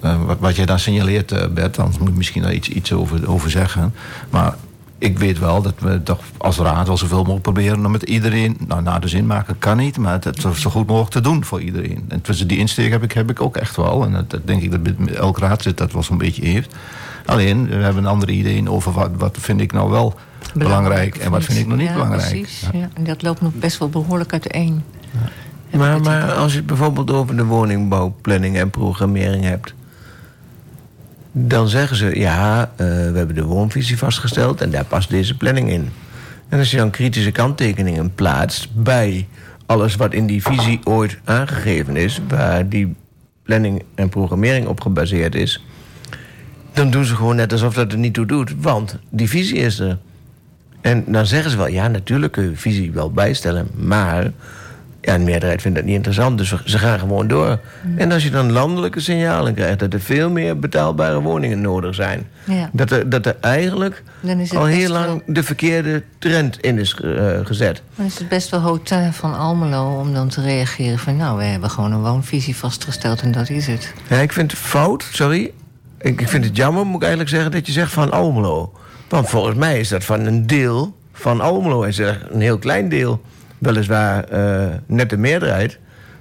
uh, 0.03 0.23
wat, 0.25 0.39
wat 0.39 0.55
jij 0.55 0.65
dan 0.65 0.79
signaleert, 0.79 1.53
Bert. 1.53 1.79
Anders 1.79 1.97
moet 1.97 2.07
je 2.07 2.13
misschien 2.13 2.41
daar 2.41 2.53
iets, 2.53 2.69
iets 2.69 2.93
over, 2.93 3.29
over 3.29 3.49
zeggen. 3.49 3.93
Maar 4.29 4.55
ik 5.03 5.19
weet 5.19 5.39
wel 5.39 5.61
dat 5.61 5.73
we 5.79 6.03
toch 6.03 6.19
als 6.37 6.57
raad 6.57 6.87
wel 6.87 6.97
zoveel 6.97 7.17
mogelijk 7.17 7.41
proberen 7.41 7.85
om 7.85 7.91
met 7.91 8.03
iedereen, 8.03 8.57
nou 8.67 8.81
naar 8.81 9.01
de 9.01 9.07
zin 9.07 9.25
maken 9.25 9.57
kan 9.59 9.77
niet, 9.77 9.97
maar 9.97 10.19
het, 10.23 10.45
zo 10.55 10.69
goed 10.69 10.87
mogelijk 10.87 11.11
te 11.11 11.21
doen 11.21 11.45
voor 11.45 11.61
iedereen. 11.61 12.05
En 12.07 12.21
tussen 12.21 12.47
die 12.47 12.57
insteek 12.57 12.91
heb 12.91 13.03
ik, 13.03 13.11
heb 13.11 13.29
ik 13.29 13.41
ook 13.41 13.57
echt 13.57 13.75
wel. 13.75 14.05
En 14.05 14.25
dat, 14.27 14.47
denk 14.47 14.61
ik 14.61 14.71
dat 14.71 15.07
elk 15.15 15.39
raadslid 15.39 15.77
dat 15.77 15.91
wel 15.91 16.03
zo'n 16.03 16.17
beetje 16.17 16.45
heeft. 16.45 16.75
Alleen, 17.25 17.67
we 17.67 17.75
hebben 17.75 18.03
een 18.03 18.09
andere 18.09 18.31
ideeën 18.31 18.69
over 18.69 18.91
wat, 18.91 19.09
wat 19.17 19.37
vind 19.39 19.61
ik 19.61 19.71
nou 19.71 19.89
wel 19.89 20.15
belangrijk, 20.53 21.15
en 21.15 21.31
wat 21.31 21.43
vind 21.43 21.59
ik 21.59 21.67
nog 21.67 21.77
niet 21.77 21.93
belangrijk. 21.93 22.29
Precies, 22.29 22.67
ja. 22.73 22.89
En 22.93 23.03
dat 23.03 23.21
loopt 23.21 23.41
nog 23.41 23.53
best 23.53 23.77
wel 23.77 23.89
behoorlijk 23.89 24.31
uiteen. 24.31 24.83
Ja. 25.69 25.77
Maar, 25.77 26.01
maar 26.01 26.31
als 26.31 26.51
je 26.51 26.57
het 26.57 26.67
bijvoorbeeld 26.67 27.11
over 27.11 27.35
de 27.35 27.45
woningbouwplanning 27.45 28.57
en 28.57 28.69
programmering 28.69 29.43
hebt 29.43 29.73
dan 31.36 31.67
zeggen 31.67 31.98
ze, 31.98 32.19
ja, 32.19 32.62
uh, 32.62 32.88
we 32.88 33.17
hebben 33.17 33.36
de 33.36 33.43
woonvisie 33.43 33.98
vastgesteld 33.98 34.62
en 34.62 34.69
daar 34.69 34.86
past 34.86 35.10
deze 35.10 35.38
planning 35.38 35.69
in. 35.69 35.89
En 36.50 36.60
als 36.60 36.72
je 36.72 36.78
dan 36.78 36.89
kritische 36.89 37.32
kanttekeningen 37.32 38.13
plaatst 38.15 38.69
bij 38.74 39.28
alles 39.65 39.96
wat 39.96 40.13
in 40.13 40.26
die 40.26 40.43
visie 40.43 40.80
ooit 40.84 41.17
aangegeven 41.24 41.96
is, 41.96 42.22
waar 42.28 42.69
die 42.69 42.96
planning 43.43 43.84
en 43.96 44.10
programmering 44.10 44.67
op 44.67 44.82
gebaseerd 44.82 45.36
is, 45.36 45.65
dan 46.74 46.89
doen 46.89 47.06
ze 47.06 47.15
gewoon 47.15 47.36
net 47.36 47.52
alsof 47.52 47.74
dat 47.74 47.91
er 47.91 47.98
niet 47.98 48.13
toe 48.13 48.26
doet. 48.26 48.54
Want 48.58 48.98
die 49.10 49.30
visie 49.30 49.58
is 49.58 49.80
er. 49.80 49.98
En 50.82 51.04
dan 51.08 51.26
zeggen 51.26 51.52
ze 51.52 51.58
wel, 51.58 51.67
ja, 51.67 51.88
natuurlijk 51.88 52.32
kun 52.32 52.43
je 52.43 52.56
visie 52.56 52.91
wel 52.91 53.12
bijstellen. 53.12 53.67
Maar 53.76 54.32
ja, 55.05 55.17
de 55.17 55.23
meerderheid 55.23 55.61
vindt 55.61 55.77
dat 55.77 55.85
niet 55.85 55.95
interessant, 55.95 56.37
dus 56.37 56.55
ze 56.65 56.77
gaan 56.77 56.99
gewoon 56.99 57.27
door. 57.27 57.59
En 57.97 58.11
als 58.11 58.23
je 58.23 58.29
dan 58.29 58.51
landelijke 58.51 58.99
signalen 58.99 59.53
krijgt 59.53 59.79
dat 59.79 59.93
er 59.93 59.99
veel 60.01 60.29
meer 60.29 60.59
betaalbare 60.59 61.21
woningen 61.21 61.61
nodig 61.61 61.95
zijn, 61.95 62.27
Ja. 62.45 62.69
dat, 62.73 62.91
er, 62.91 63.09
dat 63.09 63.25
er 63.25 63.35
eigenlijk 63.41 64.03
is 64.37 64.55
al 64.55 64.65
heel 64.65 64.89
lang 64.91 65.23
de 65.25 65.43
verkeerde 65.43 66.03
trend 66.19 66.59
in 66.59 66.79
is 66.79 66.93
eh, 66.95 67.39
gezet. 67.43 67.81
Dan 67.95 68.05
is 68.05 68.17
het 68.19 68.29
best 68.29 68.49
wel 68.49 68.59
hotel 68.59 69.11
van 69.11 69.37
Almelo 69.37 69.99
om 69.99 70.13
dan 70.13 70.27
te 70.29 70.41
reageren 70.41 70.99
van... 70.99 71.17
nou, 71.17 71.37
we 71.37 71.43
hebben 71.43 71.69
gewoon 71.69 71.91
een 71.91 72.01
woonvisie 72.01 72.55
vastgesteld 72.55 73.21
en 73.21 73.31
dat 73.31 73.49
is 73.49 73.67
het. 73.67 73.93
Ja, 74.09 74.17
ik 74.17 74.31
vind 74.33 74.51
het 74.51 74.59
fout, 74.59 75.07
sorry. 75.11 75.51
Ik, 76.01 76.21
ik 76.21 76.27
vind 76.29 76.45
het 76.45 76.55
jammer, 76.57 76.85
moet 76.85 76.95
ik 76.95 77.01
eigenlijk 77.01 77.29
zeggen, 77.31 77.51
dat 77.51 77.65
je 77.65 77.71
zegt 77.71 77.91
van 77.91 78.11
Almelo. 78.11 78.73
Want 79.09 79.29
volgens 79.29 79.55
mij 79.57 79.79
is 79.79 79.89
dat 79.89 80.03
van 80.03 80.25
een 80.25 80.47
deel 80.47 80.95
van 81.13 81.41
Almelo. 81.41 81.83
En 81.83 81.93
zeg 81.93 82.19
een 82.29 82.41
heel 82.41 82.57
klein 82.57 82.89
deel. 82.89 83.21
Weliswaar 83.63 84.23
eh, 84.23 84.65
net 84.86 85.10
de 85.10 85.17
meerderheid. 85.17 85.80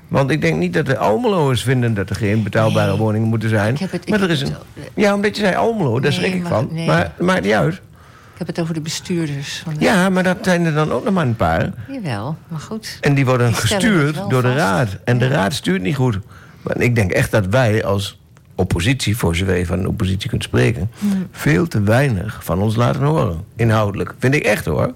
Want 0.08 0.30
ik 0.30 0.40
denk 0.40 0.58
niet 0.58 0.72
dat 0.72 0.86
de 0.86 0.96
Almeloers 0.96 1.62
vinden 1.62 1.94
dat 1.94 2.10
er 2.10 2.16
geen 2.16 2.42
betaalbare 2.42 2.90
Nee. 2.90 2.98
woningen 2.98 3.28
moeten 3.28 3.48
zijn. 3.48 3.76
Het- 3.90 4.08
maar 4.08 4.20
er 4.22 4.30
is 4.30 4.40
een. 4.40 4.54
Ja, 4.94 5.14
omdat 5.14 5.36
je 5.36 5.42
zei 5.42 5.54
Almelo, 5.56 5.92
daar 5.92 6.10
Nee, 6.10 6.12
schrik 6.20 6.34
ik 6.34 6.42
maar- 6.42 6.50
van. 6.52 6.68
nee. 6.72 6.86
Maar 6.86 6.98
het 7.16 7.26
maakt 7.26 7.42
niet 7.42 7.52
uit. 7.52 7.74
Ik 7.74 8.38
heb 8.38 8.46
het 8.46 8.60
over 8.60 8.74
de 8.74 8.80
bestuurders. 8.80 9.60
Van 9.64 9.74
de... 9.78 9.84
Ja, 9.84 10.08
maar 10.08 10.22
dat 10.22 10.36
zijn 10.42 10.64
er 10.64 10.74
dan 10.74 10.92
ook 10.92 11.04
nog 11.04 11.14
maar 11.14 11.26
een 11.26 11.36
paar. 11.36 11.70
Jawel, 11.88 12.36
maar 12.48 12.60
goed. 12.60 12.98
En 13.00 13.14
die 13.14 13.24
worden 13.24 13.46
Die 13.46 13.56
gestuurd 13.56 14.20
door 14.28 14.42
de 14.42 14.54
raad. 14.54 14.88
En 15.04 15.18
de 15.18 15.28
raad 15.28 15.52
stuurt 15.52 15.82
niet 15.82 15.96
goed. 15.96 16.18
Maar 16.62 16.80
ik 16.80 16.94
denk 16.94 17.10
echt 17.10 17.30
dat 17.30 17.46
wij 17.46 17.84
als 17.84 18.20
oppositie, 18.54 19.16
voor 19.16 19.36
zover 19.36 19.56
je 19.56 19.66
van 19.66 19.78
een 19.78 19.88
oppositie 19.88 20.28
kunt 20.30 20.42
spreken... 20.42 20.90
Hmm. 20.98 21.26
veel 21.32 21.68
te 21.68 21.82
weinig 21.82 22.44
van 22.44 22.58
ons 22.60 22.76
laten 22.76 23.02
horen. 23.02 23.44
Inhoudelijk. 23.56 24.14
Vind 24.18 24.34
ik 24.34 24.42
echt 24.44 24.64
hoor. 24.64 24.92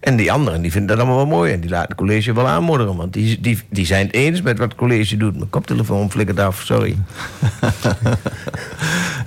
En 0.00 0.16
die 0.16 0.32
anderen 0.32 0.62
die 0.62 0.70
vinden 0.70 0.96
dat 0.96 0.98
allemaal 0.98 1.26
wel 1.26 1.36
mooi. 1.36 1.52
En 1.52 1.60
die 1.60 1.70
laten 1.70 1.88
het 1.88 1.96
college 1.96 2.32
wel 2.32 2.48
aanmodderen. 2.48 2.96
Want 2.96 3.12
die, 3.12 3.40
die, 3.40 3.62
die 3.70 3.86
zijn 3.86 4.06
het 4.06 4.14
eens 4.14 4.42
met 4.42 4.58
wat 4.58 4.68
het 4.68 4.78
college 4.78 5.16
doet. 5.16 5.36
Mijn 5.36 5.50
koptelefoon 5.50 6.10
flikkert 6.10 6.40
af, 6.40 6.62
sorry. 6.64 6.96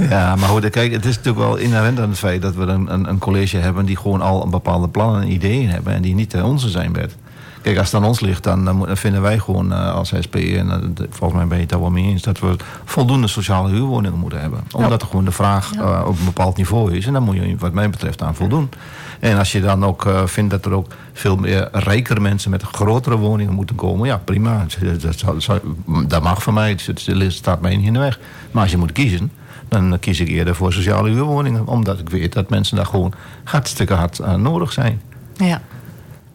Ja, 0.10 0.36
maar 0.36 0.50
goed, 0.50 0.70
kijk, 0.70 0.92
het 0.92 1.06
is 1.06 1.16
natuurlijk 1.16 1.46
wel 1.46 1.56
inherent 1.56 2.00
aan 2.00 2.10
het 2.10 2.18
feit 2.18 2.42
dat 2.42 2.56
we 2.56 2.62
een, 2.62 2.94
een, 2.94 3.10
een 3.10 3.18
college 3.18 3.58
hebben 3.58 3.86
die 3.86 3.98
gewoon 3.98 4.22
al 4.22 4.44
een 4.44 4.50
bepaalde 4.50 4.88
plannen 4.88 5.22
en 5.22 5.32
ideeën 5.32 5.70
hebben 5.70 5.94
en 5.94 6.02
die 6.02 6.16
niet 6.16 6.32
de 6.32 6.44
onze 6.44 6.70
zijn, 6.70 6.92
Bert. 6.92 7.16
Kijk, 7.62 7.78
als 7.78 7.92
het 7.92 8.02
aan 8.02 8.08
ons 8.08 8.20
ligt, 8.20 8.44
dan, 8.44 8.66
dan 8.66 8.98
vinden 8.98 9.22
wij 9.22 9.40
gewoon 9.40 9.74
eh, 9.74 9.94
als 9.94 10.14
SP, 10.26 10.36
en 10.36 10.72
eh, 10.72 11.06
volgens 11.10 11.40
mij 11.40 11.48
ben 11.48 11.56
je 11.58 11.62
het 11.62 11.72
daar 11.72 11.80
wel 11.80 11.90
mee 11.90 12.04
eens, 12.04 12.22
dat 12.22 12.40
we 12.40 12.56
voldoende 12.86 13.28
sociale 13.28 13.70
huurwoningen 13.70 14.20
moeten 14.20 14.42
hebben. 14.42 14.64
Omdat 14.72 15.02
er 15.02 15.08
gewoon 15.08 15.26
de 15.26 15.32
vraag 15.32 15.74
eh, 15.74 16.04
op 16.06 16.20
een 16.20 16.26
bepaald 16.26 16.58
niveau 16.58 16.96
is 16.96 17.06
en 17.06 17.14
dan 17.14 17.24
moet 17.24 17.36
je 17.36 17.56
wat 17.60 17.74
mij 17.74 17.90
betreft 17.90 18.22
aan 18.22 18.36
voldoen. 18.36 18.70
En 19.22 19.38
als 19.38 19.52
je 19.52 19.62
dan 19.62 19.86
ook 19.86 20.06
eh, 20.06 20.26
vindt 20.26 20.52
dat 20.52 20.66
er 20.66 20.74
ook 20.74 20.94
veel 21.14 21.36
meer 21.36 21.70
rijkere 21.72 22.20
mensen 22.20 22.52
met 22.52 22.64
grotere 22.64 23.18
woningen 23.18 23.54
moeten 23.54 23.76
komen, 23.76 24.08
ja 24.08 24.18
prima, 24.18 24.66
dat, 25.02 25.24
dat, 26.08 26.24
mag 26.24 26.44
van 26.44 26.54
mij, 26.54 26.78
het 26.86 27.34
staat 27.34 27.62
mij 27.62 27.76
niet 27.76 27.86
in 27.86 27.94
de 27.94 28.00
weg. 28.00 28.20
Maar 28.52 28.62
als 28.62 28.72
je 28.72 28.78
moet 28.78 28.92
kiezen, 28.92 29.32
dan 29.68 30.00
kies 30.00 30.20
ik 30.20 30.28
eerder 30.28 30.56
voor 30.56 30.74
sociale 30.74 31.10
huurwoningen. 31.10 31.68
Omdat 31.68 32.00
ik 32.00 32.10
weet 32.10 32.34
dat 32.34 32.50
mensen 32.50 32.76
daar 32.76 32.86
gewoon 32.86 33.14
hartstikke 33.44 33.94
hard 33.94 34.22
aan 34.22 34.42
nodig 34.42 34.72
zijn. 34.72 35.02
Ja. 35.36 35.62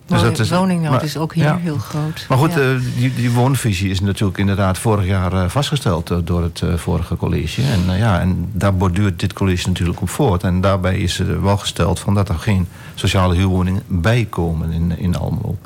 Dus 0.06 0.20
dat 0.22 0.38
is- 0.38 0.50
woningnood 0.50 0.90
maar- 0.90 1.04
is 1.04 1.16
ook 1.16 1.34
hier 1.34 1.44
ja. 1.44 1.56
heel 1.56 1.78
groot. 1.78 2.26
Maar 2.28 2.38
goed, 2.38 2.52
Ja. 2.54 2.60
eh, 2.60 2.66
die, 2.96 3.14
die 3.14 3.30
woonvisie 3.30 3.90
is 3.90 4.00
natuurlijk 4.00 4.38
inderdaad 4.38 4.78
vorig 4.78 5.06
jaar 5.06 5.32
eh, 5.32 5.48
vastgesteld 5.48 6.10
eh, 6.10 6.16
door 6.24 6.42
het 6.42 6.62
vorige 6.76 7.16
college. 7.16 7.62
En, 7.62 7.96
ja, 7.98 8.20
en 8.20 8.48
daar 8.52 8.74
borduurt 8.76 9.20
dit 9.20 9.32
college 9.32 9.68
natuurlijk 9.68 10.00
op 10.00 10.08
voort. 10.08 10.42
En 10.42 10.60
daarbij 10.60 10.98
is 10.98 11.18
er 11.18 11.42
wel 11.42 11.56
gesteld 11.56 11.98
van 12.00 12.14
dat 12.14 12.28
er 12.28 12.38
geen 12.38 12.66
sociale 12.94 13.34
huurwoningen 13.34 13.82
bij 13.86 14.26
komen 14.30 14.70
in, 14.72 14.98
in 14.98 15.16
Almelo. 15.16 15.56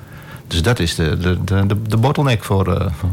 Dus 0.46 0.62
dat 0.62 0.78
is 0.78 0.94
de, 0.94 1.18
de, 1.18 1.38
de, 1.44 1.76
de, 1.88 1.96
bottleneck 1.96 2.44
voor, 2.44 2.64
voor- 2.98 3.10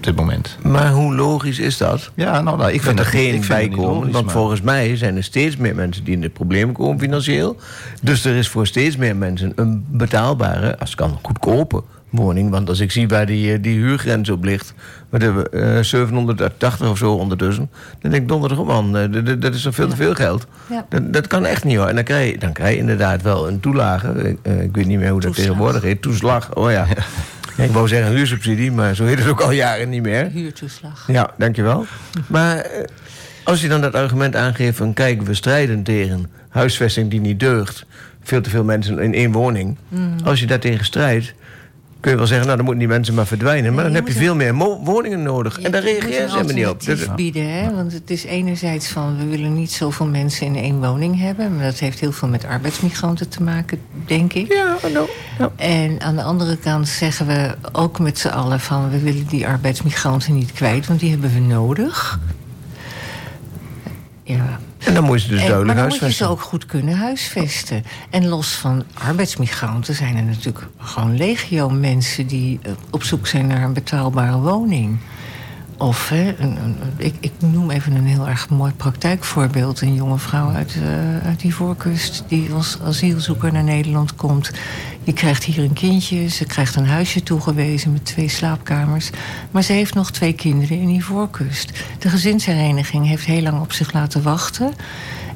op 0.00 0.06
dit 0.06 0.16
moment. 0.16 0.56
Maar 0.62 0.90
hoe 0.92 1.14
logisch 1.14 1.58
is 1.58 1.76
dat? 1.76 2.10
Ja, 2.14 2.40
nou, 2.40 2.56
nou 2.58 2.68
ik 2.70 2.76
dat 2.76 2.84
vind 2.84 2.98
er 2.98 3.04
geen 3.04 3.24
ik 3.26 3.32
vind 3.32 3.48
bij 3.48 3.60
het 3.60 3.68
niet 3.70 3.78
komen. 3.78 3.94
logisch, 3.94 4.12
want 4.12 4.24
maar- 4.24 4.34
volgens 4.34 4.60
mij 4.60 4.96
zijn 4.96 5.16
er 5.16 5.24
steeds 5.24 5.56
meer 5.56 5.74
mensen 5.74 6.04
die 6.04 6.14
in 6.14 6.20
de 6.20 6.28
problemen 6.28 6.74
komen 6.74 6.98
financieel. 7.00 7.56
Dus 8.02 8.24
er 8.24 8.34
is 8.36 8.48
voor 8.48 8.66
steeds 8.66 8.96
meer 8.96 9.16
mensen 9.16 9.52
een 9.56 9.84
betaalbare, 9.90 10.78
als 10.78 10.90
het 10.90 10.98
kan, 10.98 11.18
goedkope 11.22 11.82
woning. 12.10 12.50
Want 12.50 12.68
als 12.68 12.80
ik 12.80 12.90
zie 12.90 13.08
waar 13.08 13.26
die, 13.26 13.52
eh, 13.52 13.62
die 13.62 13.78
huurgrens 13.78 14.30
op 14.30 14.44
ligt, 14.44 14.74
wat 15.10 15.22
hebben 15.22 15.42
we, 15.42 15.48
eh, 15.58 15.82
780 15.82 16.88
of 16.90 16.98
zo 16.98 17.12
ondertussen. 17.14 17.70
Dan 18.00 18.10
denk 18.10 18.22
ik 18.22 18.28
donderdag 18.28 18.58
op 18.58 18.66
man, 18.66 18.96
eh, 18.96 19.24
dat- 19.40 19.54
is 19.54 19.62
toch 19.62 19.74
veel 19.74 19.88
te 19.88 19.96
veel 19.96 20.14
geld. 20.14 20.46
Ja. 20.70 20.86
Dat, 20.88 21.12
dat 21.12 21.26
kan 21.26 21.46
echt 21.46 21.64
niet 21.64 21.76
hoor. 21.76 21.86
En 21.86 21.94
dan 21.94 22.04
krijg 22.04 22.30
je, 22.32 22.38
dan 22.38 22.52
krijg 22.52 22.72
je 22.74 22.78
inderdaad 22.80 23.22
wel 23.22 23.48
een 23.48 23.60
toelage. 23.60 24.08
Ik, 24.08 24.38
eh, 24.42 24.62
ik 24.62 24.74
weet 24.74 24.86
niet 24.86 24.98
meer 24.98 25.10
hoe 25.10 25.20
dat 25.20 25.30
Toeslag. 25.34 25.46
tegenwoordig 25.46 25.82
heet. 25.82 26.02
Toeslag, 26.02 26.54
oh 26.54 26.70
ja. 26.70 26.86
Ja, 27.60 27.66
ik 27.66 27.72
wou 27.72 27.88
zeggen 27.88 28.12
huursubsidie, 28.14 28.72
maar 28.72 28.94
zo 28.94 29.04
heet 29.04 29.18
het 29.18 29.28
ook 29.28 29.40
al 29.40 29.50
jaren 29.50 29.88
niet 29.88 30.02
meer. 30.02 30.26
Huurtoeslag. 30.26 31.04
Ja, 31.06 31.30
dankjewel. 31.38 31.86
Maar 32.26 32.56
eh, 32.56 32.84
als 33.44 33.60
je 33.60 33.68
dan 33.68 33.80
dat 33.80 33.94
argument 33.94 34.36
aangeeft 34.36 34.76
van... 34.76 34.94
kijk, 34.94 35.22
we 35.22 35.34
strijden 35.34 35.82
tegen 35.82 36.30
huisvesting 36.48 37.10
die 37.10 37.20
niet 37.20 37.40
deugt... 37.40 37.86
veel 38.22 38.40
te 38.40 38.50
veel 38.50 38.64
mensen 38.64 38.98
in 38.98 39.14
één 39.14 39.32
woning... 39.32 39.76
Mm. 39.88 40.16
als 40.24 40.40
je 40.40 40.46
daar 40.46 40.58
tegen 40.58 40.84
strijdt... 40.84 41.34
kun 42.00 42.10
je 42.10 42.16
wel 42.16 42.26
zeggen, 42.26 42.46
nou, 42.46 42.56
dan 42.56 42.64
moeten 42.66 42.84
die 42.86 42.94
mensen 42.94 43.14
maar 43.14 43.26
verdwijnen. 43.26 43.74
Maar 43.74 43.84
Nee, 43.84 43.92
dan 43.92 44.02
heb 44.04 44.12
je 44.12 44.18
veel 44.20 44.34
meer 44.34 44.54
woningen 44.84 45.22
nodig. 45.22 45.60
en 45.60 45.72
daar 45.72 45.82
reageren 45.82 46.28
ze 46.30 46.36
helemaal 46.36 46.54
niet 46.54 46.66
op. 46.66 46.84
Dat- 46.84 47.16
bieden, 47.16 47.50
hè? 47.52 47.74
want 47.74 47.92
het 47.92 48.10
is 48.10 48.24
enerzijds 48.24 48.88
van... 48.88 49.16
we 49.18 49.24
willen 49.24 49.54
niet 49.54 49.72
zoveel 49.72 50.06
mensen 50.06 50.46
in 50.46 50.56
één 50.56 50.80
woning 50.80 51.18
hebben... 51.20 51.56
maar 51.56 51.64
dat 51.64 51.78
heeft 51.78 52.00
heel 52.00 52.12
veel 52.12 52.28
met 52.28 52.44
arbeidsmigranten 52.44 53.28
te 53.28 53.42
maken, 53.42 53.78
denk 54.06 54.32
ik. 54.32 54.52
ja, 54.52 54.76
nou, 54.92 55.08
ja. 55.38 55.52
En 55.56 56.00
aan 56.00 56.16
de 56.16 56.22
andere 56.22 56.56
kant 56.56 56.88
zeggen 56.88 57.26
we 57.26 57.54
ook 57.72 57.98
met 57.98 58.18
z'n 58.18 58.28
allen 58.28 58.60
van... 58.60 58.90
we 58.90 59.00
willen 59.00 59.26
die 59.26 59.46
arbeidsmigranten 59.46 60.34
niet 60.34 60.52
kwijt, 60.52 60.86
want 60.86 61.00
die 61.00 61.10
hebben 61.10 61.32
we 61.32 61.40
nodig. 61.40 62.18
Ja. 64.36 64.60
En 64.78 64.94
dan 64.94 65.04
moet 65.04 65.22
je 65.22 65.28
dus 65.28 65.38
duidelijk 65.38 65.66
maar 65.66 65.74
dan 65.76 65.84
moet 65.84 65.92
je 65.92 65.98
ze 65.98 66.02
huisvesten. 66.04 66.28
ook 66.28 66.40
goed 66.40 66.66
kunnen 66.66 66.96
huisvesten. 66.96 67.84
En 68.10 68.28
los 68.28 68.54
van 68.54 68.84
arbeidsmigranten 68.94 69.94
zijn 69.94 70.16
er 70.16 70.22
natuurlijk 70.22 70.66
gewoon 70.78 71.16
legio 71.16 71.68
mensen... 71.68 72.26
die 72.26 72.58
eh, 72.62 72.72
op 72.90 73.02
zoek 73.02 73.26
zijn 73.26 73.46
naar 73.46 73.62
een 73.62 73.72
betaalbare 73.72 74.38
woning. 74.38 74.98
Of, 75.80 76.08
hè, 76.08 76.34
ik, 76.96 77.14
ik 77.20 77.32
noem 77.38 77.70
even 77.70 77.94
een 77.94 78.06
heel 78.06 78.28
erg 78.28 78.48
mooi 78.48 78.72
praktijkvoorbeeld. 78.72 79.80
Een 79.80 79.94
jonge 79.94 80.18
vrouw 80.18 80.50
uit, 80.50 80.74
eh 80.82 81.26
uit 81.26 81.40
die 81.40 81.54
voorkust 81.54 82.24
die 82.28 82.52
als 82.52 82.78
asielzoeker 82.84 83.52
naar 83.52 83.64
Nederland 83.64 84.14
komt. 84.14 84.50
Die 85.04 85.14
krijgt 85.14 85.44
hier 85.44 85.64
een 85.64 85.72
kindje, 85.72 86.28
ze 86.28 86.44
krijgt 86.44 86.76
een 86.76 86.86
huisje 86.86 87.22
toegewezen 87.22 87.92
met 87.92 88.04
twee 88.04 88.28
slaapkamers. 88.28 89.10
Maar 89.50 89.62
ze 89.62 89.72
heeft 89.72 89.94
nog 89.94 90.10
twee 90.10 90.32
kinderen 90.32 90.80
in 90.80 90.86
die 90.86 91.04
voorkust. 91.04 91.72
De 91.98 92.08
gezinshereniging 92.08 93.06
heeft 93.06 93.24
heel 93.24 93.42
lang 93.42 93.60
op 93.60 93.72
zich 93.72 93.92
laten 93.92 94.22
wachten. 94.22 94.72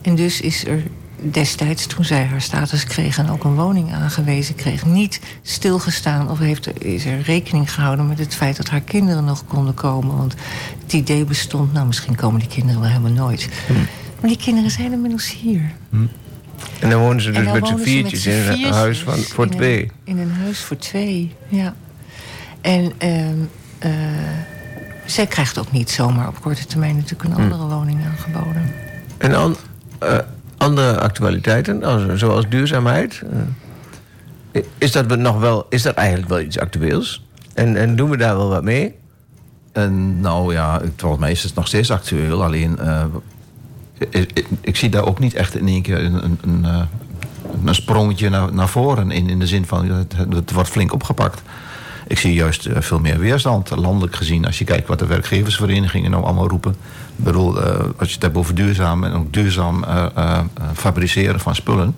En 0.02 0.14
dus 0.14 0.40
is 0.40 0.66
er 0.66 0.83
destijds, 1.30 1.87
toen 1.87 2.04
zij 2.04 2.24
haar 2.24 2.40
status 2.40 2.84
kreeg 2.84 3.18
en 3.18 3.30
ook 3.30 3.44
een 3.44 3.54
woning 3.54 3.92
aangewezen 3.94 4.54
kreeg, 4.54 4.84
niet 4.87 5.20
stilgestaan 5.42 6.30
of 6.30 6.38
heeft, 6.38 6.66
er- 6.66 6.87
is 6.87 7.04
er 7.04 7.20
rekening 7.20 7.72
gehouden 7.74 8.06
met 8.08 8.18
het 8.18 8.34
feit 8.34 8.56
dat 8.56 8.68
haar 8.68 8.80
kinderen 8.80 9.24
nog 9.24 9.44
konden 9.46 9.74
komen. 9.74 10.16
Want 10.16 10.34
het 10.82 10.92
idee 10.92 11.24
bestond, 11.24 11.72
nou 11.72 11.87
misschien 11.87 12.14
komen 12.14 12.40
die 12.40 12.48
kinderen 12.48 12.80
wel 12.80 12.90
helemaal 12.90 13.12
nooit. 13.12 13.48
Maar 14.20 14.28
die 14.30 14.38
kinderen 14.38 14.70
zijn 14.70 14.92
inmiddels 14.92 15.32
hier. 15.40 15.70
En 16.80 16.90
dan 16.90 17.00
wonen 17.00 17.22
ze 17.22 17.30
dus 17.30 17.44
dan 17.44 17.52
met 17.52 17.66
z'n 17.66 17.76
viertjes 17.78 18.26
in 18.26 18.32
een 18.64 18.72
huis 18.72 18.98
van, 19.02 19.18
voor 19.18 19.44
in 19.44 19.50
een- 19.50 19.56
twee. 19.56 19.90
in 20.04 20.18
een 20.18 20.32
huis 20.32 20.58
voor 20.60 20.76
twee, 20.76 21.32
ja. 21.48 21.74
En 22.60 22.92
ehm, 22.98 23.34
eh, 23.78 23.90
zij 25.06 25.26
krijgt 25.26 25.58
ook 25.58 25.72
niet 25.72 25.90
zomaar 25.90 26.28
op 26.28 26.40
korte 26.40 26.66
termijn 26.66 26.96
natuurlijk 26.96 27.24
een 27.24 27.34
andere 27.42 27.66
woning 27.66 28.00
aangeboden. 28.06 28.72
En 29.18 29.34
an- 29.34 29.56
eh, 29.98 30.18
andere 30.64 31.00
actualiteiten, 31.00 31.85
als- 31.85 32.20
zoals 32.20 32.48
duurzaamheid. 32.48 33.22
eh, 34.53 34.62
is, 34.79 34.92
dat 34.92 35.16
nog 35.18 35.38
wel, 35.40 35.66
is 35.68 35.83
dat 35.83 35.94
eigenlijk 35.94 36.29
wel 36.29 36.40
iets 36.40 36.59
actueels? 36.59 37.24
En, 37.55 37.77
en 37.77 37.96
doen 37.96 38.11
we 38.11 38.16
daar 38.16 38.37
wel 38.37 38.48
wat 38.48 38.62
mee? 38.62 38.94
En 39.72 40.20
nou 40.20 40.53
ja, 40.53 40.81
volgens 40.96 41.20
mij 41.20 41.31
is 41.31 41.42
het 41.42 41.55
nog 41.55 41.66
steeds 41.66 41.90
actueel. 41.90 42.44
Alleen, 42.44 42.79
eh, 42.79 43.05
ik, 44.61 44.77
zie 44.77 44.88
daar 44.88 45.07
ook 45.07 45.18
niet 45.18 45.35
echt 45.35 45.57
in 45.57 45.68
één 45.68 45.83
keer 45.83 46.05
een, 46.05 46.24
een, 46.24 46.38
een, 46.42 46.64
eh, 47.64 47.72
sprongetje 47.72 48.29
naar, 48.29 48.53
naar 48.55 48.68
voren. 48.68 49.11
In, 49.11 49.29
in 49.29 49.38
de 49.38 49.46
zin 49.46 49.66
van, 49.66 49.88
het 50.35 50.53
wordt 50.53 50.68
flink 50.68 50.92
opgepakt. 50.92 51.42
Ik 52.07 52.19
zie 52.19 52.35
juist 52.35 52.67
eh, 52.67 52.81
veel 52.81 53.01
meer 53.01 53.19
weerstand, 53.19 53.71
landelijk 53.71 54.17
gezien. 54.17 54.47
Als 54.47 54.59
je 54.59 54.64
kijkt 54.64 54.88
wat 54.88 54.99
de 54.99 55.07
werkgeversverenigingen 55.07 56.11
nou 56.11 56.25
allemaal 56.25 56.49
roepen. 56.49 56.77
Ik 57.17 57.25
bedoel, 57.25 57.62
eh, 57.62 57.79
als 57.97 58.09
je 58.09 58.14
het 58.14 58.23
hebt 58.23 58.37
over 58.37 58.55
duurzaam 58.55 59.05
en 59.05 59.12
ook 59.12 59.33
duurzaam 59.33 59.85
eh, 59.85 60.40
fabriceren 60.75 61.40
van 61.40 61.55
spullen. 61.55 61.97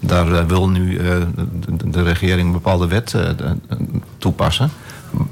Daar 0.00 0.46
wil 0.46 0.68
nu 0.68 1.00
de, 1.84 2.02
regering 2.02 2.46
een 2.46 2.52
bepaalde 2.52 2.86
wet 2.86 3.16
toepassen. 4.18 4.70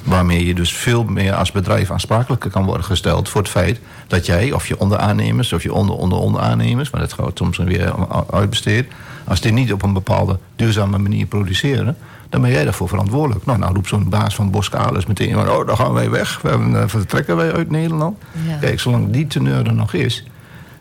waarmee 0.04 0.46
je 0.46 0.54
dus 0.54 0.72
veel 0.72 1.04
meer 1.04 1.34
als 1.34 1.52
bedrijf 1.52 1.90
aansprakelijk 1.90 2.48
kan 2.50 2.64
worden 2.64 2.84
gesteld 2.84 3.28
voor 3.28 3.40
het 3.40 3.50
feit 3.50 3.80
dat 4.06 4.26
jij 4.26 4.52
of 4.52 4.68
je 4.68 4.78
onderaannemers 4.78 5.52
of 5.52 5.62
je 5.62 5.72
onder 5.72 5.96
onder 5.96 6.18
onderaannemers, 6.18 6.90
maar 6.90 7.00
dat 7.00 7.12
gaat 7.12 7.38
soms 7.38 7.58
weer 7.58 7.94
uitbesteed, 8.30 8.86
als 9.24 9.40
die 9.40 9.52
niet 9.52 9.72
op 9.72 9.82
een 9.82 9.92
bepaalde 9.92 10.38
duurzame 10.56 10.98
manier 10.98 11.26
produceren, 11.26 11.96
dan 12.34 12.42
ben 12.42 12.52
jij 12.52 12.64
daarvoor 12.64 12.88
verantwoordelijk. 12.88 13.46
Nou, 13.46 13.58
nou 13.58 13.74
roept 13.74 13.88
zo'n 13.88 14.08
baas 14.08 14.34
van 14.34 14.50
Boskalis 14.50 15.06
meteen, 15.06 15.38
oh, 15.38 15.66
dan 15.66 15.76
gaan 15.76 15.92
wij 15.92 16.10
weg, 16.10 16.40
we 16.42 16.48
hebben, 16.48 16.90
vertrekken 16.90 17.36
wij 17.36 17.52
uit 17.52 17.70
Nederland. 17.70 18.18
Kijk, 18.60 18.80
zolang 18.80 19.10
die 19.10 19.26
teneur 19.26 19.66
er 19.66 19.74
nog 19.74 19.92
is, 19.92 20.24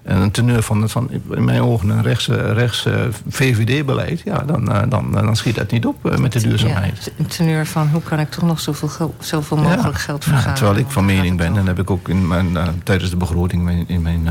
en 0.04 0.22
een 0.22 0.32
teneur 0.32 0.62
van, 0.62 0.89
van 0.89 1.10
in 1.32 1.44
mijn 1.44 1.62
ogen 1.62 1.89
een 1.89 2.02
rechts, 2.02 2.28
rechts 2.28 2.88
VVD-beleid, 3.28 4.22
ja, 4.26 4.38
dan, 4.38 4.72
eh, 4.72 4.82
dan, 4.89 5.12
dan 5.12 5.36
schiet 5.36 5.56
dat 5.56 5.72
niet 5.72 5.86
op 5.86 6.12
eh, 6.12 6.18
met 6.18 6.32
de 6.32 6.42
duurzaamheid. 6.42 7.12
een 7.18 7.28
teneur 7.28 7.66
van 7.66 7.88
hoe 7.88 8.02
kan 8.02 8.20
ik 8.20 8.30
toch 8.30 8.44
nog 8.44 8.60
zoveel, 8.60 9.16
zoveel 9.20 9.58
mogelijk 9.58 10.00
geld 10.00 10.24
vergaren. 10.24 10.50
Ja, 10.50 10.56
terwijl 10.56 10.78
ik 10.78 10.86
van 10.88 11.06
mening 11.06 11.38
ben, 11.38 11.58
en 11.58 11.68
heb 11.68 11.80
ik 11.80 11.92
ook 11.92 12.10
in 12.10 12.28
mijn, 12.28 12.58
tijdens 12.84 13.10
de 13.10 13.18
begroting 13.18 13.86
in 13.88 14.02
mijn 14.02 14.28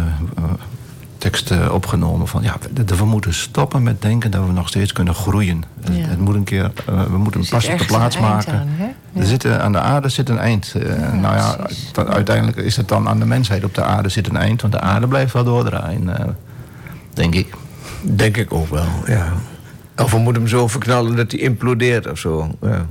tekst 1.22 1.68
opgenomen 1.70 2.28
van 2.28 2.42
ja, 2.42 2.56
we 2.96 3.04
moeten 3.04 3.34
stoppen 3.34 3.82
met 3.82 4.02
denken 4.02 4.30
dat 4.30 4.46
we 4.46 4.52
nog 4.52 4.68
steeds 4.68 4.92
kunnen 4.92 5.14
groeien. 5.14 5.64
Het, 5.90 6.18
moet 6.18 6.34
een 6.34 6.44
keer, 6.44 6.70
we 7.10 7.18
moeten 7.18 7.40
een 7.40 7.48
pas 7.48 7.68
op 7.68 7.78
de 7.78 7.84
plaats 7.84 8.18
maken. 8.18 8.54
Aan, 8.54 8.68
er 9.12 9.26
zit, 9.26 9.46
aan 9.46 9.72
de 9.72 9.78
aarde 9.80 10.08
zit 10.08 10.28
een 10.28 10.38
eind. 10.38 10.74
nou 11.20 11.36
ja, 11.36 11.56
uiteindelijk 11.94 12.56
is 12.56 12.76
het 12.76 12.88
dan 12.88 13.08
aan 13.08 13.18
de 13.18 13.26
mensheid 13.26 13.64
op 13.64 13.74
de 13.74 13.82
aarde 13.82 14.08
zit 14.08 14.28
een 14.28 14.36
eind, 14.36 14.60
want 14.60 14.72
de 14.72 14.80
aarde 14.80 15.08
blijft 15.08 15.32
wel 15.32 15.44
doordraaien, 15.44 16.36
denk 17.14 17.34
ik. 17.34 17.54
Denk 18.00 18.36
ik 18.36 18.52
ook 18.52 18.68
wel, 18.68 18.88
ja. 19.06 19.32
Of 19.96 20.10
we 20.10 20.18
moeten 20.18 20.42
hem 20.42 20.50
zo 20.50 20.68
verknallen 20.68 21.16
dat 21.16 21.30
hij 21.32 21.40
implodeert 21.40 22.10
of 22.10 22.18
zo. 22.18 22.56
Ja. 22.60 22.86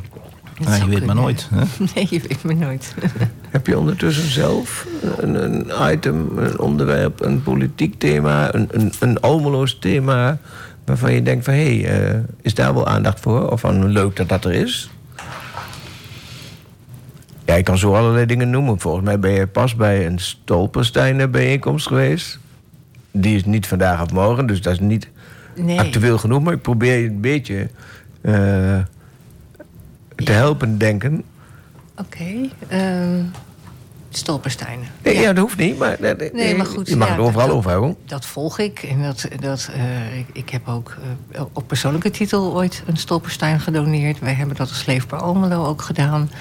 Ja, 0.66 0.76
je 0.76 0.86
weet 0.86 1.06
maar 1.06 1.16
nooit. 1.16 1.50
Hè? 1.54 1.64
Nee, 1.96 2.08
je 2.10 2.22
weet 2.28 2.44
maar 2.44 2.56
nooit. 2.56 2.96
Heb 3.50 3.68
je 3.68 3.80
ondertussen 3.80 4.32
zelf 4.32 4.88
een, 5.18 5.44
een, 5.44 5.94
item, 5.94 6.38
een 6.38 6.60
onderwerp, 6.60 7.22
een 7.22 7.44
politiek 7.44 8.00
thema, 8.00 8.54
een, 8.54 8.68
een, 8.72 8.94
een 9.00 9.20
almeloos 9.20 9.80
thema... 9.80 10.38
waarvan 10.86 11.14
je 11.14 11.22
denkt 11.22 11.46
van, 11.46 11.54
hé, 11.54 11.80
hey, 11.80 12.14
uh, 12.14 12.20
is 12.42 12.54
daar 12.54 12.74
wel 12.74 12.88
aandacht 12.88 13.20
voor? 13.20 13.52
Of 13.52 13.60
van, 13.60 13.88
leuk 13.88 14.16
dat 14.16 14.30
dat 14.30 14.46
er 14.46 14.54
is? 14.54 14.90
Ja, 17.46 17.56
ik 17.56 17.64
kan 17.64 17.78
zo 17.78 17.96
allerlei 17.96 18.26
dingen 18.26 18.50
noemen. 18.50 18.80
Volgens 18.80 19.06
mij 19.06 19.20
ben 19.20 19.32
je 19.32 19.48
pas 19.48 19.76
bij 19.76 20.06
een 20.06 20.20
Stolpersteiner 20.20 21.30
bijeenkomst 21.30 21.88
geweest. 21.88 22.40
Die 23.12 23.36
is 23.36 23.46
niet 23.46 23.68
vandaag 23.68 24.02
of 24.02 24.12
morgen, 24.12 24.46
dus 24.46 24.62
dat 24.62 24.74
is 24.74 24.80
niet 24.80 25.10
nee. 25.56 25.80
actueel 25.80 26.18
genoeg. 26.18 26.44
Maar 26.44 26.54
ik 26.54 26.62
probeer 26.62 26.98
je 26.98 27.08
een 27.08 27.22
beetje... 27.22 27.70
Uh, 28.22 28.78
te 30.24 30.32
helpen 30.32 30.78
denken. 30.78 31.24
Oké. 31.98 32.50
Okay. 32.70 33.04
Um, 33.04 33.32
Stolpersteinen. 34.14 34.88
Nee, 35.04 35.20
ja. 35.20 35.34
dat 35.34 35.38
hoeft 35.38 35.58
niet, 35.58 35.78
maar, 35.78 35.98
nee, 36.34 36.56
maar 36.56 36.66
goed, 36.66 36.90
je 36.90 36.96
mag 36.96 37.10
het 37.10 37.20
overal 37.20 37.48
dat, 37.48 37.56
over 37.56 37.72
hebben. 37.72 37.96
Dat 38.06 38.26
volg 38.26 38.60
ik. 38.60 38.84
En 38.84 39.02
dat, 39.02 39.28
dat, 39.40 39.70
uh, 39.76 40.18
ik, 40.18 40.26
ik, 40.34 40.50
heb 40.50 40.68
ook 40.68 40.98
uh, 41.36 41.42
op 41.54 41.68
persoonlijke 41.68 42.12
titel 42.12 42.54
ooit 42.54 42.84
een 42.86 42.98
Stolperstein 42.98 43.60
gedoneerd. 43.60 44.20
Wij 44.20 44.34
hebben 44.34 44.56
dat 44.56 44.70
als 44.70 44.86
Leefbaar 44.86 45.22
Almelo 45.22 45.66
ook 45.66 45.82
gedaan. 45.82 46.32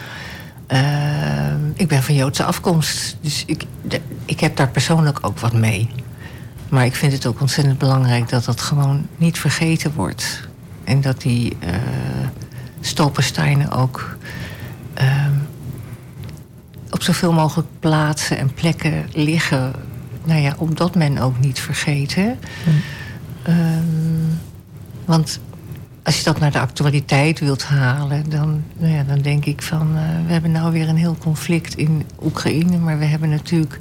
Uh, 0.68 1.54
ik 1.74 1.88
ben 1.88 2.02
van 2.02 2.14
Joodse 2.14 2.44
afkomst, 2.44 3.16
dus 3.20 3.42
ik, 3.46 3.64
de, 3.82 4.00
ik 4.24 4.40
heb 4.40 4.56
daar 4.56 4.68
persoonlijk 4.68 5.18
ook 5.22 5.38
wat 5.38 5.52
mee. 5.52 5.88
Maar 6.68 6.84
ik 6.84 6.94
vind 6.94 7.12
het 7.12 7.26
ook 7.26 7.40
ontzettend 7.40 7.78
belangrijk 7.78 8.28
dat 8.28 8.44
dat 8.44 8.60
gewoon 8.60 9.06
niet 9.16 9.38
vergeten 9.38 9.92
wordt. 9.94 10.48
En 10.84 11.00
dat 11.00 11.20
die 11.20 11.56
stolpersteinen 12.80 13.70
ook 13.70 14.16
um, 15.00 15.46
op 16.90 17.02
zoveel 17.02 17.32
mogelijk 17.32 17.68
plaatsen 17.80 18.38
en 18.38 18.54
plekken 18.54 19.04
liggen. 19.12 19.72
Nou 20.24 20.40
ja, 20.40 20.54
opdat 20.58 20.94
men 20.94 21.18
ook 21.18 21.38
niet 21.38 21.60
vergeten. 21.60 22.38
Um, 23.48 24.38
want 25.04 25.40
als 26.02 26.18
je 26.18 26.24
dat 26.24 26.38
naar 26.38 26.52
de 26.52 26.60
actualiteit 26.60 27.38
wilt 27.38 27.64
halen, 27.64 28.30
dan, 28.30 28.62
nou 28.76 28.92
ja, 28.92 29.02
dan 29.02 29.18
denk 29.18 29.44
ik 29.44 29.62
van 29.62 29.88
uh, 29.94 30.02
we 30.26 30.32
hebben 30.32 30.50
nou 30.50 30.72
weer 30.72 30.88
een 30.88 30.96
heel 30.96 31.16
conflict 31.18 31.74
in 31.74 32.04
Oekraïne, 32.22 32.78
maar 32.78 32.98
we 32.98 33.04
hebben 33.04 33.28
natuurlijk 33.28 33.78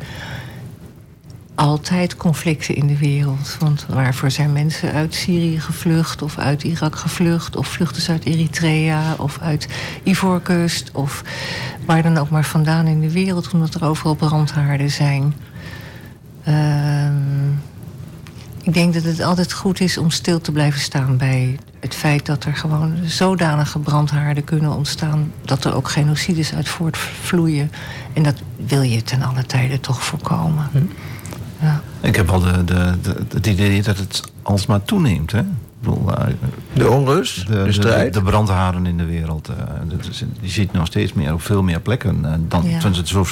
altijd 1.60 2.16
conflicten 2.16 2.76
in 2.76 2.88
de 2.88 2.98
wereld. 2.98 3.58
Want 3.60 3.86
waarvoor 3.90 4.32
zijn 4.32 4.54
mensen 4.54 4.92
uit 4.92 5.16
Syrië 5.16 5.60
gevlucht 5.60 6.22
of 6.22 6.38
uit 6.38 6.64
Irak 6.64 6.96
gevlucht... 6.96 7.56
of 7.56 7.68
vluchten 7.68 8.14
uit 8.14 8.26
Eritrea 8.26 9.16
of 9.18 9.40
uit 9.42 9.68
Ivoorkust... 10.04 10.92
of 10.94 11.24
waar 11.86 12.04
dan 12.04 12.18
ook 12.18 12.30
maar 12.30 12.46
vandaan 12.46 12.88
in 12.88 13.00
de 13.00 13.12
wereld... 13.12 13.54
omdat 13.54 13.74
er 13.74 13.86
overal 13.86 14.16
brandhaarden 14.16 14.92
zijn. 14.92 15.34
Uh, 16.48 17.12
ik 18.62 18.74
denk 18.74 18.94
dat 18.94 19.04
het 19.04 19.22
altijd 19.22 19.54
goed 19.54 19.80
is 19.80 19.98
om 19.98 20.10
stil 20.10 20.42
te 20.42 20.52
blijven 20.52 20.80
staan 20.80 21.18
bij 21.18 21.60
het 21.80 21.96
feit 21.96 22.26
dat 22.26 22.44
er 22.44 22.56
gewoon 22.56 22.98
zodanige 23.06 23.80
brandhaarden 23.80 24.44
kunnen 24.44 24.76
ontstaan... 24.76 25.32
dat 25.46 25.66
er 25.66 25.76
ook 25.76 25.90
genocides 25.90 26.54
uit 26.54 26.70
voortvloeien. 26.70 27.72
En 28.14 28.24
dat 28.24 28.36
wil 28.56 28.82
je 28.82 29.04
ten 29.04 29.22
alle 29.22 29.46
tijde 29.46 29.80
toch 29.80 30.04
voorkomen. 30.04 30.70
Hm. 30.72 30.78
Ik 32.02 32.16
heb 32.16 32.30
wel 32.30 32.40
de, 32.40 32.64
de, 32.64 32.94
de, 33.02 33.16
het 33.34 33.48
idee 33.48 33.82
dat 33.82 33.98
het 33.98 34.22
alsmaar 34.42 34.84
toeneemt. 34.84 35.32
Hè? 35.32 35.42
Bedoel, 35.80 36.10
uh, 36.10 36.26
de 36.74 36.90
onrust, 36.90 37.48
de, 37.48 37.64
de 37.64 37.72
strijd. 37.72 38.14
De, 38.14 38.22
brandharen 38.22 38.86
in 38.86 38.98
de 38.98 39.06
wereld. 39.06 39.50
Uh, 39.50 39.56
je 40.42 40.50
ziet 40.50 40.74
nog 40.74 40.86
steeds 40.86 41.14
meer 41.14 41.34
op 41.34 41.42
veel 41.42 41.64
meer 41.64 41.80
plekken. 41.80 42.20
Uh, 42.24 42.34
dan, 42.48 42.70
ja. 42.70 42.80
zo, 42.80 42.94
zo, 42.94 43.24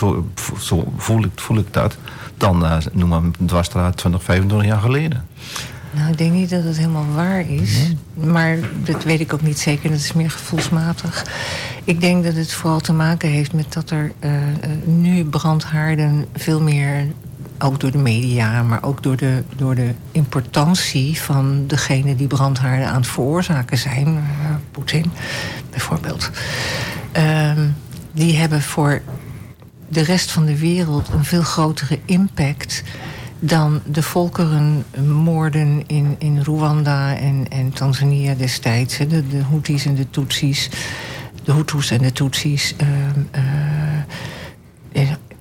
zo, 0.59 0.91
voel, 0.97 1.23
ik, 1.23 1.31
voel 1.35 1.57
ik 1.57 1.73
dat. 1.73 1.97
Dan 2.37 2.65
noem 2.91 3.09
maar 3.09 3.23
een 3.23 3.35
dwarsstraat 3.45 3.97
20, 3.97 4.23
25 4.23 4.67
jaar 4.67 4.79
geleden. 4.79 5.25
Nou, 5.91 6.11
ik 6.11 6.17
denk 6.17 6.31
niet 6.31 6.49
dat 6.49 6.63
het 6.63 6.77
helemaal 6.77 7.05
waar 7.15 7.49
is. 7.49 7.91
Maar 8.13 8.57
dat 8.83 9.03
weet 9.03 9.19
ik 9.19 9.33
ook 9.33 9.41
niet 9.41 9.59
zeker. 9.59 9.89
Dat 9.89 9.99
is 9.99 10.13
meer 10.13 10.31
gevoelsmatig. 10.31 11.25
Ik 11.83 12.01
denk 12.01 12.23
dat 12.23 12.35
het 12.35 12.53
vooral 12.53 12.79
te 12.79 12.93
maken 12.93 13.29
heeft 13.29 13.53
met 13.53 13.73
dat 13.73 13.89
er 13.89 14.11
nu 14.85 15.25
brandhaarden 15.25 16.25
veel 16.33 16.61
meer 16.61 17.07
ook 17.59 17.79
door 17.79 17.91
de 17.91 17.97
media, 17.97 18.63
maar 18.63 18.83
ook 18.83 19.03
door 19.03 19.17
de, 19.17 19.43
door 19.55 19.75
de 19.75 19.93
importantie 20.11 21.21
van 21.21 21.67
degene 21.67 22.15
die 22.15 22.27
brandhaarden 22.27 22.87
aan 22.87 23.01
het 23.01 23.07
veroorzaken 23.07 23.77
zijn, 23.77 24.07
uh, 24.07 24.21
Poetin 24.71 25.11
bijvoorbeeld. 25.69 26.31
Uh, 27.17 27.51
die 28.11 28.37
hebben 28.37 28.61
voor 28.61 29.01
de 29.87 30.01
rest 30.01 30.31
van 30.31 30.45
de 30.45 30.57
wereld 30.57 31.09
een 31.09 31.25
veel 31.25 31.41
grotere 31.41 31.99
impact 32.05 32.83
dan 33.39 33.81
de 33.85 34.03
volkerenmoorden 34.03 35.83
in, 35.87 36.15
in 36.17 36.41
Rwanda 36.41 37.15
en, 37.15 37.45
en 37.49 37.73
Tanzania 37.73 38.33
destijds. 38.33 38.97
De, 38.97 39.27
de 39.27 39.41
Houthis 39.49 39.85
en 39.85 39.95
de 39.95 40.09
Tutsis, 40.09 40.69
de 41.43 41.53
Hutus 41.53 41.91
en 41.91 42.01
de 42.01 42.11
Tutsis. 42.11 42.75
Uh, 42.81 42.87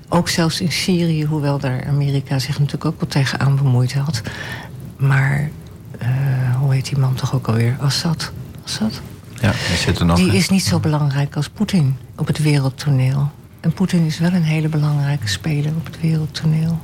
ook 0.08 0.28
zelfs 0.28 0.60
in 0.60 0.72
Syrië, 0.72 1.24
hoewel 1.24 1.58
daar 1.58 1.86
Amerika 1.86 2.38
zich 2.38 2.58
natuurlijk 2.58 2.84
ook 2.84 3.00
wel 3.00 3.08
tegenaan 3.08 3.56
bemoeid 3.56 3.94
had. 3.94 4.22
Maar 4.96 5.50
uh, 6.02 6.56
hoe 6.56 6.74
heet 6.74 6.88
die 6.88 6.98
man 6.98 7.14
toch 7.14 7.34
ook 7.34 7.46
alweer? 7.46 7.76
Assad. 7.80 8.32
Assad? 8.64 9.00
Ja, 9.40 9.50
die 9.50 9.76
zit 9.76 9.98
er 9.98 10.06
nog. 10.06 10.16
Die 10.16 10.32
is 10.32 10.48
niet 10.48 10.64
zo 10.64 10.78
belangrijk 10.78 11.36
als 11.36 11.48
Poetin 11.48 11.96
op 12.16 12.26
het 12.26 12.38
wereldtoneel. 12.38 13.30
En 13.60 13.72
Poetin 13.72 14.06
is 14.06 14.18
wel 14.18 14.32
een 14.32 14.42
hele 14.42 14.68
belangrijke 14.68 15.28
speler 15.28 15.72
op 15.76 15.86
het 15.86 16.00
wereldtoneel. 16.00 16.78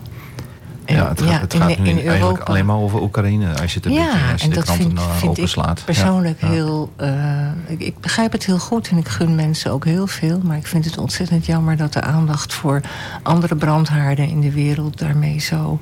Ja, 0.87 1.09
het 1.09 1.23
gaat, 1.23 1.41
het 1.41 1.55
gaat 1.55 1.79
nu 1.79 1.89
in 1.89 2.09
eigenlijk 2.09 2.41
alleen 2.41 2.67
maar 2.67 2.77
over 2.77 3.03
Oekraïne. 3.03 3.61
Als 3.61 3.73
je 3.73 3.77
het 3.77 3.87
een 3.87 3.93
ja, 3.93 4.13
beetje, 4.13 4.33
als 4.33 4.43
je 4.43 4.49
de 4.49 4.63
kranten 4.63 4.99
vind, 4.99 5.31
openslaat. 5.31 5.79
Ik 5.79 5.85
persoonlijk 5.85 6.41
heel... 6.41 6.93
Uh, 7.01 7.47
ik, 7.67 7.81
ik, 7.81 8.01
begrijp 8.01 8.33
het 8.33 8.47
heel 8.47 8.59
goed 8.59 8.89
en 8.89 8.97
ik 8.97 9.09
gun 9.09 9.35
mensen 9.35 9.73
ook 9.73 9.85
heel 9.85 10.07
veel. 10.07 10.41
Maar 10.43 10.57
ik 10.57 10.67
vind 10.67 10.85
het 10.85 10.99
ontzettend 10.99 11.47
jammer 11.47 11.77
dat 11.77 11.93
de 11.93 12.01
aandacht 12.01 12.55
voor 12.55 12.81
andere 13.23 13.57
brandhaarden 13.57 14.29
in 14.29 14.41
de 14.41 14.53
wereld 14.53 14.99
daarmee 14.99 15.39
zo... 15.39 15.81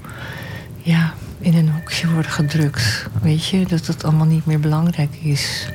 Ja, 0.76 1.12
in 1.38 1.54
een 1.54 1.70
hoekje 1.70 2.10
wordt 2.10 2.28
gedrukt. 2.28 3.06
Weet 3.22 3.46
je, 3.46 3.66
dat 3.66 3.86
het 3.86 4.04
allemaal 4.04 4.26
niet 4.26 4.46
meer 4.46 4.60
belangrijk 4.60 5.16
is. 5.22 5.68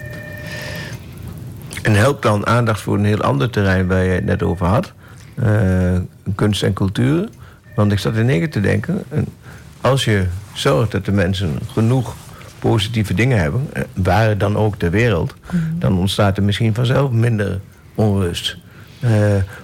En 1.82 1.94
helpt 1.96 2.22
dan 2.22 2.48
aandacht 2.48 2.82
voor 2.82 2.98
een 2.98 3.06
heel 3.06 3.22
ander 3.22 3.50
terrein 3.50 3.88
waar 3.88 4.04
je 4.04 4.12
het 4.12 4.26
net 4.26 4.44
over 4.44 4.66
had? 4.66 4.94
Uh, 5.36 5.98
kunst 6.36 6.64
en 6.64 6.74
cultuur 6.74 7.30
want 7.76 7.92
ik 7.92 8.00
zat 8.00 8.16
in 8.16 8.30
één 8.30 8.50
te 8.50 8.62
denken... 8.62 9.04
als 9.82 10.06
je 10.06 10.26
zorgt 10.54 10.92
dat 10.92 11.06
de 11.06 11.12
mensen 11.12 11.60
genoeg 11.72 12.16
positieve 12.60 13.14
dingen 13.14 13.40
hebben... 13.40 13.68
Eh, 13.74 13.84
waar 13.94 14.38
dan 14.38 14.58
ook 14.58 14.76
ter 14.76 14.92
wereld... 14.92 15.36
Mhm. 15.52 15.64
dan 15.80 15.98
ontstaat 15.98 16.38
er 16.38 16.44
misschien 16.44 16.74
vanzelf 16.74 17.12
minder 17.12 17.60
onrust. 17.96 18.58
Uh, 19.00 19.12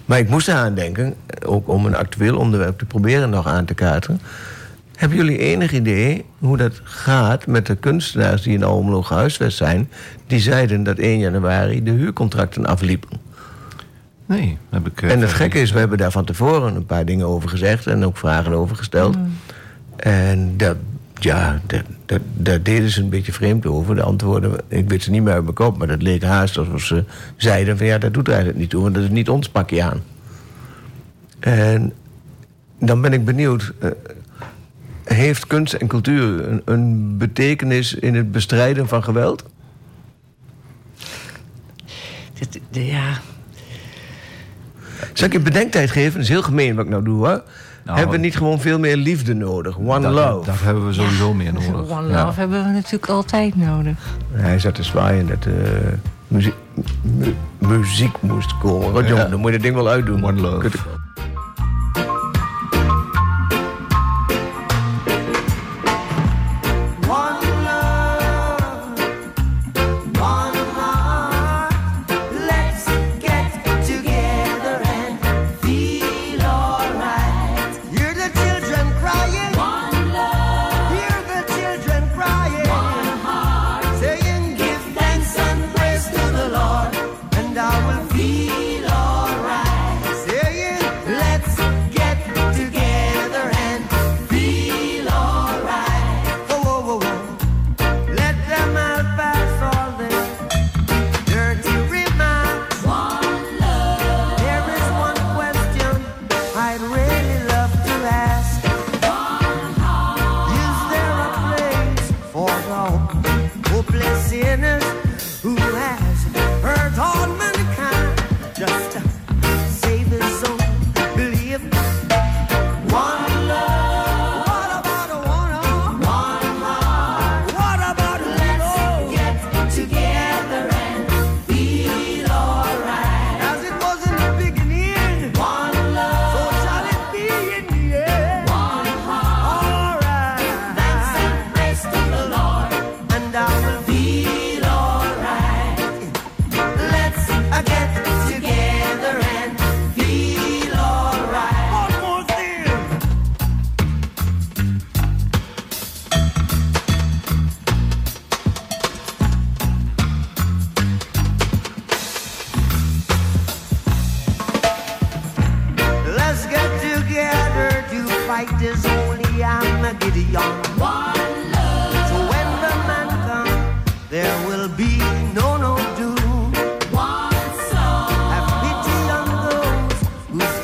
maar 0.06 0.20
ik 0.20 0.30
moest 0.30 0.48
eraan 0.48 0.74
denken, 0.74 1.14
ook 1.46 1.68
om 1.68 1.86
een 1.86 1.96
actueel 1.96 2.38
onderwerp 2.38 2.78
te 2.78 2.86
proberen 2.86 3.30
nog 3.30 3.48
aan 3.48 3.66
te 3.66 3.74
kaarten. 3.74 4.22
Hebben 4.96 5.18
jullie 5.18 5.38
enig 5.38 5.72
idee 5.72 6.26
hoe 6.40 6.58
dat 6.58 6.82
gaat 6.84 7.48
met 7.48 7.66
de 7.66 7.76
kunstenaars 7.76 8.42
die 8.42 8.54
in 8.54 8.64
Almelo 8.64 9.02
gehuisvest 9.02 9.58
zijn... 9.58 9.90
die 10.28 10.40
zeiden 10.40 10.84
dat 10.84 10.98
1 10.98 11.20
januari 11.20 11.84
de 11.84 11.92
huurcontracten 11.92 12.66
afliepen? 12.66 13.10
Nee, 14.32 14.58
heb 14.70 14.88
ik... 14.88 15.02
en 15.02 15.22
het 15.22 15.34
gekke 15.34 15.62
is, 15.62 15.72
we 15.72 15.80
hebben 15.80 15.98
daar 15.98 16.12
van 16.12 16.26
tevoren 16.26 16.76
een 16.76 16.86
paar 16.86 17.06
dingen 17.06 17.28
over 17.28 17.50
gezegd... 17.50 17.88
en 17.88 18.06
ook 18.06 18.18
vragen 18.18 18.54
over 18.54 18.76
gesteld. 18.76 19.16
Mm. 19.16 19.34
En 19.96 20.58
dat, 20.58 20.78
ja, 21.20 21.62
daar, 21.66 22.20
daar, 22.34 22.64
deden 22.64 22.90
ze 22.90 23.02
een 23.02 23.10
beetje 23.10 23.34
vreemd 23.34 23.66
over. 23.66 23.96
De 23.96 24.02
antwoorden, 24.02 24.56
ik 24.68 24.90
weet 24.90 25.04
ze 25.04 25.12
niet 25.12 25.24
meer 25.24 25.34
uit 25.34 25.44
mijn 25.44 25.56
kop... 25.56 25.78
maar 25.78 25.88
dat 25.88 26.02
leek 26.02 26.24
haast 26.24 26.58
alsof 26.58 26.82
ze 26.82 27.04
zeiden 27.36 27.78
van... 27.78 27.86
ja, 27.86 27.98
dat 27.98 28.14
doet 28.14 28.28
eigenlijk 28.28 28.58
niet 28.58 28.70
toe, 28.70 28.82
want 28.82 28.94
dat 28.96 29.04
is 29.04 29.10
niet 29.10 29.30
ons 29.30 29.50
pakje 29.50 29.84
aan. 29.84 30.02
En 31.40 31.94
dan 32.80 33.02
ben 33.02 33.14
ik 33.14 33.26
benieuwd... 33.26 33.74
Uh, 33.84 33.90
heeft 35.04 35.48
kunst 35.48 35.74
en 35.74 35.88
cultuur 35.88 36.48
een, 36.48 36.62
een, 36.66 37.18
betekenis 37.18 37.94
in 37.94 38.16
het 38.16 38.32
bestrijden 38.32 38.88
van 38.88 39.04
geweld? 39.04 39.46
ja. 42.70 43.20
Zal 45.14 45.28
ik 45.28 45.34
je 45.34 45.40
bedenktijd 45.40 45.92
geven? 45.92 46.14
Dat 46.14 46.22
is 46.22 46.30
heel 46.30 46.44
gemeen 46.44 46.76
wat 46.76 46.86
ik 46.86 46.92
nou 46.92 47.04
doe 47.04 47.18
hoor. 47.28 47.44
Nou, 47.84 47.98
hebben 47.98 48.16
we 48.16 48.22
niet 48.22 48.38
gewoon 48.38 48.60
veel 48.60 48.80
meer 48.80 48.96
liefde 48.96 49.34
nodig? 49.34 49.78
One 49.78 50.10
love. 50.10 50.46
Dat 50.46 50.62
hebben 50.62 50.88
we 50.88 50.94
sowieso 50.94 51.34
meer 51.34 51.54
nodig. 51.54 51.98
One 51.98 52.08
love 52.08 52.40
hebben 52.40 52.64
we 52.64 52.70
natuurlijk 52.70 53.10
altijd 53.10 53.56
nodig. 53.56 53.98
Hij 54.32 54.60
zat 54.60 54.76
te 54.76 54.84
zwaaien 54.84 55.28
dat 55.28 55.46
uh, 55.46 55.54
muziek, 56.28 56.54
muziek 57.58 58.22
moest 58.22 58.58
komen. 58.58 59.08
Ja. 59.08 59.26
Dan 59.26 59.40
moet 59.40 59.52
je 59.52 59.58
dat 59.58 59.62
ding 59.62 59.76
wel 59.76 59.90
uitdoen. 59.90 60.26
One 60.26 60.42
love. 60.42 60.70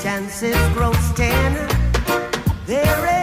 chances 0.02 0.56
grow 0.74 0.94
ten. 1.16 1.54
There 2.66 3.17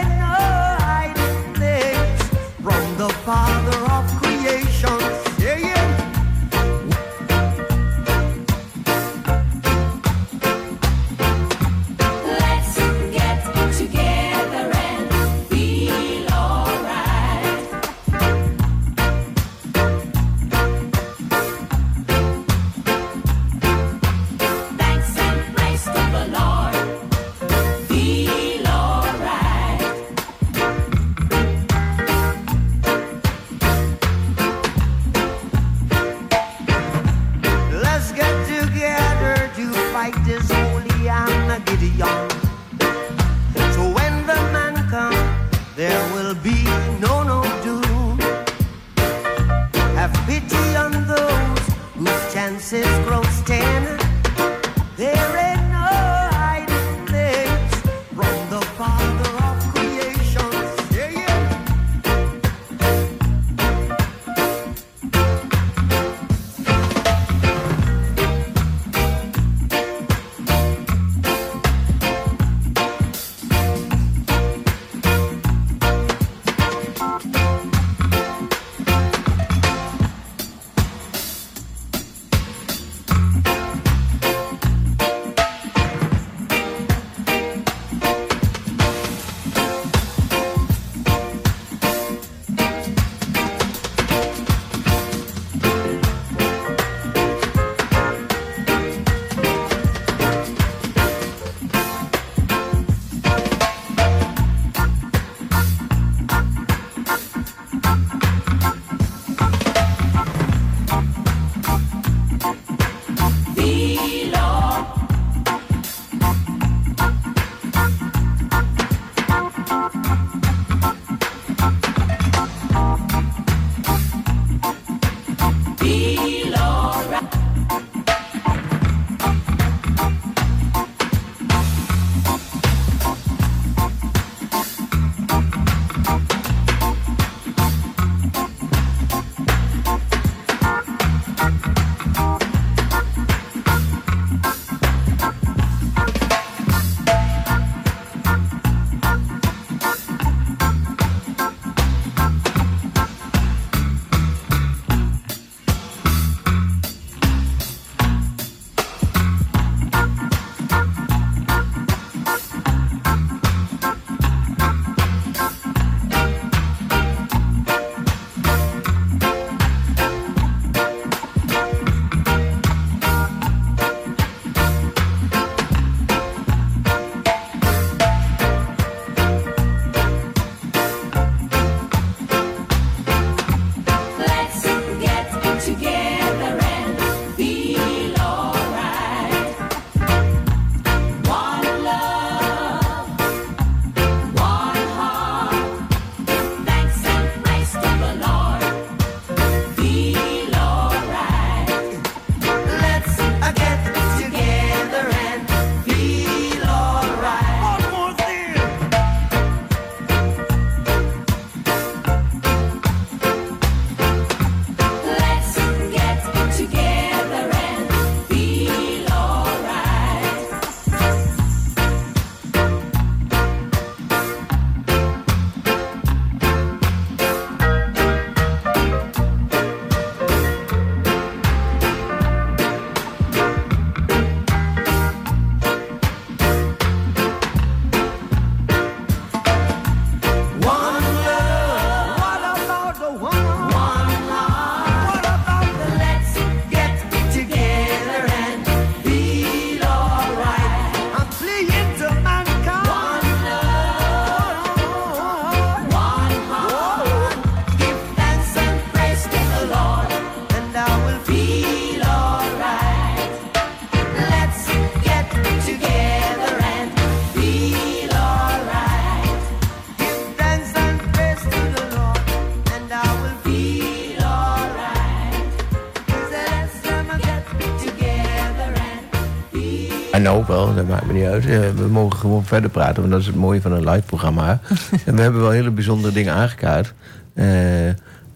En 280.25 280.31
nou 280.31 280.43
ook 280.43 280.47
wel, 280.47 280.75
dat 280.75 280.87
maakt 280.87 281.05
me 281.05 281.13
niet 281.13 281.25
uit. 281.25 281.45
We 281.75 281.87
mogen 281.91 282.19
gewoon 282.19 282.45
verder 282.45 282.69
praten, 282.69 282.95
want 282.95 283.11
dat 283.11 283.19
is 283.21 283.27
het 283.27 283.35
mooie 283.35 283.61
van 283.61 283.71
een 283.71 283.89
live 283.89 284.05
programma. 284.05 284.59
en 285.05 285.15
we 285.15 285.21
hebben 285.21 285.41
wel 285.41 285.49
hele 285.49 285.71
bijzondere 285.71 286.13
dingen 286.13 286.33
aangekaart. 286.33 286.93
Uh, 287.33 287.45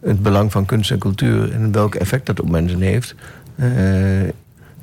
het 0.02 0.22
belang 0.22 0.52
van 0.52 0.66
kunst 0.66 0.92
en 0.92 1.00
cultuur 1.00 1.54
en 1.54 1.72
welk 1.72 1.96
effect 1.96 2.26
dat 2.26 2.40
op 2.40 2.50
mensen 2.50 2.82
heeft. 2.82 3.16
Uh, 3.56 3.68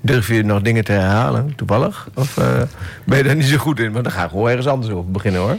durf 0.01 0.29
je 0.29 0.43
nog 0.43 0.63
dingen 0.63 0.85
te 0.85 0.93
herhalen, 0.93 1.55
toevallig? 1.55 2.09
Of 2.15 2.37
uh, 2.37 2.63
ben 3.05 3.19
je 3.19 3.25
daar 3.25 3.37
niet 3.37 3.45
zo 3.45 3.57
goed 3.57 3.81
in? 3.81 3.93
Maar 3.93 4.03
dan 4.03 4.13
ga 4.13 4.25
ik 4.25 4.31
gewoon 4.31 4.49
ergens 4.49 4.67
anders 4.67 4.93
over 4.93 5.11
beginnen 5.11 5.41
hoor. 5.41 5.59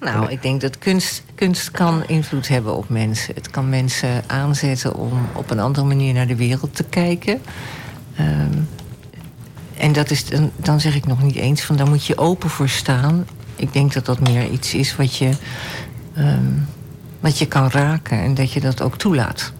Nou, 0.00 0.30
ik 0.30 0.42
denk 0.42 0.60
dat 0.60 0.78
kunst, 0.78 1.22
kunst 1.34 1.70
kan 1.70 2.02
invloed 2.06 2.48
hebben 2.48 2.76
op 2.76 2.88
mensen. 2.88 3.34
Het 3.34 3.50
kan 3.50 3.68
mensen 3.68 4.22
aanzetten 4.26 4.94
om 4.94 5.12
op 5.32 5.50
een 5.50 5.60
andere 5.60 5.86
manier 5.86 6.14
naar 6.14 6.26
de 6.26 6.36
wereld 6.36 6.76
te 6.76 6.84
kijken. 6.84 7.40
Um, 8.20 8.68
en 9.78 9.92
dat 9.92 10.10
is, 10.10 10.24
dan, 10.56 10.80
zeg 10.80 10.94
ik 10.94 11.06
nog 11.06 11.22
niet 11.22 11.36
eens 11.36 11.62
van 11.62 11.76
daar 11.76 11.88
moet 11.88 12.06
je 12.06 12.18
open 12.18 12.50
voor 12.50 12.68
staan. 12.68 13.26
Ik 13.56 13.72
denk 13.72 13.92
dat 13.92 14.06
dat 14.06 14.20
meer 14.20 14.50
iets 14.50 14.74
is 14.74 14.96
wat 14.96 15.16
je, 15.16 15.30
um, 16.18 16.66
wat 17.20 17.38
je 17.38 17.46
kan 17.46 17.70
raken 17.70 18.18
en 18.18 18.34
dat 18.34 18.52
je 18.52 18.60
dat 18.60 18.82
ook 18.82 18.98
toelaat. 18.98 19.52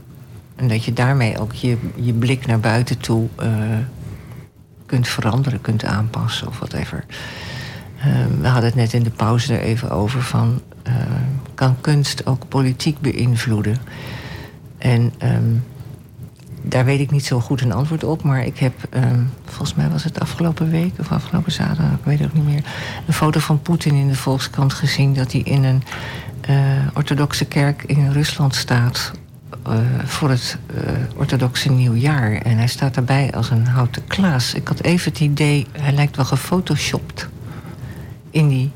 En 0.56 0.68
dat 0.68 0.84
je 0.84 0.92
daarmee 0.92 1.38
ook 1.38 1.52
je, 1.52 1.76
je 1.94 2.12
blik 2.12 2.46
naar 2.46 2.60
buiten 2.60 2.98
toe 2.98 3.28
uh, 3.42 3.48
kunt 4.86 5.08
veranderen, 5.08 5.60
kunt 5.60 5.84
aanpassen 5.84 6.48
of 6.48 6.58
whatever. 6.58 7.04
Um, 8.06 8.40
we 8.40 8.46
hadden 8.46 8.64
het 8.64 8.74
net 8.74 8.92
in 8.92 9.02
de 9.02 9.10
pauze 9.10 9.54
er 9.54 9.60
even 9.60 9.90
over 9.90 10.22
van... 10.22 10.60
Uh, 10.88 10.94
kan 11.54 11.80
kunst 11.80 12.26
ook 12.26 12.48
politiek 12.48 13.00
beïnvloeden? 13.00 13.76
En 14.78 15.12
daar 16.68 16.84
weet 16.84 17.00
ik 17.00 17.10
niet 17.10 17.24
zo 17.24 17.40
goed 17.40 17.60
een 17.60 17.72
antwoord 17.72 18.04
op. 18.04 18.22
Maar 18.22 18.44
ik 18.44 18.58
heb, 18.58 18.72
um, 18.94 19.30
volgens 19.44 19.74
mij 19.74 19.88
was 19.88 20.04
het 20.04 20.20
afgelopen 20.20 20.70
week 20.70 20.92
of 20.98 21.12
afgelopen 21.12 21.52
zaterdag, 21.52 21.92
ik 21.92 22.04
weet 22.04 22.18
het 22.18 22.28
ook 22.28 22.34
niet 22.34 22.46
meer, 22.46 22.62
een 23.06 23.12
foto 23.12 23.40
van 23.40 23.62
Poetin 23.62 23.94
in 23.94 24.08
de 24.08 24.14
Volkskrant 24.14 24.72
gezien 24.72 25.14
dat 25.14 25.32
hij 25.32 25.40
in 25.40 25.64
een 25.64 25.82
uh, 26.50 26.56
orthodoxe 26.94 27.44
kerk 27.44 27.82
in 27.82 28.12
Rusland 28.12 28.54
staat. 28.54 29.12
Uh, 29.68 29.74
voor 30.04 30.30
het 30.30 30.58
uh, 30.74 30.80
orthodoxe 31.16 31.70
nieuwjaar. 31.70 32.32
En 32.32 32.56
hij 32.56 32.66
staat 32.66 32.94
daarbij 32.94 33.32
als 33.32 33.50
een 33.50 33.66
houten 33.66 34.04
klaas. 34.06 34.54
Ik 34.54 34.68
had 34.68 34.82
even 34.82 35.10
het 35.10 35.20
idee, 35.20 35.66
hij 35.72 35.92
lijkt 35.92 36.16
wel 36.16 36.24
gefotoshopt 36.24 37.28
in 38.30 38.48
die 38.48 38.70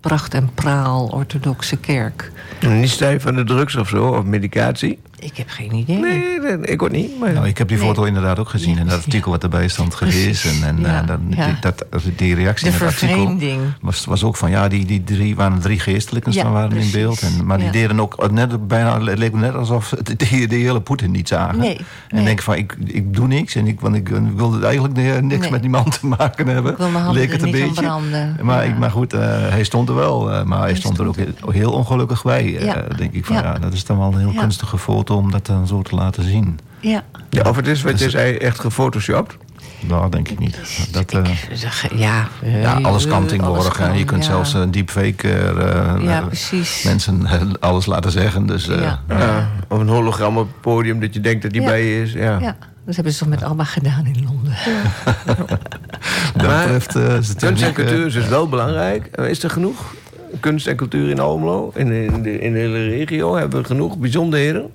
pracht 0.00 0.34
en 0.34 0.50
praal 0.54 1.06
orthodoxe 1.06 1.76
kerk. 1.76 2.32
Niet 2.60 2.90
stijf 2.90 3.22
van 3.22 3.34
de 3.34 3.44
drugs 3.44 3.76
of 3.76 3.88
zo, 3.88 4.06
of 4.06 4.24
medicatie? 4.24 4.98
Ik 5.24 5.36
heb 5.36 5.48
geen 5.48 5.74
idee. 5.74 5.98
Nee, 5.98 6.40
nee 6.40 6.58
ik 6.58 6.82
ook 6.82 6.90
niet. 6.90 7.18
Maar... 7.18 7.32
Nou, 7.32 7.46
ik 7.46 7.58
heb 7.58 7.68
die 7.68 7.78
foto 7.78 8.00
nee. 8.00 8.08
inderdaad 8.08 8.38
ook 8.38 8.48
gezien. 8.48 8.78
En 8.78 8.86
dat 8.86 9.04
artikel 9.04 9.30
wat 9.30 9.42
erbij 9.42 9.68
stond 9.68 9.94
gelezen. 9.94 10.64
En 10.64 10.80
ja, 10.80 11.02
dan, 11.02 11.20
ja. 11.28 11.46
die, 11.46 11.56
dat, 11.60 11.84
die 12.16 12.34
reactie 12.34 12.70
de 12.70 12.76
in 12.76 12.84
het 12.84 13.02
artikel 13.02 13.36
was, 13.80 14.04
was 14.04 14.24
ook 14.24 14.36
van... 14.36 14.50
ja, 14.50 14.68
die, 14.68 14.84
die 14.84 15.04
drie 15.04 15.36
waren 15.36 15.60
drie 15.60 15.78
geestelijken 15.78 16.32
ja, 16.32 16.50
waren 16.50 16.68
precies. 16.68 16.94
in 16.94 17.00
beeld. 17.00 17.20
En, 17.20 17.46
maar 17.46 17.58
die 17.58 17.70
deden 17.70 18.00
ook 18.00 18.30
net, 18.30 18.68
bijna, 18.68 19.00
het 19.00 19.18
leek 19.18 19.32
me 19.32 19.40
net 19.40 19.54
alsof 19.54 19.94
die 20.16 20.46
de 20.48 20.56
hele 20.56 20.80
Poetin 20.80 21.10
niet 21.10 21.28
zagen. 21.28 21.58
Nee, 21.58 21.80
en 22.08 22.24
denk 22.24 22.42
van, 22.42 22.54
ik, 22.54 22.76
ik 22.84 23.14
doe 23.14 23.26
niks. 23.26 23.54
En 23.54 23.66
ik, 23.66 23.80
want 23.80 23.94
ik, 23.94 24.08
ik 24.08 24.36
wilde 24.36 24.66
eigenlijk 24.66 25.22
niks 25.22 25.40
nee. 25.40 25.50
met 25.50 25.60
die 25.60 25.70
man 25.70 25.90
te 25.90 26.06
maken 26.06 26.46
hebben. 26.46 26.72
Ik 26.72 26.78
wil 26.78 26.90
mijn 26.90 27.04
handen 27.04 27.22
leek 27.22 27.32
het 27.32 27.42
een 27.42 27.50
beetje. 27.50 27.82
Branden. 27.82 28.36
Maar, 28.42 28.66
ik, 28.66 28.78
maar 28.78 28.90
goed, 28.90 29.14
uh, 29.14 29.20
hij 29.48 29.64
stond 29.64 29.88
er 29.88 29.94
wel. 29.94 30.32
Uh, 30.32 30.42
maar 30.42 30.58
hij, 30.58 30.68
hij 30.68 30.76
stond 30.76 30.98
er 30.98 31.06
ook 31.06 31.16
heel, 31.16 31.50
heel 31.50 31.72
ongelukkig 31.72 32.22
bij. 32.22 32.44
Uh, 32.44 32.72
denk 32.96 33.12
ik 33.12 33.24
van, 33.24 33.36
ja. 33.36 33.58
dat 33.58 33.72
is 33.72 33.84
dan 33.84 33.98
wel 33.98 34.12
een 34.12 34.18
heel 34.18 34.32
kunstige 34.40 34.78
foto 34.78 35.13
om 35.16 35.30
dat 35.30 35.46
dan 35.46 35.66
zo 35.66 35.82
te 35.82 35.94
laten 35.94 36.24
zien. 36.24 36.58
Ja. 36.80 37.04
ja 37.30 37.42
of 37.42 37.56
het 37.56 37.66
is 37.66 37.82
wat 37.82 37.98
je 37.98 38.10
zei, 38.10 38.36
echt 38.36 38.60
gefotoshopt? 38.60 39.36
Nou, 39.86 40.10
denk 40.10 40.28
ik 40.28 40.38
niet. 40.38 40.58
Dat, 40.90 41.14
uh, 41.14 41.22
ja, 41.94 42.28
uh, 42.44 42.62
ja, 42.62 42.72
alles 42.82 43.06
kan 43.06 43.26
tegenwoordig. 43.26 43.76
Kan, 43.76 43.98
je 43.98 44.04
kunt 44.04 44.24
ja. 44.24 44.30
zelfs 44.30 44.54
een 44.54 44.70
deepfake 44.70 45.28
uh, 45.28 46.04
ja, 46.04 46.20
precies. 46.20 46.82
mensen 46.82 47.26
alles 47.60 47.86
laten 47.86 48.10
zeggen. 48.10 48.46
Dus, 48.46 48.64
ja. 48.64 49.00
Of 49.68 49.78
een 49.78 49.88
hologram 49.88 50.38
op 50.38 50.46
het 50.46 50.60
podium 50.60 51.00
dat 51.00 51.14
je 51.14 51.20
denkt 51.20 51.42
dat 51.42 51.52
die 51.52 51.62
bij 51.62 51.84
je 51.84 52.02
is. 52.02 52.12
Ja. 52.12 52.38
ja. 52.38 52.56
Dat 52.84 52.94
hebben 52.94 53.12
ze 53.12 53.18
toch 53.18 53.28
met 53.28 53.42
Alba 53.42 53.64
gedaan 53.64 54.06
in 54.06 54.24
Londen. 54.24 54.54
dat 56.36 56.46
maar 56.46 56.62
betreft, 56.62 56.96
uh, 56.96 57.36
kunst 57.36 57.62
en 57.62 57.72
cultuur 57.72 58.06
is 58.06 58.12
dus 58.12 58.28
wel 58.28 58.48
belangrijk. 58.48 59.06
Is 59.16 59.42
er 59.42 59.50
genoeg 59.50 59.94
kunst 60.40 60.66
en 60.66 60.76
cultuur 60.76 61.10
in 61.10 61.20
Almelo? 61.20 61.72
In, 61.74 61.92
in, 61.92 62.22
de, 62.22 62.38
in 62.40 62.52
de 62.52 62.58
hele 62.58 62.88
regio? 62.88 63.36
Hebben 63.36 63.60
we 63.60 63.66
genoeg 63.66 63.98
bijzonderheden? 63.98 64.70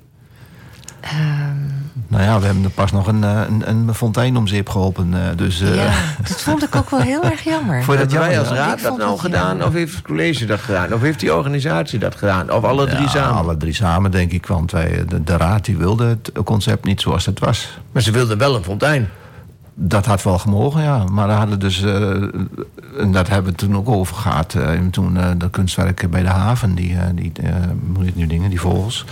Um, 1.03 1.79
nou 2.07 2.23
ja, 2.23 2.39
we 2.39 2.45
hebben 2.45 2.63
er 2.63 2.69
pas 2.69 2.91
nog 2.91 3.07
een, 3.07 3.23
een, 3.23 3.69
een 3.69 3.93
fontein 3.93 4.37
om 4.37 4.47
zeep 4.47 4.69
geholpen. 4.69 5.13
Dus, 5.35 5.61
uh, 5.61 5.75
ja, 5.75 5.91
dat 6.27 6.41
vond 6.41 6.63
ik 6.63 6.75
ook 6.75 6.89
wel 6.89 7.01
heel 7.01 7.23
erg 7.23 7.43
jammer. 7.43 7.83
Vond 7.83 7.97
dat 7.97 8.11
wij 8.11 8.39
als 8.39 8.47
raad 8.49 8.81
dat 8.81 8.97
nou 8.97 9.19
gedaan? 9.19 9.47
Jammer. 9.47 9.67
Of 9.67 9.73
heeft 9.73 9.95
het 9.95 10.03
college 10.03 10.45
dat 10.45 10.59
gedaan? 10.59 10.93
Of 10.93 11.01
heeft 11.01 11.19
die 11.19 11.33
organisatie 11.33 11.99
dat 11.99 12.15
gedaan? 12.15 12.51
Of 12.51 12.63
alle 12.63 12.87
drie 12.87 13.01
ja, 13.01 13.07
samen? 13.07 13.37
alle 13.37 13.57
drie 13.57 13.73
samen, 13.73 14.11
denk 14.11 14.31
ik. 14.31 14.45
Want 14.45 14.71
wij, 14.71 15.03
de, 15.07 15.23
de 15.23 15.37
raad 15.37 15.65
die 15.65 15.77
wilde 15.77 16.05
het 16.05 16.31
concept 16.43 16.85
niet 16.85 17.01
zoals 17.01 17.25
het 17.25 17.39
was. 17.39 17.79
Maar 17.91 18.01
ze 18.01 18.11
wilden 18.11 18.37
wel 18.37 18.55
een 18.55 18.63
fontein. 18.63 19.09
Dat 19.81 20.05
had 20.05 20.23
wel 20.23 20.39
gemogen, 20.39 20.83
ja. 20.83 21.03
Maar 21.11 21.27
daar 21.27 21.37
hadden 21.37 21.59
dus, 21.59 21.81
uh, 21.81 22.23
en 22.97 23.11
dat 23.11 23.27
hebben 23.27 23.51
we 23.51 23.57
toen 23.57 23.75
ook 23.75 23.89
over 23.89 24.15
gehad. 24.15 24.53
Uh, 24.53 24.69
toen 24.91 25.15
uh, 25.15 25.27
de 25.37 25.49
kunstwerken 25.49 26.09
bij 26.09 26.21
de 26.21 26.27
haven, 26.27 26.75
die, 26.75 26.97
die 27.13 27.31
moet 27.93 28.07
ik 28.07 28.15
nu 28.15 28.27
dingen, 28.27 28.49
die 28.49 28.59
vogels. 28.59 29.05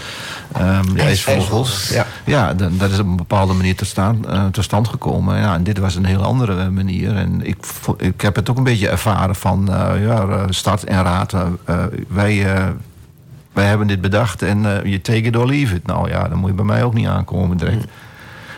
Um, 0.58 0.94
die 0.94 1.04
ijsvogels. 1.04 1.90
Ja, 1.90 2.06
ja 2.26 2.54
dat 2.54 2.92
is 2.92 3.00
op 3.00 3.06
een 3.06 3.16
bepaalde 3.16 3.54
manier 3.54 3.76
tot, 3.76 3.88
staan, 3.88 4.26
tot 4.52 4.64
stand 4.64 4.88
gekomen. 4.88 5.38
Ja, 5.40 5.54
en 5.54 5.64
dit 5.64 5.78
was 5.78 5.96
een 5.96 6.06
heel 6.06 6.24
andere 6.24 6.70
manier. 6.70 7.16
En 7.16 7.48
ik, 7.48 7.58
ik 7.98 8.22
heb 8.22 8.36
het 8.36 8.50
ook 8.50 8.58
een 8.58 8.64
beetje 8.64 8.90
ervaren 8.90 9.36
van 9.36 9.70
ja, 10.00 10.46
stad 10.50 10.84
en 10.84 11.04
raad. 11.04 11.36
wij 12.08 12.46
wij 13.54 13.66
hebben 13.66 13.88
dit 13.88 14.02
bedacht 14.02 14.42
en 14.42 14.82
je 14.84 15.02
take 15.02 15.22
it 15.22 15.36
or 15.36 15.48
leave 15.48 15.76
it. 15.76 15.86
Nou 15.86 16.10
ja, 16.10 16.28
dan 16.28 16.38
moet 16.38 16.50
je 16.50 16.56
bij 16.56 16.66
mij 16.66 16.84
ook 16.84 16.94
niet 16.94 17.08
aankomen 17.08 17.58
direct. 17.58 17.86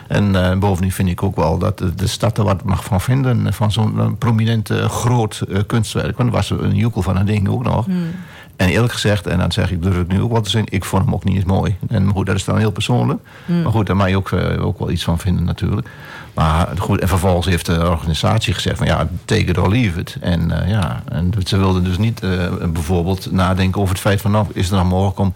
En 0.09 0.33
uh, 0.33 0.57
bovendien 0.57 0.91
vind 0.91 1.09
ik 1.09 1.23
ook 1.23 1.35
wel 1.35 1.57
dat 1.57 1.77
de, 1.77 1.95
de 1.95 2.07
stad 2.07 2.37
er 2.37 2.43
wat 2.43 2.63
mag 2.63 2.83
van 2.83 3.01
vinden. 3.01 3.53
Van 3.53 3.71
zo'n 3.71 4.15
prominente 4.17 4.89
groot 4.89 5.41
uh, 5.49 5.57
kunstwerk. 5.67 6.17
Want 6.17 6.29
er 6.29 6.35
was 6.35 6.49
een 6.49 6.75
joekel 6.75 7.01
van 7.01 7.17
een 7.17 7.25
ding 7.25 7.49
ook 7.49 7.63
nog. 7.63 7.85
Hmm. 7.85 8.11
En 8.55 8.67
eerlijk 8.67 8.93
gezegd, 8.93 9.27
en 9.27 9.37
dan 9.37 9.51
zeg 9.51 9.71
ik, 9.71 9.81
durf 9.81 9.97
ik 9.97 10.07
nu 10.07 10.21
ook 10.21 10.31
wel 10.31 10.41
te 10.41 10.49
zeggen... 10.49 10.71
ik 10.73 10.85
vond 10.85 11.03
hem 11.03 11.13
ook 11.13 11.23
niet 11.23 11.35
eens 11.35 11.45
mooi. 11.45 11.75
En 11.87 12.09
goed, 12.09 12.25
dat 12.25 12.35
is 12.35 12.43
dan 12.43 12.57
heel 12.57 12.71
persoonlijk. 12.71 13.19
Hmm. 13.45 13.61
Maar 13.61 13.71
goed, 13.71 13.87
daar 13.87 13.95
mag 13.95 14.09
je 14.09 14.17
ook, 14.17 14.33
ook 14.59 14.79
wel 14.79 14.91
iets 14.91 15.03
van 15.03 15.19
vinden 15.19 15.43
natuurlijk. 15.43 15.87
Maar 16.39 16.69
goed, 16.77 16.99
en 16.99 17.07
vervolgens 17.07 17.45
heeft 17.45 17.65
de 17.65 17.89
organisatie 17.89 18.53
gezegd 18.53 18.77
van 18.77 18.87
ja, 18.87 19.07
take 19.25 19.43
it 19.43 19.57
or 19.57 19.69
leave 19.69 19.99
it. 19.99 20.17
En 20.21 20.49
uh, 20.49 20.69
ja, 20.69 21.03
en 21.09 21.33
ze 21.43 21.57
wilden 21.57 21.83
dus 21.83 21.97
niet 21.97 22.23
uh, 22.23 22.47
bijvoorbeeld 22.73 23.31
nadenken 23.31 23.81
over 23.81 23.93
het 23.93 24.03
feit 24.03 24.21
van 24.21 24.31
nou, 24.31 24.47
is 24.53 24.69
er 24.69 24.75
dan 24.75 24.87
mogelijk 24.87 25.19
om 25.19 25.33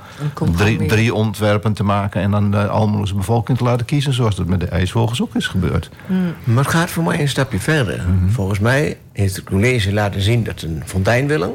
drie, 0.55 0.85
drie, 0.85 1.13
ontwerpen 1.13 1.73
te 1.73 1.83
maken 1.83 2.21
en 2.21 2.31
dan 2.31 2.51
de 2.51 2.67
Almeloze 2.67 3.15
bevolking 3.15 3.57
te 3.57 3.63
laten 3.63 3.85
kiezen, 3.85 4.13
zoals 4.13 4.35
dat 4.35 4.47
met 4.47 4.59
de 4.59 4.65
ijsvogels 4.65 5.21
ook 5.21 5.35
is 5.35 5.47
gebeurd. 5.47 5.89
Mm. 6.05 6.33
Maar 6.43 6.63
het 6.63 6.73
gaat 6.73 6.89
voor 6.89 7.03
mij 7.03 7.19
een 7.19 7.29
stapje 7.29 7.59
verder. 7.59 8.03
Mm 8.07 8.19
-hmm. 8.19 8.29
Volgens 8.29 8.59
mij 8.59 8.97
heeft 9.11 9.35
het 9.35 9.45
college 9.45 9.93
laten 9.93 10.21
zien 10.21 10.43
dat 10.43 10.59
ze 10.59 10.67
een 10.67 10.83
fontein 10.85 11.27
willen. 11.27 11.51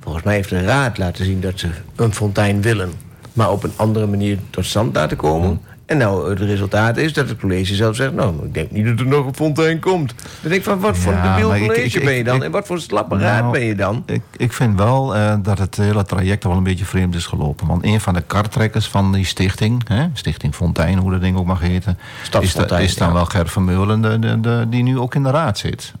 Volgens 0.00 0.24
mij 0.24 0.34
heeft 0.34 0.48
de 0.48 0.64
raad 0.64 0.98
laten 0.98 1.24
zien 1.24 1.40
dat 1.40 1.58
ze 1.58 1.68
een 1.96 2.14
fontein 2.14 2.62
willen, 2.62 2.92
maar 3.32 3.50
op 3.50 3.62
een 3.64 3.72
andere 3.76 4.06
manier 4.06 4.38
tot 4.50 4.64
stand 4.64 4.94
laten 4.94 5.16
komen. 5.16 5.50
Mm. 5.50 5.60
En 5.90 5.98
nou, 5.98 6.30
het 6.30 6.40
resultaat 6.40 6.96
is 6.96 7.12
dat 7.12 7.28
het 7.28 7.38
college 7.38 7.74
zelf 7.74 7.96
zegt... 7.96 8.12
nou, 8.12 8.44
ik 8.44 8.54
denk 8.54 8.70
niet 8.70 8.86
dat 8.86 9.00
er 9.00 9.06
nog 9.06 9.26
een 9.26 9.34
fontein 9.34 9.80
komt. 9.80 10.14
Dan 10.16 10.50
denk 10.50 10.54
ik 10.54 10.62
van, 10.62 10.80
wat 10.80 10.98
voor 10.98 11.12
ja, 11.12 11.36
debiel 11.36 11.48
college 11.48 11.82
ik, 11.82 11.94
ik, 11.94 12.04
ben 12.04 12.14
je 12.14 12.24
dan? 12.24 12.36
Ik, 12.36 12.42
en 12.42 12.50
wat 12.50 12.66
voor 12.66 12.80
slappe 12.80 13.14
nou, 13.14 13.26
raad 13.26 13.52
ben 13.52 13.64
je 13.64 13.74
dan? 13.74 14.02
Ik, 14.06 14.22
ik 14.36 14.52
vind 14.52 14.78
wel 14.78 15.16
uh, 15.16 15.34
dat 15.42 15.58
het 15.58 15.76
hele 15.76 16.04
traject 16.04 16.44
wel 16.44 16.56
een 16.56 16.62
beetje 16.62 16.84
vreemd 16.84 17.14
is 17.14 17.26
gelopen. 17.26 17.66
Want 17.66 17.84
een 17.84 18.00
van 18.00 18.14
de 18.14 18.20
kartrekkers 18.20 18.88
van 18.88 19.12
die 19.12 19.24
stichting... 19.24 19.88
Hè, 19.88 20.06
Stichting 20.12 20.54
Fontein, 20.54 20.98
hoe 20.98 21.10
dat 21.10 21.20
ding 21.20 21.36
ook 21.36 21.46
mag 21.46 21.60
heten... 21.60 21.98
is, 22.40 22.54
da, 22.54 22.78
is 22.78 22.96
dan 22.96 23.08
ja. 23.08 23.14
wel 23.14 23.24
Ger 23.24 23.48
Vermeulen, 23.48 24.00
de, 24.00 24.18
de, 24.18 24.40
de, 24.40 24.66
die 24.68 24.82
nu 24.82 24.98
ook 24.98 25.14
in 25.14 25.22
de 25.22 25.30
raad 25.30 25.58
zit. 25.58 25.92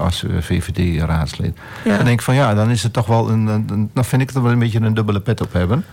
Als 0.00 0.24
VVD-raadslid. 0.40 1.58
Ja. 1.84 1.96
Dan 1.96 2.04
denk 2.04 2.18
ik 2.18 2.24
van, 2.24 2.34
ja, 2.34 2.54
dan 2.54 2.70
is 2.70 2.82
het 2.82 2.92
toch 2.92 3.06
wel... 3.06 3.30
Een, 3.30 3.46
een, 3.46 3.90
dan 3.94 4.04
vind 4.04 4.22
ik 4.22 4.28
het 4.28 4.42
wel 4.42 4.52
een 4.52 4.58
beetje 4.58 4.80
een 4.80 4.94
dubbele 4.94 5.20
pet 5.20 5.40
op 5.40 5.52
hebben... 5.52 5.84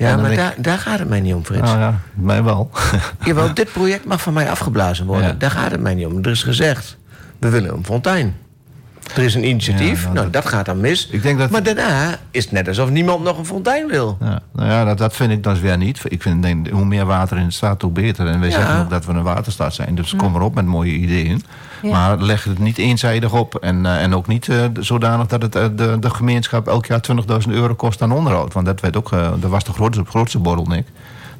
Ja, 0.00 0.16
maar 0.16 0.34
daar, 0.34 0.54
daar 0.56 0.78
gaat 0.78 0.98
het 0.98 1.08
mij 1.08 1.20
niet 1.20 1.34
om, 1.34 1.44
Frits. 1.44 1.62
Nou 1.62 1.78
ja, 1.78 2.00
mij 2.14 2.42
wel. 2.42 2.70
Jawel, 3.24 3.54
dit 3.54 3.72
project 3.72 4.04
mag 4.04 4.20
van 4.20 4.32
mij 4.32 4.50
afgeblazen 4.50 5.06
worden. 5.06 5.26
Ja. 5.26 5.32
Daar 5.32 5.50
gaat 5.50 5.70
het 5.70 5.80
mij 5.80 5.94
niet 5.94 6.06
om. 6.06 6.18
Er 6.22 6.30
is 6.30 6.42
gezegd, 6.42 6.96
we 7.38 7.48
willen 7.48 7.72
een 7.72 7.84
fontein. 7.84 8.36
Er 9.14 9.22
is 9.22 9.34
een 9.34 9.48
initiatief, 9.48 9.98
ja, 9.98 10.02
nou, 10.02 10.14
nou 10.14 10.30
dat, 10.30 10.42
dat, 10.42 10.52
gaat 10.52 10.66
dan 10.66 10.80
mis. 10.80 11.08
Ik 11.10 11.22
denk 11.22 11.38
dat... 11.38 11.50
Maar 11.50 11.62
daarna 11.62 12.18
is 12.30 12.44
het 12.44 12.52
net 12.52 12.68
alsof 12.68 12.90
niemand 12.90 13.24
nog 13.24 13.38
een 13.38 13.46
fontein 13.46 13.86
wil. 13.86 14.16
Ja, 14.20 14.40
nou 14.52 14.68
ja, 14.68 14.84
dat, 14.84 14.98
dat 14.98 15.16
vind 15.16 15.32
ik 15.32 15.42
dan 15.42 15.60
weer 15.60 15.78
niet. 15.78 16.00
Ik 16.08 16.22
vind, 16.22 16.42
denk, 16.42 16.68
hoe 16.68 16.84
meer 16.84 17.06
water 17.06 17.36
in 17.36 17.46
de 17.46 17.52
staat, 17.52 17.82
hoe 17.82 17.90
beter. 17.90 18.26
En 18.26 18.40
wij 18.40 18.48
ja. 18.48 18.54
zeggen 18.54 18.80
ook 18.80 18.90
dat 18.90 19.04
we 19.04 19.12
een 19.12 19.22
waterstaat 19.22 19.74
zijn. 19.74 19.94
Dus 19.94 20.16
kom 20.16 20.34
erop 20.34 20.54
met 20.54 20.64
mooie 20.64 20.92
ideeën. 20.92 21.42
Maar 21.82 22.18
leg 22.18 22.44
het 22.44 22.58
niet 22.58 22.78
eenzijdig 22.78 23.32
op. 23.32 23.54
En, 23.54 23.84
uh, 23.84 24.02
en 24.02 24.14
ook 24.14 24.26
niet 24.26 24.46
uh, 24.46 24.64
zodanig 24.80 25.26
dat 25.26 25.42
het 25.42 25.56
uh, 25.56 25.64
de, 25.76 25.96
de 26.00 26.10
gemeenschap 26.10 26.68
elk 26.68 26.86
jaar 26.86 27.00
20.000 27.46 27.48
euro 27.48 27.74
kost 27.74 28.02
aan 28.02 28.12
onderhoud. 28.12 28.52
Want 28.52 28.66
dat, 28.66 28.80
werd 28.80 28.96
ook, 28.96 29.10
dat 29.10 29.50
was 29.50 29.64
de 29.64 29.72
grootste, 29.72 30.04
grootste 30.04 30.38
borrelnik. 30.38 30.86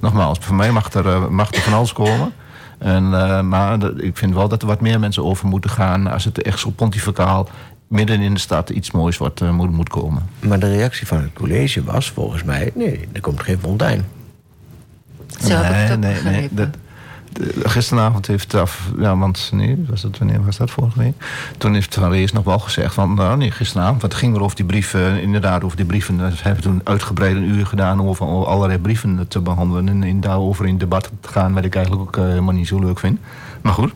Nogmaals, 0.00 0.38
voor 0.40 0.54
mij 0.56 0.72
mag 0.72 0.92
er, 0.92 1.32
mag 1.32 1.52
er 1.52 1.60
van 1.60 1.72
alles 1.72 1.92
komen. 1.92 2.32
En, 2.80 3.08
maar 3.48 3.78
ik 3.96 4.16
vind 4.16 4.34
wel 4.34 4.48
dat 4.48 4.62
er 4.62 4.68
wat 4.68 4.80
meer 4.80 5.00
mensen 5.00 5.24
over 5.24 5.48
moeten 5.48 5.70
gaan. 5.70 6.06
Als 6.06 6.24
het 6.24 6.42
echt 6.42 6.58
zo 6.58 6.70
pontificaal 6.70 7.48
midden 7.88 8.20
in 8.20 8.34
de 8.34 8.40
stad 8.40 8.70
iets 8.70 8.90
moois 8.90 9.18
wat 9.18 9.40
moet, 9.40 9.70
moet 9.70 9.88
komen. 9.88 10.28
Maar 10.40 10.58
de 10.58 10.72
reactie 10.72 11.06
van 11.06 11.22
het 11.22 11.32
college 11.32 11.84
was 11.84 12.10
volgens 12.10 12.42
mij... 12.42 12.70
nee, 12.74 13.08
er 13.12 13.20
komt 13.20 13.42
geen 13.42 13.58
fontein. 13.58 14.04
Zo 15.40 15.62
nee, 15.62 15.96
nee, 15.96 16.22
nee. 16.22 16.48
Dat, 16.50 16.68
gisteravond 17.62 18.26
heeft 18.26 18.54
af, 18.54 18.90
ja, 18.98 19.16
want 19.16 19.50
nee, 19.52 19.84
was 19.88 20.00
dat, 20.00 20.18
wanneer 20.18 20.44
was 20.44 20.56
dat 20.56 20.70
vorige 20.70 20.98
week? 20.98 21.14
Toen 21.58 21.74
heeft 21.74 21.94
Van 21.94 22.10
Rees 22.10 22.32
nog 22.32 22.44
wel 22.44 22.58
gezegd 22.58 22.94
van, 22.94 23.14
nou 23.14 23.36
nee, 23.36 23.50
gisteravond, 23.50 24.02
wat 24.02 24.14
ging 24.14 24.36
er 24.36 24.42
over 24.42 24.56
die 24.56 24.64
brieven, 24.64 25.22
inderdaad 25.22 25.64
over 25.64 25.76
die 25.76 25.86
brieven. 25.86 26.16
We 26.16 26.32
hebben 26.40 26.62
toen 26.62 26.80
uitgebreid 26.84 27.36
een 27.36 27.48
uur 27.48 27.66
gedaan 27.66 28.02
over 28.02 28.26
allerlei 28.26 28.78
brieven 28.78 29.28
te 29.28 29.40
behandelen 29.40 29.88
en 29.88 30.02
in, 30.02 30.20
daarover 30.20 30.66
in 30.66 30.78
debat 30.78 31.10
te 31.20 31.28
gaan, 31.28 31.52
wat 31.52 31.64
ik 31.64 31.74
eigenlijk 31.74 32.06
ook 32.06 32.16
uh, 32.16 32.24
helemaal 32.24 32.54
niet 32.54 32.68
zo 32.68 32.78
leuk 32.78 32.98
vind. 32.98 33.18
Maar 33.60 33.72
goed, 33.72 33.92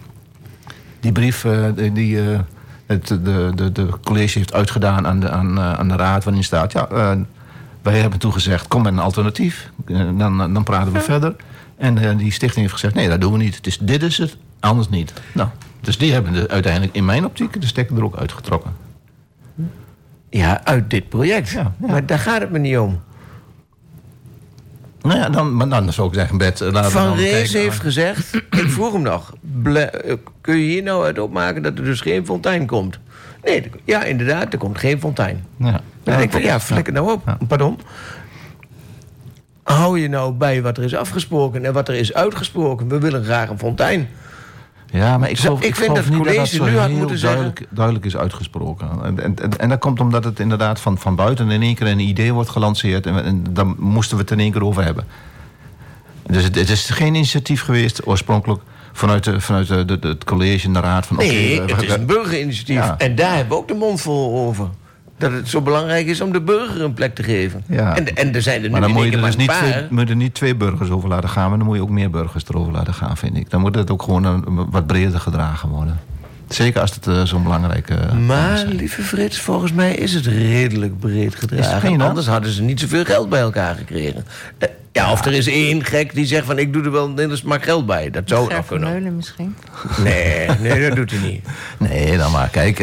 die 1.01 1.13
brief 1.13 1.45
uh, 1.45 1.65
die 1.93 2.25
uh, 2.25 2.39
het 2.87 3.07
de, 3.07 3.53
de, 3.55 3.73
de 3.73 3.89
college 4.05 4.39
heeft 4.39 4.53
uitgedaan 4.53 5.07
aan 5.07 5.21
de, 5.21 5.31
aan, 5.31 5.61
aan 5.61 5.89
de 5.89 5.97
raad 5.97 6.25
waarin 6.25 6.45
staat, 6.45 6.73
ja, 6.73 7.17
wij 7.83 7.99
hebben 7.99 8.19
toen 8.19 8.33
gezegd, 8.33 8.69
kom 8.69 8.83
met 8.83 8.93
een 8.93 8.99
alternatief, 8.99 9.71
dan, 10.17 10.53
dan 10.53 10.65
praten 10.65 10.93
we 10.93 11.01
verder. 11.01 11.37
En 11.77 11.97
uh, 11.97 12.19
die 12.19 12.33
stichting 12.33 12.61
heeft 12.61 12.73
gezegd: 12.73 12.95
nee, 12.95 13.09
dat 13.09 13.21
doen 13.21 13.33
we 13.33 13.39
niet. 13.39 13.57
Het 13.57 13.67
is, 13.67 13.79
dit 13.79 14.03
is 14.03 14.19
het, 14.19 14.37
anders 14.61 14.89
niet. 14.89 15.13
Nou, 15.33 15.49
dus 15.81 15.99
die 15.99 16.13
hebben 16.13 16.33
de, 16.33 16.49
uiteindelijk 16.49 16.95
in 16.95 17.05
mijn 17.05 17.25
optiek 17.25 17.61
de 17.61 17.67
stekker 17.67 17.97
er 17.97 18.05
ook 18.05 18.17
uitgetrokken. 18.17 18.77
Ja, 20.31 20.65
uit 20.65 20.91
dit 20.91 21.09
project. 21.09 21.51
Ja, 21.51 21.75
Maar 21.77 22.07
daar 22.07 22.19
gaat 22.19 22.41
het 22.41 22.51
me 22.51 22.59
niet 22.59 22.79
om. 22.79 23.03
Nou 25.03 25.19
ja, 25.19 25.29
dan, 25.29 25.55
maar 25.57 25.69
dan 25.69 25.93
zou 25.93 26.09
ik 26.09 26.15
zeggen, 26.15 26.39
Bert... 26.39 26.61
Laten 26.61 26.91
Van 26.91 27.15
Rees 27.17 27.53
heeft 27.53 27.81
gezegd... 27.81 28.35
ik 28.63 28.71
vroeg 28.71 28.93
hem 28.93 29.03
nog... 29.03 29.33
kun 30.41 30.57
je 30.57 30.65
hier 30.65 30.83
nou 30.83 31.05
uit 31.05 31.19
opmaken 31.19 31.63
dat 31.63 31.79
er 31.79 31.85
dus 31.85 32.01
geen 32.01 32.27
fontein 32.27 32.67
komt? 32.67 32.99
Nee, 33.43 33.71
ja, 33.85 34.05
inderdaad, 34.05 34.53
er 34.53 34.59
komt 34.59 34.79
geen 34.79 35.01
fontein. 35.01 35.45
Ja. 35.57 35.81
Denk 36.03 36.21
ik 36.21 36.31
van, 36.31 36.43
ja, 36.43 36.61
flikker 36.61 36.93
nou 36.93 37.13
op. 37.13 37.37
Pardon 37.49 37.79
hou 39.85 40.01
je 40.01 40.09
nou 40.09 40.33
bij 40.33 40.63
wat 40.63 40.79
er 40.79 40.85
is 40.85 40.95
afgesproken 40.95 41.65
en 41.65 41.73
wat 41.73 41.89
er 41.89 41.95
is 41.95 42.15
uitgesproken? 42.15 42.89
We 42.89 42.99
willen 42.99 43.25
graag 43.25 43.49
een 43.49 43.59
fontein. 43.59 44.09
Ja, 44.87 45.19
maar 45.19 45.31
ik, 45.31 45.39
geloof, 45.39 45.59
ik, 45.59 45.65
ik 45.65 45.77
vind 45.77 45.95
dat 45.95 46.05
het 46.05 46.17
college 46.17 46.63
nu 46.63 46.79
had 46.79 46.91
moeten 46.91 47.21
duidelijk, 47.21 47.59
zeggen... 47.59 47.77
duidelijk 47.77 48.05
is 48.05 48.17
uitgesproken. 48.17 48.89
En, 49.03 49.23
en, 49.23 49.59
en, 49.59 49.69
dat 49.69 49.79
komt 49.79 50.01
omdat 50.01 50.25
het 50.25 50.41
inderdaad 50.41 50.81
van, 50.81 50.99
van 50.99 51.17
buiten 51.17 51.51
in 51.51 51.63
één 51.63 51.75
keer 51.75 51.87
een 51.87 51.99
idee 51.99 52.33
wordt 52.33 52.51
gelanceerd... 52.51 53.07
en, 53.07 53.25
en 53.25 53.45
daar 53.51 53.67
moesten 53.67 54.17
we 54.17 54.23
het 54.23 54.33
in 54.33 54.41
één 54.41 54.53
keer 54.53 54.65
over 54.65 54.85
hebben. 54.85 55.05
Dus 56.27 56.45
het, 56.45 56.55
het 56.55 56.71
is 56.71 56.91
geen 56.91 57.15
initiatief 57.15 57.63
geweest 57.63 58.07
oorspronkelijk 58.07 58.63
vanuit, 58.93 59.25
de, 59.25 59.41
vanuit 59.41 59.69
de, 59.69 59.85
de, 59.85 60.09
het 60.09 60.25
college 60.25 60.67
en 60.67 60.73
de 60.73 60.81
raad 60.81 61.07
van... 61.07 61.17
Nee, 61.17 61.61
het 61.61 61.83
is 61.83 61.93
een 61.93 62.07
burgerinitiatief. 62.07 62.95
En 62.99 63.15
daar 63.15 63.35
hebben 63.37 63.57
we 63.57 63.63
ook 63.63 63.69
de 63.69 63.75
mond 63.75 64.01
vol 64.01 64.47
over 64.47 64.69
dat 65.19 65.33
het 65.33 65.49
zo 65.49 65.61
belangrijk 65.61 66.07
is 66.07 66.21
om 66.21 66.33
de 66.33 66.41
burger 66.41 66.83
een 66.83 66.95
plek 66.95 67.15
te 67.15 67.23
geven. 67.23 67.65
Ja. 67.69 67.97
En, 67.97 68.17
en 68.17 68.35
er 68.35 68.43
zijn 68.43 68.57
er 68.57 68.63
nu 68.63 68.71
maar 68.71 68.81
dan 68.81 68.91
moet 68.91 69.05
je 69.05 69.11
er 69.11 69.23
dus 69.23 69.37
niet 69.37 69.51
twee, 69.51 69.87
moet 69.91 70.09
er 70.09 70.17
niet 70.17 70.35
twee 70.35 70.55
burgers 70.55 70.91
over 70.91 71.09
laten 71.09 71.29
gaan... 71.29 71.49
maar 71.49 71.59
dan 71.59 71.67
moet 71.67 71.77
je 71.77 71.83
ook 71.83 71.91
meer 71.91 72.11
burgers 72.11 72.45
erover 72.49 72.73
laten 72.73 72.95
gaan, 72.95 73.17
vind 73.17 73.37
ik. 73.37 73.51
Dan 73.51 73.61
moet 73.61 73.75
het 73.75 73.91
ook 73.91 74.03
gewoon 74.03 74.25
een, 74.25 74.71
wat 74.71 74.87
breder 74.87 75.21
gedragen 75.21 75.69
worden. 75.69 76.01
Zeker 76.49 76.81
als 76.81 76.95
het 76.95 77.07
uh, 77.07 77.23
zo'n 77.23 77.43
belangrijke... 77.43 77.95
Uh, 77.95 78.27
maar, 78.27 78.65
lieve 78.67 79.03
Frits, 79.03 79.41
volgens 79.41 79.73
mij 79.73 79.95
is 79.95 80.15
het 80.15 80.27
redelijk 80.27 80.99
breed 80.99 81.35
gedragen. 81.35 82.01
Anders 82.01 82.27
hadden 82.27 82.51
ze 82.51 82.63
niet 82.63 82.81
zoveel 82.81 83.05
geld 83.05 83.29
bij 83.29 83.41
elkaar 83.41 83.75
gekregen. 83.75 84.25
Uh, 84.59 84.69
ja, 84.93 85.13
of 85.13 85.25
er 85.25 85.33
is 85.33 85.47
één 85.47 85.85
gek 85.85 86.15
die 86.15 86.27
zegt 86.27 86.47
van 86.47 86.59
ik 86.59 86.73
doe 86.73 86.85
er 86.85 86.91
wel 86.91 87.19
eens 87.19 87.43
maar 87.43 87.61
geld 87.61 87.87
bij. 87.87 88.11
Dat 88.11 88.23
zou 88.27 88.55
nog 88.55 88.67
kunnen. 88.67 88.91
Meulen 88.91 89.17
misschien? 89.17 89.57
Nee, 90.03 90.49
nee, 90.61 90.89
dat 90.89 90.97
doet 90.97 91.11
hij 91.11 91.21
niet. 91.21 91.47
Nee, 91.89 92.17
dan 92.17 92.33
maar. 92.33 92.49
Kijk, 92.49 92.79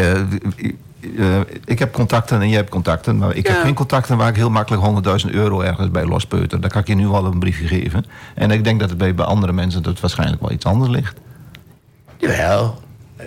uh, 1.01 1.39
ik 1.65 1.79
heb 1.79 1.93
contacten 1.93 2.41
en 2.41 2.47
jij 2.47 2.57
hebt 2.57 2.69
contacten. 2.69 3.17
Maar 3.17 3.35
ik 3.35 3.47
heb 3.47 3.57
geen 3.61 3.73
contacten 3.73 4.17
waar 4.17 4.29
ik 4.29 4.35
heel 4.35 4.49
makkelijk 4.49 5.05
100.000 5.25 5.31
euro 5.31 5.61
ergens 5.61 5.91
bij 5.91 6.05
lospeuter. 6.05 6.61
Daar 6.61 6.69
kan 6.69 6.81
ik 6.81 6.87
je 6.87 6.95
nu 6.95 7.07
al 7.07 7.25
een 7.25 7.39
briefje 7.39 7.67
geven. 7.67 8.05
En 8.35 8.51
ik 8.51 8.63
denk 8.63 8.79
dat 8.79 8.89
het 8.89 8.97
bij, 8.97 9.15
bij 9.15 9.25
andere 9.25 9.53
mensen 9.53 9.83
dat 9.83 9.99
waarschijnlijk 9.99 10.41
wel 10.41 10.51
iets 10.51 10.65
anders 10.65 10.91
ligt. 10.91 11.17
Jawel. 12.17 12.79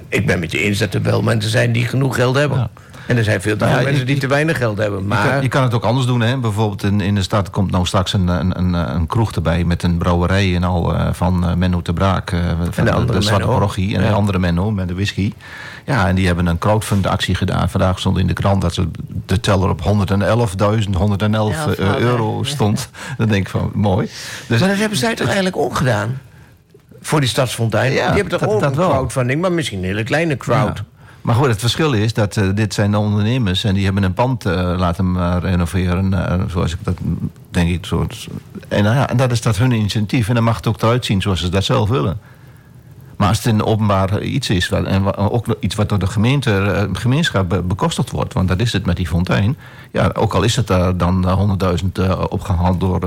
Ik 0.09 0.27
ben 0.27 0.39
met 0.39 0.53
je 0.53 0.59
eens 0.59 0.79
dat 0.79 0.95
er 0.95 1.03
wel 1.03 1.23
mensen 1.23 1.51
zijn 1.51 1.73
die 1.73 1.85
genoeg 1.85 2.15
geld 2.15 2.37
hebben. 2.37 2.71
En 3.07 3.17
er 3.17 3.25
zijn 3.25 3.41
veel 3.41 3.57
te 3.57 3.67
veel 3.67 3.83
mensen 3.83 4.07
die 4.07 4.19
te 4.19 4.27
weinig 4.27 4.57
geld 4.57 4.79
hebben. 4.79 5.07
Maar... 5.07 5.25
Je 5.25 5.31
kan, 5.31 5.43
je, 5.43 5.49
kan, 5.49 5.63
het 5.63 5.75
ook 5.75 5.85
anders 5.85 6.07
doen. 6.07 6.21
Hè? 6.21 6.39
Bijvoorbeeld 6.39 6.83
in, 6.83 7.01
in 7.01 7.15
de 7.15 7.23
stad 7.23 7.51
komt 7.51 7.71
nou 7.71 7.87
straks 7.87 8.13
een, 8.13 8.29
een, 8.29 8.59
een, 8.59 8.73
een 8.75 9.07
kroeg 9.07 9.33
erbij... 9.33 9.65
met 9.65 9.83
een 9.83 9.99
brouwerij 9.99 10.55
en 10.55 10.65
al 10.65 10.95
uh, 10.95 11.09
van 11.13 11.49
uh, 11.49 11.55
Menno 11.55 11.83
te 11.83 11.93
Braak. 11.93 12.33
Uh, 12.33 12.41
van 12.71 12.85
de, 12.85 13.07
de, 13.07 13.13
de 13.13 13.23
Zwarte 13.23 13.47
Parochie 13.47 13.95
en 13.95 14.03
ja. 14.03 14.09
de 14.09 14.15
andere 14.15 14.39
Menno 14.39 14.71
met 14.71 14.89
de 14.89 14.95
whisky. 14.95 15.33
Ja, 15.85 16.09
en 16.09 16.15
die 16.15 16.27
hebben 16.27 16.47
een 16.47 16.59
crowdfund 16.59 17.07
actie 17.07 17.35
gedaan. 17.35 17.71
Vandaag 17.71 17.99
stond 17.99 18.19
in 18.19 18.27
de 18.27 18.33
krant 18.33 18.63
dat 18.63 18.75
ze 18.75 18.89
de 19.27 19.41
teller 19.41 19.69
op 19.69 19.81
111.000, 20.85 20.91
111 20.91 21.79
euro 21.79 22.43
stond. 22.43 22.89
Dan 23.19 23.29
denk 23.29 23.45
ik 23.45 23.49
van, 23.49 23.71
mooi. 23.75 24.09
Dus, 24.47 24.61
maar 24.61 24.69
dat 24.69 24.79
hebben 24.79 24.99
zij 24.99 25.15
toch 25.15 25.27
eigenlijk 25.27 25.57
ook 25.57 25.77
gedaan? 25.77 26.19
Voor 27.01 27.21
die 27.21 27.29
stadsfontein? 27.29 27.93
Ja, 27.93 28.07
die 28.07 28.21
hebben 28.23 28.39
toch 28.39 28.49
ook 28.49 28.63
een 28.63 28.73
crowdfunding, 28.73 29.41
maar 29.41 29.53
misschien 29.53 29.79
een 29.79 29.85
hele 29.85 30.03
kleine 30.03 30.37
crowd. 30.37 30.83
Maar 31.21 31.35
goed, 31.35 31.47
het 31.47 31.61
verschil 31.61 31.93
is 31.93 32.13
dat 32.13 32.37
uh, 32.37 32.49
dit 32.55 32.75
zijn 32.75 32.91
de 32.91 32.99
ondernemers... 32.99 33.65
en 33.65 33.75
die 33.75 33.85
hebben 33.85 34.03
een 34.03 34.15
pand 34.15 34.47
uh, 34.47 34.75
laten 34.77 35.07
uh, 35.07 35.37
renoveren. 35.41 36.15
zoals 36.51 36.73
ik 36.73 36.79
dat 36.83 36.97
denk 37.51 37.71
ik. 37.71 37.85
Soort, 37.85 38.29
en, 38.69 39.17
dat 39.17 39.33
is 39.33 39.41
dat 39.41 39.57
hun 39.57 39.71
initiatief. 39.71 40.29
En 40.29 40.35
dan 40.35 40.45
mag 40.45 40.57
het 40.57 40.67
ook 40.67 40.83
eruit 40.83 41.05
zien 41.05 41.23
zoals 41.23 41.41
ze 41.41 41.49
dat 41.49 41.65
zelf 41.65 41.89
willen. 41.89 42.19
Maar 43.17 43.29
als 43.29 43.37
het 43.37 43.47
een 43.47 43.65
openbaar 43.65 44.23
iets 44.23 44.51
is, 44.51 44.71
en 44.71 45.15
ook 45.17 45.57
iets 45.61 45.75
wat 45.75 45.89
door 45.89 45.99
de 45.99 46.07
gemeente, 46.07 46.89
gemeenschap 46.93 47.63
bekostigd 47.65 48.11
wordt, 48.11 48.33
want 48.33 48.49
dat 48.49 48.61
is 48.61 48.73
het 48.73 48.87
met 48.87 48.97
die 48.97 49.07
fontein. 49.07 49.57
Ja, 49.93 50.11
ook 50.15 50.35
al 50.35 50.43
is 50.43 50.57
het 50.57 50.67
daar 50.67 50.97
dan 50.97 51.59
100.000 51.83 51.87
opgehaald 52.29 52.81
door, 52.81 52.99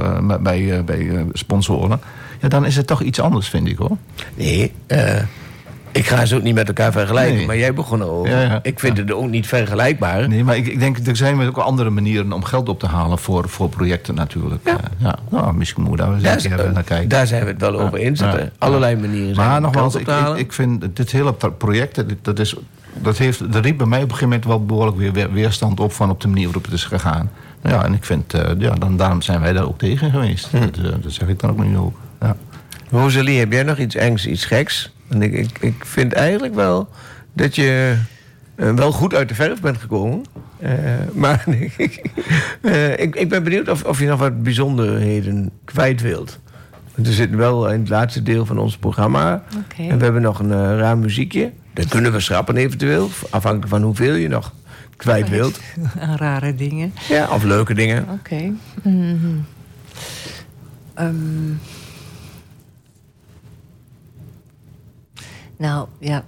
bij, 0.41 0.83
bij 0.83 1.25
sponsoren, 1.33 1.99
ja, 2.41 2.47
dan 2.47 2.65
is 2.65 2.75
het 2.75 2.87
toch 2.87 3.01
iets 3.01 3.19
anders, 3.19 3.49
vind 3.49 3.67
ik 3.67 3.77
hoor. 3.77 3.97
Nee, 4.35 4.73
ik 5.97 6.07
ga 6.07 6.25
ze 6.25 6.35
ook 6.35 6.43
niet 6.43 6.55
met 6.55 6.67
elkaar 6.67 6.91
vergelijken, 6.91 7.45
maar 7.45 7.57
jij 7.57 7.73
begon 7.73 8.03
over. 8.03 8.59
Ik 8.61 8.79
vind 8.79 8.97
het 8.97 9.11
ook 9.11 9.29
niet 9.29 9.47
vergelijkbaar. 9.47 10.27
Nee, 10.27 10.43
maar 10.43 10.55
ik, 10.55 10.67
ik 10.67 10.79
denk, 10.79 10.97
er 10.97 11.15
zijn 11.15 11.47
ook 11.47 11.57
andere 11.57 11.89
manieren 11.89 12.31
om 12.33 12.43
geld 12.43 12.69
op 12.69 12.79
te 12.79 12.87
halen 12.87 13.17
voor, 13.17 13.49
voor 13.49 13.69
projecten 13.69 14.15
natuurlijk. 14.15 14.61
Ja. 14.65 14.77
ja. 14.97 15.15
Nou, 15.29 15.53
misschien 15.53 15.83
moeten 15.83 16.15
we 16.15 16.21
daar 16.21 16.33
eens 16.33 16.43
even 16.43 16.73
naar 16.73 16.83
kijken. 16.83 17.09
Daar 17.09 17.27
zijn 17.27 17.43
we 17.43 17.51
het 17.51 17.61
wel 17.61 17.79
over 17.79 17.97
eens. 17.97 18.21
Allerlei 18.57 18.95
manieren 18.95 19.35
zijn 19.35 19.47
Maar 19.47 19.61
nogmaals, 19.61 19.95
ik, 19.95 20.07
ik, 20.07 20.35
ik, 20.35 20.53
vind 20.53 20.95
dit 20.95 21.11
hele 21.11 21.33
project, 21.57 22.03
dat, 22.21 22.39
is, 22.39 22.55
dat, 22.93 23.17
heeft, 23.17 23.53
dat 23.53 23.65
riep 23.65 23.77
bij 23.77 23.87
mij 23.87 24.03
op 24.03 24.09
een 24.09 24.15
gegeven 24.15 24.29
moment 24.29 24.45
wel 24.45 24.65
behoorlijk 24.65 25.13
weer 25.13 25.31
weerstand 25.31 25.79
op 25.79 25.93
van 25.93 26.09
op 26.09 26.21
de 26.21 26.27
manier 26.27 26.45
waarop 26.45 26.65
het 26.65 26.73
is 26.73 26.85
gegaan. 26.85 27.31
Ja, 27.63 27.83
en 27.83 27.93
ik 27.93 28.05
vind, 28.05 28.35
uh, 28.35 28.41
ja, 28.57 28.73
dan, 28.73 28.97
daarom 28.97 29.21
zijn 29.21 29.41
wij 29.41 29.53
daar 29.53 29.67
ook 29.67 29.77
tegen 29.77 30.11
geweest. 30.11 30.47
Hm. 30.51 30.59
Dat, 30.59 30.77
uh, 30.77 30.91
dat, 31.01 31.11
zeg 31.11 31.27
ik 31.27 31.39
dan 31.39 31.49
ook 31.49 31.63
niet 31.63 31.77
over. 31.77 31.99
Ja. 32.21 32.35
Rosalie, 32.89 33.39
heb 33.39 33.51
jij 33.51 33.63
nog 33.63 33.77
iets 33.77 33.95
engs, 33.95 34.27
iets 34.27 34.45
geks? 34.45 34.93
En 35.09 35.21
ik, 35.21 35.33
ik, 35.33 35.57
ik 35.59 35.85
vind 35.85 36.13
eigenlijk 36.13 36.55
wel 36.55 36.89
dat 37.33 37.55
je 37.55 37.97
uh, 38.55 38.73
wel 38.73 38.91
goed 38.91 39.13
uit 39.13 39.29
de 39.29 39.35
verf 39.35 39.61
bent 39.61 39.77
gekomen. 39.77 40.23
Uh, 40.59 40.69
maar 41.13 41.43
uh, 42.61 42.99
ik, 42.99 43.15
ik 43.15 43.29
ben 43.29 43.43
benieuwd 43.43 43.69
of, 43.69 43.83
of 43.83 43.99
je 43.99 44.07
nog 44.07 44.19
wat 44.19 44.43
bijzonderheden 44.43 45.51
kwijt 45.65 46.01
wilt. 46.01 46.39
Want 46.95 47.07
we 47.07 47.13
zitten 47.13 47.37
wel 47.37 47.69
in 47.71 47.79
het 47.79 47.89
laatste 47.89 48.23
deel 48.23 48.45
van 48.45 48.57
ons 48.57 48.77
programma. 48.77 49.43
Okay. 49.65 49.89
En 49.89 49.97
we 49.97 50.03
hebben 50.03 50.21
nog 50.21 50.39
een 50.39 50.77
raar 50.77 50.97
muziekje. 50.97 51.51
Dat 51.73 51.87
kunnen 51.87 52.11
we 52.11 52.19
schrappen 52.19 52.57
eventueel. 52.57 53.09
Afhankelijk 53.29 53.69
van 53.69 53.81
hoeveel 53.81 54.15
je 54.15 54.27
nog 54.27 54.53
kwijt 54.95 55.29
wilt. 55.29 55.59
Rare 56.15 56.55
dingen. 56.55 56.93
Ja, 57.09 57.27
of 57.29 57.43
leuke 57.43 57.73
dingen. 57.73 58.03
Oké. 58.03 58.11
Okay. 58.13 58.53
Mm 58.83 59.19
-hmm. 59.19 59.45
um... 60.99 61.59
Nou 65.57 65.87
ja, 65.99 66.23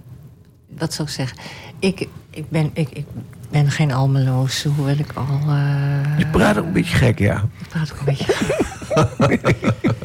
wat 0.77 0.93
zou 0.93 1.07
ik 1.07 1.13
zeggen? 1.13 1.38
Ik, 1.80 2.07
ik, 2.30 2.49
ben, 2.49 2.69
ik, 2.73 2.89
ik 2.89 3.05
ben 3.49 3.71
geen 3.71 3.91
Almeloos, 3.91 4.63
hoewel 4.63 4.97
ik 4.97 5.11
al. 5.13 5.39
Uh... 5.47 6.17
Je 6.17 6.27
praat 6.32 6.57
ook 6.57 6.65
een 6.65 6.73
beetje 6.73 6.95
gek, 6.95 7.19
ja. 7.19 7.43
Ik 7.59 7.67
praat 7.67 7.93
ook 7.93 7.99
een 7.99 8.05
beetje. 8.05 8.34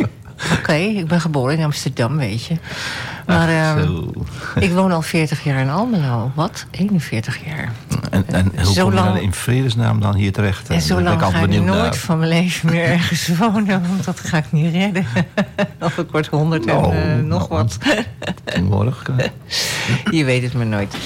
Oké, 0.58 0.72
ik 0.72 1.06
ben 1.06 1.20
geboren 1.20 1.58
in 1.58 1.64
Amsterdam, 1.64 2.16
weet 2.16 2.44
je. 2.44 2.56
Maar 3.26 3.78
um, 3.78 4.10
ik 4.58 4.72
woon 4.72 4.92
al 4.92 5.02
40 5.02 5.44
jaar 5.44 5.60
in 5.60 5.70
Almelo. 5.70 6.32
Wat? 6.34 6.66
41 6.70 7.44
jaar. 7.44 7.72
En, 8.10 8.24
en 8.26 8.52
hoe 8.62 8.74
zo 8.74 8.84
kom 8.84 8.94
je 8.94 9.02
dan 9.02 9.16
in 9.16 9.32
vredesnaam 9.32 10.00
dan 10.00 10.14
hier 10.14 10.32
terecht? 10.32 10.68
En 10.68 10.80
zo 10.80 11.00
lang 11.00 11.20
ga 11.22 11.40
ik 11.40 11.60
nooit 11.60 11.98
van 11.98 12.18
mijn 12.18 12.30
leven 12.30 12.70
meer 12.70 12.84
ergens 12.84 13.28
wonen. 13.38 13.82
Want 13.88 14.04
dat 14.04 14.20
ga 14.20 14.36
ik 14.36 14.52
niet 14.52 14.72
redden. 14.72 15.06
of 15.80 15.98
ik 15.98 16.10
word 16.10 16.26
100 16.26 16.66
en 16.66 16.74
uh, 16.74 17.28
nog 17.28 17.48
nou, 17.48 17.62
wat. 17.62 17.78
Morgen. 18.62 19.16
je 20.10 20.24
weet 20.24 20.42
het 20.42 20.54
maar 20.54 20.66
nooit. 20.66 20.96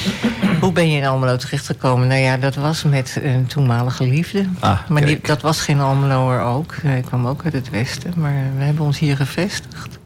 Hoe 0.69 0.77
ben 0.77 0.91
je 0.91 0.97
in 0.97 1.07
Almelo 1.07 1.37
terechtgekomen? 1.37 2.09
Nou 2.09 2.21
ja, 2.21 2.37
dat 2.37 2.55
was 2.55 2.83
met 2.83 3.19
een 3.23 3.47
toenmalige 3.47 4.07
liefde. 4.07 4.47
Ah, 4.61 4.79
maar 4.89 5.05
die, 5.05 5.19
dat 5.23 5.41
was 5.41 5.61
geen 5.61 5.81
Almeloer 5.81 6.41
ook. 6.41 6.75
Hij 6.83 7.01
kwam 7.01 7.27
ook 7.27 7.45
uit 7.45 7.53
het 7.53 7.71
westen. 7.71 8.13
Maar 8.17 8.43
we 8.59 8.65
hebben 8.65 8.85
ons 8.85 8.99
hier 8.99 9.17
gevestigd. 9.17 9.99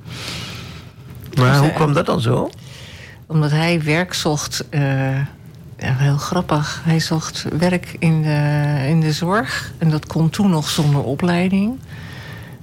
Maar 1.35 1.59
hoe 1.59 1.73
kwam 1.73 1.93
dat 1.93 2.07
dan 2.07 2.21
zo? 2.21 2.51
Omdat 3.27 3.51
hij 3.51 3.83
werk 3.83 4.15
zocht. 4.15 4.65
Uh, 4.71 4.81
ja, 5.79 5.97
heel 5.97 6.17
grappig. 6.17 6.81
Hij 6.85 7.01
zocht 7.01 7.45
werk 7.59 7.97
in 7.99 8.23
de, 8.23 8.77
in 8.89 9.01
de 9.01 9.13
zorg. 9.13 9.73
En 9.79 9.91
dat 9.91 10.07
kon 10.07 10.31
toen 10.31 10.51
nog 10.51 10.69
zonder 10.69 11.03
opleiding. 11.03 11.79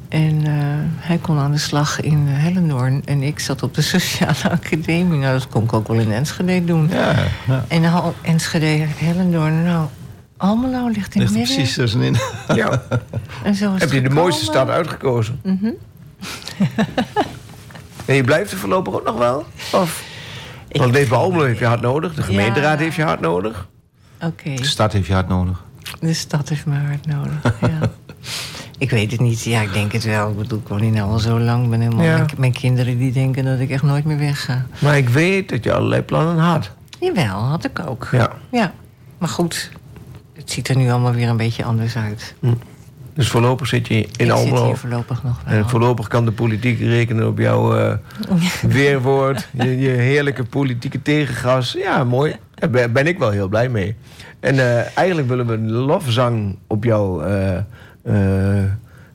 En 0.09 0.35
uh, 0.47 0.53
hij 0.97 1.17
kon 1.17 1.37
aan 1.37 1.51
de 1.51 1.57
slag 1.57 2.01
in 2.01 2.27
Hellendoorn. 2.27 3.01
En 3.05 3.23
ik 3.23 3.39
zat 3.39 3.63
op 3.63 3.73
de 3.73 3.81
sociale 3.81 4.49
academie. 4.59 5.19
Nou, 5.19 5.33
dat 5.33 5.47
kon 5.47 5.63
ik 5.63 5.73
ook 5.73 5.87
wel 5.87 5.97
in 5.97 6.11
Enschede 6.11 6.65
doen. 6.65 6.87
Ja, 6.91 7.13
ja. 7.47 7.65
En 7.67 7.81
nou, 7.81 8.13
Enschede, 8.21 8.85
Hellendoorn, 8.97 9.63
nou... 9.63 9.87
Almelo 10.37 10.87
ligt 10.87 11.15
in 11.15 11.21
het 11.21 11.29
midden. 11.31 11.55
precies 11.55 11.73
tussenin. 11.75 12.15
Ja. 12.55 12.81
En 13.43 13.55
zo 13.55 13.73
is 13.73 13.81
Heb 13.81 13.91
je 13.91 14.01
de 14.01 14.09
mooiste 14.09 14.43
stad 14.43 14.69
uitgekozen? 14.69 15.39
Mhm. 15.43 15.65
en 18.05 18.15
je 18.15 18.23
blijft 18.23 18.51
er 18.51 18.57
voorlopig 18.57 18.93
ook 18.93 19.05
nog 19.05 19.17
wel? 19.17 19.45
Of? 19.73 20.03
Want 20.71 20.93
deze 20.93 21.15
Almelo 21.15 21.43
heeft 21.43 21.59
je 21.59 21.65
hard 21.65 21.81
nodig. 21.81 22.13
De 22.13 22.21
gemeenteraad 22.21 22.77
Ja. 22.77 22.83
heeft 22.83 22.95
je 22.95 23.03
hard 23.03 23.19
nodig. 23.19 23.67
Oké, 24.21 24.53
De 24.53 24.65
stad 24.65 24.93
heeft 24.93 25.07
je 25.07 25.13
hard 25.13 25.27
nodig. 25.27 25.63
de 25.99 26.13
stad 26.13 26.49
heeft 26.49 26.65
me 26.65 26.75
hard 26.87 27.05
nodig. 27.05 27.53
Ja. 27.61 27.79
ik 28.79 28.89
weet 28.89 29.11
het 29.11 29.19
niet. 29.19 29.43
Ja, 29.43 29.61
ik 29.61 29.73
denk 29.73 29.91
het 29.91 30.03
wel. 30.03 30.29
Ik 30.29 30.37
bedoel, 30.37 30.59
ik 30.59 30.67
woon 30.67 30.79
hier 30.81 30.91
nou 30.91 31.11
al 31.11 31.19
zo 31.19 31.39
lang. 31.39 31.69
Ben 31.69 31.81
helemaal 31.81 32.05
Ja. 32.05 32.15
mijn, 32.17 32.29
mijn 32.37 32.53
kinderen 32.53 32.97
die 32.97 33.11
denken 33.11 33.45
dat 33.45 33.59
ik 33.59 33.69
echt 33.69 33.83
nooit 33.83 34.05
meer 34.05 34.17
wegga. 34.17 34.65
Maar 34.79 34.97
ik 34.97 35.09
weet 35.09 35.49
dat 35.49 35.63
je 35.63 35.73
allerlei 35.73 36.01
plannen 36.01 36.37
had. 36.37 36.71
Jawel, 36.99 37.35
had 37.39 37.65
ik 37.65 37.79
ook. 37.87 38.07
Ja. 38.11 38.31
Ja, 38.51 38.73
maar 39.17 39.29
goed. 39.29 39.69
Het 40.33 40.51
ziet 40.51 40.67
er 40.67 40.75
nu 40.77 40.89
allemaal 40.89 41.13
weer 41.13 41.29
een 41.29 41.37
beetje 41.37 41.63
anders 41.63 41.95
uit. 41.97 42.35
Dus 43.13 43.27
voorlopig 43.29 43.67
zit 43.67 43.87
je 43.87 43.95
in 43.95 44.05
ik 44.05 44.31
zit 44.37 44.49
hier 44.49 44.75
voorlopig 44.77 45.23
nog 45.23 45.41
wel. 45.45 45.53
En 45.57 45.69
voorlopig 45.69 46.07
kan 46.07 46.25
de 46.25 46.31
politiek 46.31 46.79
rekenen 46.79 47.27
op 47.27 47.37
jouw 47.37 47.75
eh, 47.77 47.93
weerwoord. 48.61 49.47
Je, 49.51 49.77
je 49.77 49.89
heerlijke 49.89 50.43
politieke 50.43 51.01
tegengas. 51.01 51.71
Ja, 51.77 52.03
mooi. 52.03 52.35
Daar 52.55 52.91
ben- 52.91 53.07
ik 53.07 53.17
wel 53.19 53.29
heel 53.29 53.47
blij 53.47 53.69
mee. 53.69 53.95
En 54.39 54.59
eh, 54.59 54.97
eigenlijk 54.97 55.27
willen 55.27 55.45
we 55.47 55.53
een 55.53 55.69
lofzang 55.71 56.57
op 56.67 56.83
jou 56.83 57.25
eh, 57.25 57.57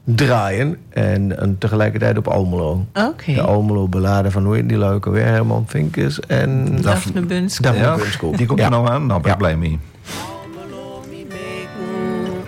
draaien. 0.05 0.76
En, 0.91 1.39
en 1.41 1.59
tegelijkertijd 1.59 2.18
op 2.18 2.28
Almelo. 2.28 2.85
Oké. 2.95 3.32
De 3.35 3.41
Almelo 3.43 3.89
beladen 3.89 4.32
van 4.32 4.45
hoe 4.45 4.55
heet 4.55 4.68
die 4.68 4.78
leuke 4.78 5.11
weer? 5.11 5.24
Herman 5.26 5.64
Vinkers 5.66 6.20
en... 6.20 6.78
Daphne. 6.82 7.26
Daphne 7.61 7.82
Ja, 7.82 7.97
Bunskoop. 7.97 8.37
die 8.37 8.47
komt 8.47 8.59
Ja. 8.59 8.64
er 8.64 8.70
nou 8.70 8.89
aan. 8.89 9.07
Nou, 9.07 9.20
ben 9.20 9.32
ik 9.32 9.39
blij 9.39 9.57
mee. 9.57 9.78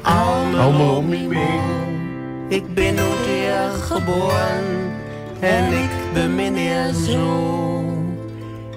Almelo. 0.03 1.05
Ik 2.49 2.75
ben 2.75 2.95
nooit 2.95 3.27
hier 3.27 3.71
geboren 3.83 4.65
en 5.41 5.73
ik 5.73 5.91
bemin 6.15 6.55
hier 6.55 6.93
zo. 7.09 7.55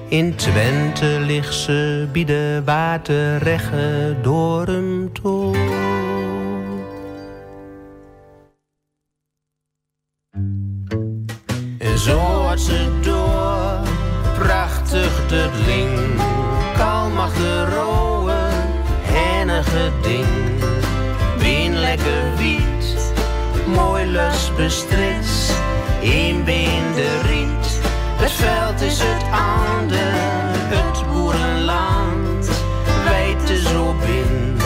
In 0.08 0.36
Twente 0.36 1.18
ligt 1.26 1.54
ze 1.56 2.08
bij 2.12 2.24
de 2.26 2.62
waterregge 2.66 4.16
door 4.22 4.66
hem 4.66 5.10
toe. 5.14 5.39
Ze 12.60 13.00
door, 13.02 13.80
prachtig 14.38 15.28
de 15.28 15.50
ling. 15.66 16.22
Kalm 16.78 17.16
de 17.16 17.66
hennige 19.02 19.92
ding. 20.02 20.28
Bien 21.40 21.80
lekker 21.80 22.24
wiet, 22.38 23.14
mooi 23.76 24.06
lus 24.06 24.52
bestrits. 24.56 25.52
Een 26.02 26.44
been 26.44 26.94
de 26.96 27.20
riet, 27.28 27.80
het 28.18 28.32
veld 28.32 28.82
is 28.82 29.00
het 29.00 29.24
ander, 29.32 30.14
het 30.76 31.08
boerenland. 31.14 32.50
Wijte 33.04 33.62
zo 33.62 33.96
bin, 34.06 34.58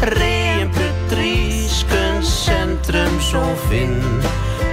Ree 0.00 0.60
en 0.60 0.70
Patrice, 0.70 1.84
kunstcentrum 1.86 3.20
zo 3.20 3.42
vin. 3.68 4.02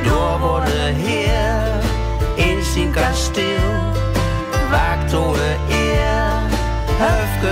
Door 0.04 0.40
worden 0.40 0.96
heer 0.96 1.55
zijn 2.76 2.92
kasteel, 2.92 3.74
waakt 4.72 5.14
eer, 5.70 6.42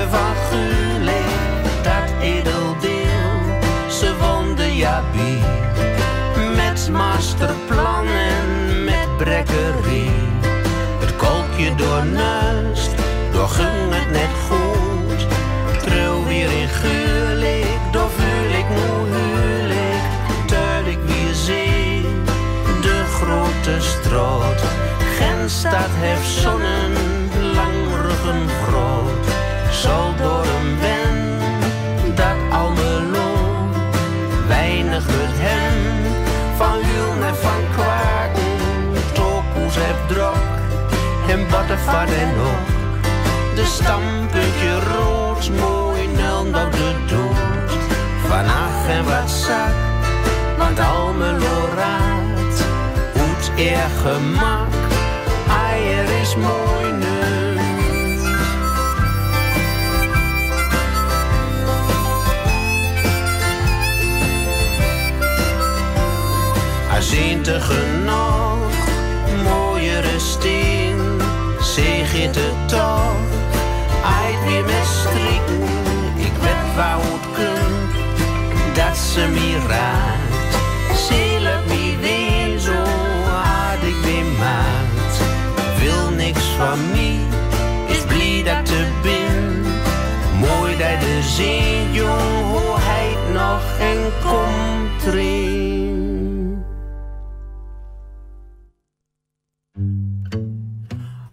van 0.09 0.35
Gulik, 0.49 1.83
dat 1.83 2.21
edeldeel. 2.21 3.35
Ze 3.89 4.15
won 4.19 4.55
de 4.55 4.75
Jabi 4.75 5.39
met 6.55 6.89
masterplannen, 6.91 8.83
met 8.85 9.17
brekkerie. 9.17 10.11
Het 10.99 11.15
kolkje 11.15 11.75
door 11.75 12.05
neust, 12.05 12.91
door 13.31 13.47
ging 13.47 13.89
het 13.89 14.11
net 14.11 14.33
goed. 14.49 15.27
Trouw 15.83 16.23
weer 16.23 16.51
in 16.51 16.67
Gulik, 16.67 17.79
door 17.91 18.09
vuur 18.17 18.59
ik 20.87 20.99
weer 21.05 21.33
zee, 21.33 22.05
de 22.81 23.03
grote 23.05 23.75
stroot. 23.79 24.52
Genstad 25.43 25.91
heeft 25.91 26.29
zonnen, 26.29 26.93
langruggen 27.53 28.49
groot. 28.67 29.25
Zal 29.71 30.15
door 30.15 30.45
hem 30.45 30.79
wen, 30.79 32.15
dat 32.15 32.37
Almelo 32.51 33.33
weinig 34.47 35.05
het 35.07 35.35
hem 35.47 35.77
van 36.57 36.77
Hulen 36.87 37.27
en 37.27 37.35
van 37.35 37.61
Kwaken. 37.75 38.53
Tokoes 39.13 39.75
heb 39.75 40.07
drok 40.07 40.45
en 41.29 41.47
buttervat 41.49 42.09
en 42.23 42.31
ook. 42.49 42.69
De 43.55 43.65
stampuntje 43.65 44.79
rood, 44.95 45.49
mooi 45.59 46.07
nul 46.07 46.43
naar 46.43 46.71
de 46.71 46.95
dood. 47.07 47.71
Van 48.27 48.45
ach 48.45 48.87
en 48.87 49.03
wat 49.03 49.29
zak, 49.29 49.75
want 50.57 50.79
Almelo 50.79 51.69
raad. 51.75 52.55
Hoed 53.13 53.51
eer 53.55 53.89
gemak, 54.03 54.82
eier 54.82 54.82
is 56.33 56.39
mooi 56.39 56.91
nu. 56.91 57.59
Aziente 66.91 67.59
genoeg, 67.59 68.73
mooiere 69.43 70.19
zeg 71.59 72.11
het 72.11 72.37
toch. 72.67 73.15
Uit 74.21 74.43
weer 74.45 74.63
met 74.63 74.85
ik 76.15 76.33
weet 76.41 76.75
waar 76.75 76.97
het 76.99 77.25
kunt, 77.33 78.75
dat 78.75 78.97
ze 78.97 79.27
me 79.27 79.57
raakt. 79.67 80.57
Me 80.89 81.63
weer 81.67 81.82
van 86.57 86.91
mij, 86.91 87.19
is 87.87 88.03
blij 88.05 88.43
dat 88.43 88.65
te 88.65 88.87
bin. 89.01 89.61
Mooi 90.39 90.77
dat 90.77 90.99
de 90.99 91.21
zee, 91.21 91.91
jong, 91.91 92.51
hoe 92.51 92.75
nog 93.33 93.63
en 93.79 93.97
komt 94.23 95.13
erin. 95.13 96.63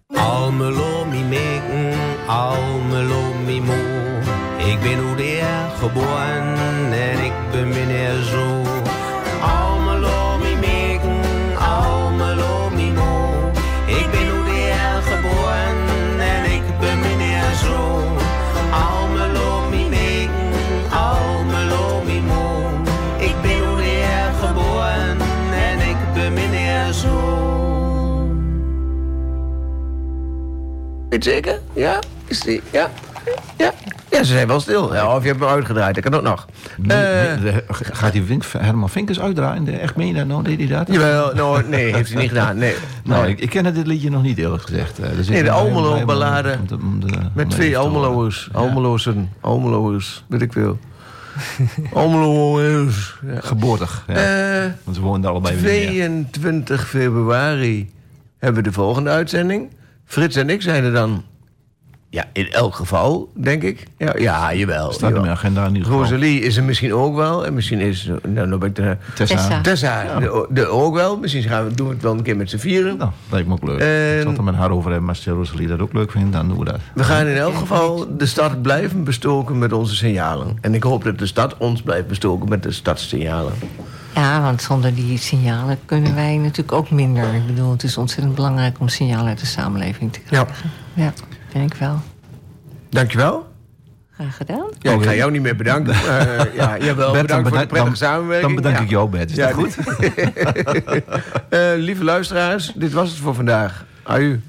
Almelo 0.06 1.04
mi 1.04 1.22
meken, 1.22 1.94
Almelo 2.26 3.34
mi 3.46 3.60
moe. 3.60 4.18
Ik 4.58 4.80
ben 4.80 4.98
hoe 4.98 5.16
geboren 5.78 6.92
en 6.92 7.24
ik 7.24 7.32
ben 7.50 7.68
meneer 7.68 8.22
zo. 8.22 8.59
Weet 31.10 31.24
je 31.24 31.30
zeker? 31.30 31.58
Ja? 31.74 31.98
Is 32.26 32.40
die? 32.40 32.62
Ja? 32.72 32.90
Ja? 33.58 33.72
Ja, 34.10 34.18
ze 34.22 34.32
zijn 34.32 34.46
wel 34.46 34.60
stil. 34.60 34.94
Ja, 34.94 35.16
of 35.16 35.22
je 35.22 35.28
hebt 35.28 35.40
hem 35.40 35.48
uitgedraaid, 35.48 35.94
dat 35.94 36.04
kan 36.04 36.14
ook 36.14 36.22
nog. 36.22 36.46
Nee, 36.76 36.96
Eh, 36.98 37.40
nee, 37.40 37.52
gaat 37.68 38.12
die 38.12 38.22
Wink, 38.22 38.44
Herman 38.58 38.88
Vinkers 38.90 39.20
uitdraaien? 39.20 39.80
Echt 39.80 39.96
meen 39.96 40.06
je 40.06 40.14
dat 40.14 40.26
nou? 40.26 40.42
Deed 40.42 40.58
hij 40.58 40.66
dat? 40.66 40.86
Jawel, 40.90 41.34
nou, 41.34 41.68
nee, 41.68 41.94
heeft 41.94 42.12
hij 42.12 42.20
niet 42.20 42.28
gedaan. 42.28 42.56
Nee. 42.58 42.74
Nou, 43.04 43.22
Nee. 43.22 43.30
ik, 43.32 43.40
ik 43.40 43.50
ken 43.50 43.74
dit 43.74 43.86
liedje 43.86 44.10
nog 44.10 44.22
niet 44.22 44.38
eerlijk 44.38 44.62
gezegd. 44.62 44.98
Eh, 44.98 45.08
dus 45.16 45.28
Nee, 45.28 45.38
de 45.38 45.44
ben 45.44 45.52
heel 45.54 45.62
Almelo 45.62 45.88
blij 45.88 46.00
om- 46.00 46.06
ballade. 46.06 46.56
om 46.60 46.66
te- 46.66 46.74
om 46.74 47.00
de- 47.00 47.16
om 47.16 47.30
Met 47.34 47.50
twee 47.50 47.76
horen. 47.76 47.92
Almeloers. 47.92 48.48
Almelozen. 48.52 49.32
Almeloers. 49.40 50.24
Weet 50.28 50.42
ik 50.42 50.52
veel. 50.52 50.78
Almeloers. 51.92 53.18
Ja. 53.26 53.40
Geboortig. 53.40 54.04
Ja. 54.06 54.14
Eh, 54.14 54.70
Want 54.84 54.96
ze 54.96 55.02
woonden 55.02 55.30
allebei 55.30 55.56
weer. 55.56 55.86
22 55.86 56.88
februari 56.88 57.90
hebben 58.38 58.62
we 58.62 58.68
de 58.68 58.74
volgende 58.74 59.10
uitzending. 59.10 59.70
Frits 60.10 60.36
en 60.36 60.50
ik 60.50 60.62
zeiden 60.62 60.92
dan... 60.92 61.24
Ja, 62.08 62.24
in 62.32 62.50
elk 62.52 62.74
geval, 62.74 63.30
denk 63.36 63.62
ik. 63.62 63.86
Ja, 63.98 64.14
ja 64.18 64.54
jawel. 64.54 64.92
Staat 64.92 65.10
in 65.14 65.20
mijn 65.20 65.32
agenda 65.32 65.62
in 65.66 65.68
ieder 65.74 65.84
geval. 65.84 66.00
Rosalie 66.02 66.40
is 66.40 66.56
er 66.56 66.64
misschien 66.64 66.94
ook 66.94 67.16
wel. 67.16 67.46
En 67.46 67.54
misschien 67.54 67.78
is... 67.80 68.10
Nou, 68.28 68.46
nou 68.46 68.58
ben 68.58 68.68
ik 68.68 68.74
de, 68.74 68.96
Tessa. 69.14 69.34
Tessa. 69.34 69.60
Tessa 69.60 70.18
de, 70.20 70.46
de 70.50 70.66
ook 70.66 70.94
wel. 70.94 71.18
Misschien 71.18 71.42
gaan 71.42 71.64
we, 71.68 71.74
doen 71.74 71.86
we 71.88 71.92
het 71.92 72.02
wel 72.02 72.12
een 72.12 72.22
keer 72.22 72.36
met 72.36 72.50
z'n 72.50 72.56
vieren. 72.58 72.96
Nou, 72.96 73.10
dat 73.10 73.30
lijkt 73.30 73.46
me 73.48 73.52
ook 73.54 73.62
leuk. 73.62 73.80
En- 73.80 74.14
Ik 74.16 74.20
zal 74.22 74.28
het 74.30 74.38
er 74.38 74.44
met 74.44 74.54
haar 74.54 74.70
over 74.70 74.90
hebben. 74.90 75.06
Maar 75.06 75.14
als 75.16 75.26
Rosalie 75.26 75.66
dat 75.66 75.80
ook 75.80 75.92
leuk 75.92 76.10
vindt, 76.10 76.32
dan 76.32 76.48
doen 76.48 76.58
we 76.58 76.64
dat. 76.64 76.80
We 76.94 77.04
gaan 77.04 77.26
in 77.26 77.36
elk 77.36 77.54
geval 77.56 78.16
de 78.16 78.26
stad 78.26 78.62
blijven 78.62 79.04
bestoken 79.04 79.58
met 79.58 79.72
onze 79.72 79.94
signalen. 79.96 80.58
En 80.60 80.74
ik 80.74 80.82
hoop 80.82 81.04
dat 81.04 81.18
de 81.18 81.26
stad 81.26 81.56
ons 81.56 81.82
blijft 81.82 82.06
bestoken 82.06 82.48
met 82.48 82.62
de 82.62 82.72
stadssignalen. 82.72 83.52
Ja, 84.14 84.40
want 84.40 84.62
zonder 84.62 84.94
die 84.94 85.18
signalen 85.18 85.78
kunnen 85.84 86.14
wij 86.14 86.36
natuurlijk 86.36 86.72
ook 86.72 86.90
minder. 86.90 87.34
Ik 87.34 87.46
bedoel, 87.46 87.70
het 87.70 87.82
is 87.82 87.96
ontzettend 87.96 88.34
belangrijk 88.34 88.80
om 88.80 88.88
signalen 88.88 89.26
uit 89.26 89.40
de 89.40 89.46
samenleving 89.46 90.12
te 90.12 90.20
Ja. 90.28 90.44
krijgen. 90.44 90.70
Ja, 90.94 91.12
denk 91.52 91.72
ik 91.74 91.80
wel. 91.80 92.00
Dankjewel. 92.90 93.48
Graag 94.14 94.36
gedaan. 94.36 94.66
Ja, 94.78 94.92
ik 94.92 95.02
ga 95.02 95.14
jou 95.14 95.30
niet 95.30 95.42
meer 95.42 95.56
bedanken. 95.56 95.94
eh, 95.94 96.54
ja, 96.54 96.78
jawel, 96.78 97.12
Bert, 97.12 97.26
bedankt 97.26 97.28
dan 97.28 97.42
voor 97.52 97.58
de 97.58 97.66
prettige 97.66 97.84
dan- 97.84 97.96
samenwerking. 97.96 98.46
Dan 98.46 98.54
bedank 98.62 98.76
Ja. 98.76 98.82
ik 98.82 98.90
jou, 98.90 99.08
Bert. 99.10 99.30
Is 99.30 99.36
Ja, 99.36 99.46
dat 99.46 99.54
goed? 99.54 99.76
Eh, 101.48 101.60
lieve 101.76 102.04
luisteraars, 102.04 102.72
dit 102.74 102.92
was 102.92 103.08
het 103.10 103.18
voor 103.18 103.34
vandaag. 103.34 103.84
Aju. 104.02 104.40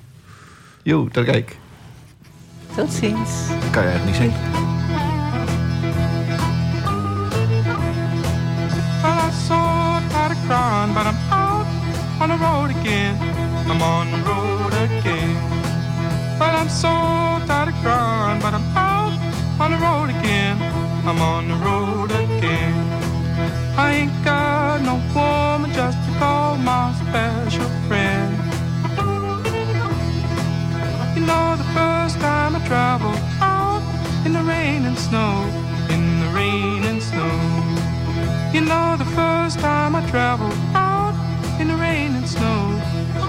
Jo, 0.84 1.08
daar 1.12 1.24
kijk. 1.24 1.58
Tot 2.76 2.94
ziens. 2.94 3.30
Dat 3.62 3.70
kan 3.72 3.84
je 3.84 3.90
eigenlijk 3.90 4.06
niet 4.06 4.16
zingen. 4.16 4.81
On 12.22 12.30
the 12.30 12.38
road 12.38 12.70
again. 12.70 13.18
I'm 13.68 13.82
on 13.82 14.12
the 14.12 14.20
road 14.30 14.74
again. 14.86 15.34
Well, 16.40 16.56
I'm 16.56 16.70
so 16.70 16.94
tired 17.48 17.70
of 17.70 17.76
crying, 17.82 18.40
but 18.40 18.54
I'm 18.54 18.68
out 18.78 19.18
on 19.60 19.72
the 19.72 19.78
road 19.78 20.10
again. 20.16 20.56
I'm 21.10 21.20
on 21.20 21.48
the 21.48 21.56
road 21.56 22.12
again. 22.12 22.74
I 23.76 23.94
ain't 24.02 24.24
got 24.24 24.84
no 24.84 25.02
woman 25.16 25.74
just 25.74 25.98
to 26.06 26.12
call 26.20 26.58
my 26.58 26.94
special 27.02 27.70
friend. 27.88 28.38
You 31.16 31.26
know, 31.26 31.56
the 31.58 31.70
first 31.74 32.20
time 32.20 32.56
I 32.56 32.62
traveled 32.68 33.18
out 33.42 33.82
in 34.28 34.34
the 34.34 34.44
rain 34.44 34.86
and 34.86 34.98
snow, 34.98 35.34
in 35.90 36.20
the 36.20 36.30
rain 36.38 36.84
and 36.84 37.02
snow. 37.02 37.34
You 38.54 38.62
know, 38.62 38.96
the 38.96 39.10
first 39.18 39.60
time 39.60 39.96
I 39.96 40.08
traveled 40.08 40.54
out 40.76 40.91
and 42.22 42.30
snow, 42.30 42.64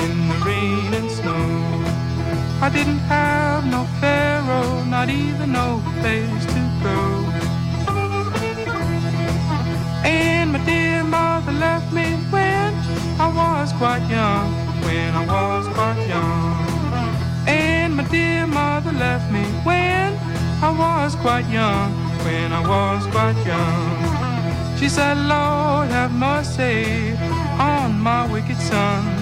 in 0.05 0.29
the 0.29 0.35
rain 0.45 0.93
and 0.93 1.11
snow. 1.11 1.45
I 2.61 2.69
didn't 2.69 3.03
have 3.17 3.65
no 3.65 3.85
pharaoh, 4.01 4.85
not 4.85 5.09
even 5.09 5.53
no 5.53 5.83
place 6.01 6.45
to 6.55 6.63
go. 6.87 6.99
And 10.05 10.53
my 10.53 10.61
dear 10.65 11.05
mother 11.05 11.53
left 11.53 11.91
me 11.93 12.07
when 12.35 12.71
I 13.19 13.29
was 13.41 13.73
quite 13.81 14.05
young, 14.11 14.53
when 14.85 15.15
I 15.15 15.25
was 15.27 15.67
quite 15.69 16.07
young. 16.07 16.53
And 17.47 17.97
my 17.97 18.05
dear 18.09 18.47
mother 18.47 18.93
left 18.93 19.33
me 19.33 19.45
when 19.69 20.09
I 20.69 20.71
was 20.85 21.15
quite 21.17 21.49
young, 21.49 21.91
when 22.25 22.53
I 22.53 22.61
was 22.75 23.07
quite 23.07 23.39
young. 23.47 24.77
She 24.79 24.89
said, 24.89 25.17
Lord, 25.17 25.89
have 25.89 26.13
mercy 26.13 27.17
on 27.59 27.99
my 27.99 28.31
wicked 28.31 28.57
son. 28.57 29.22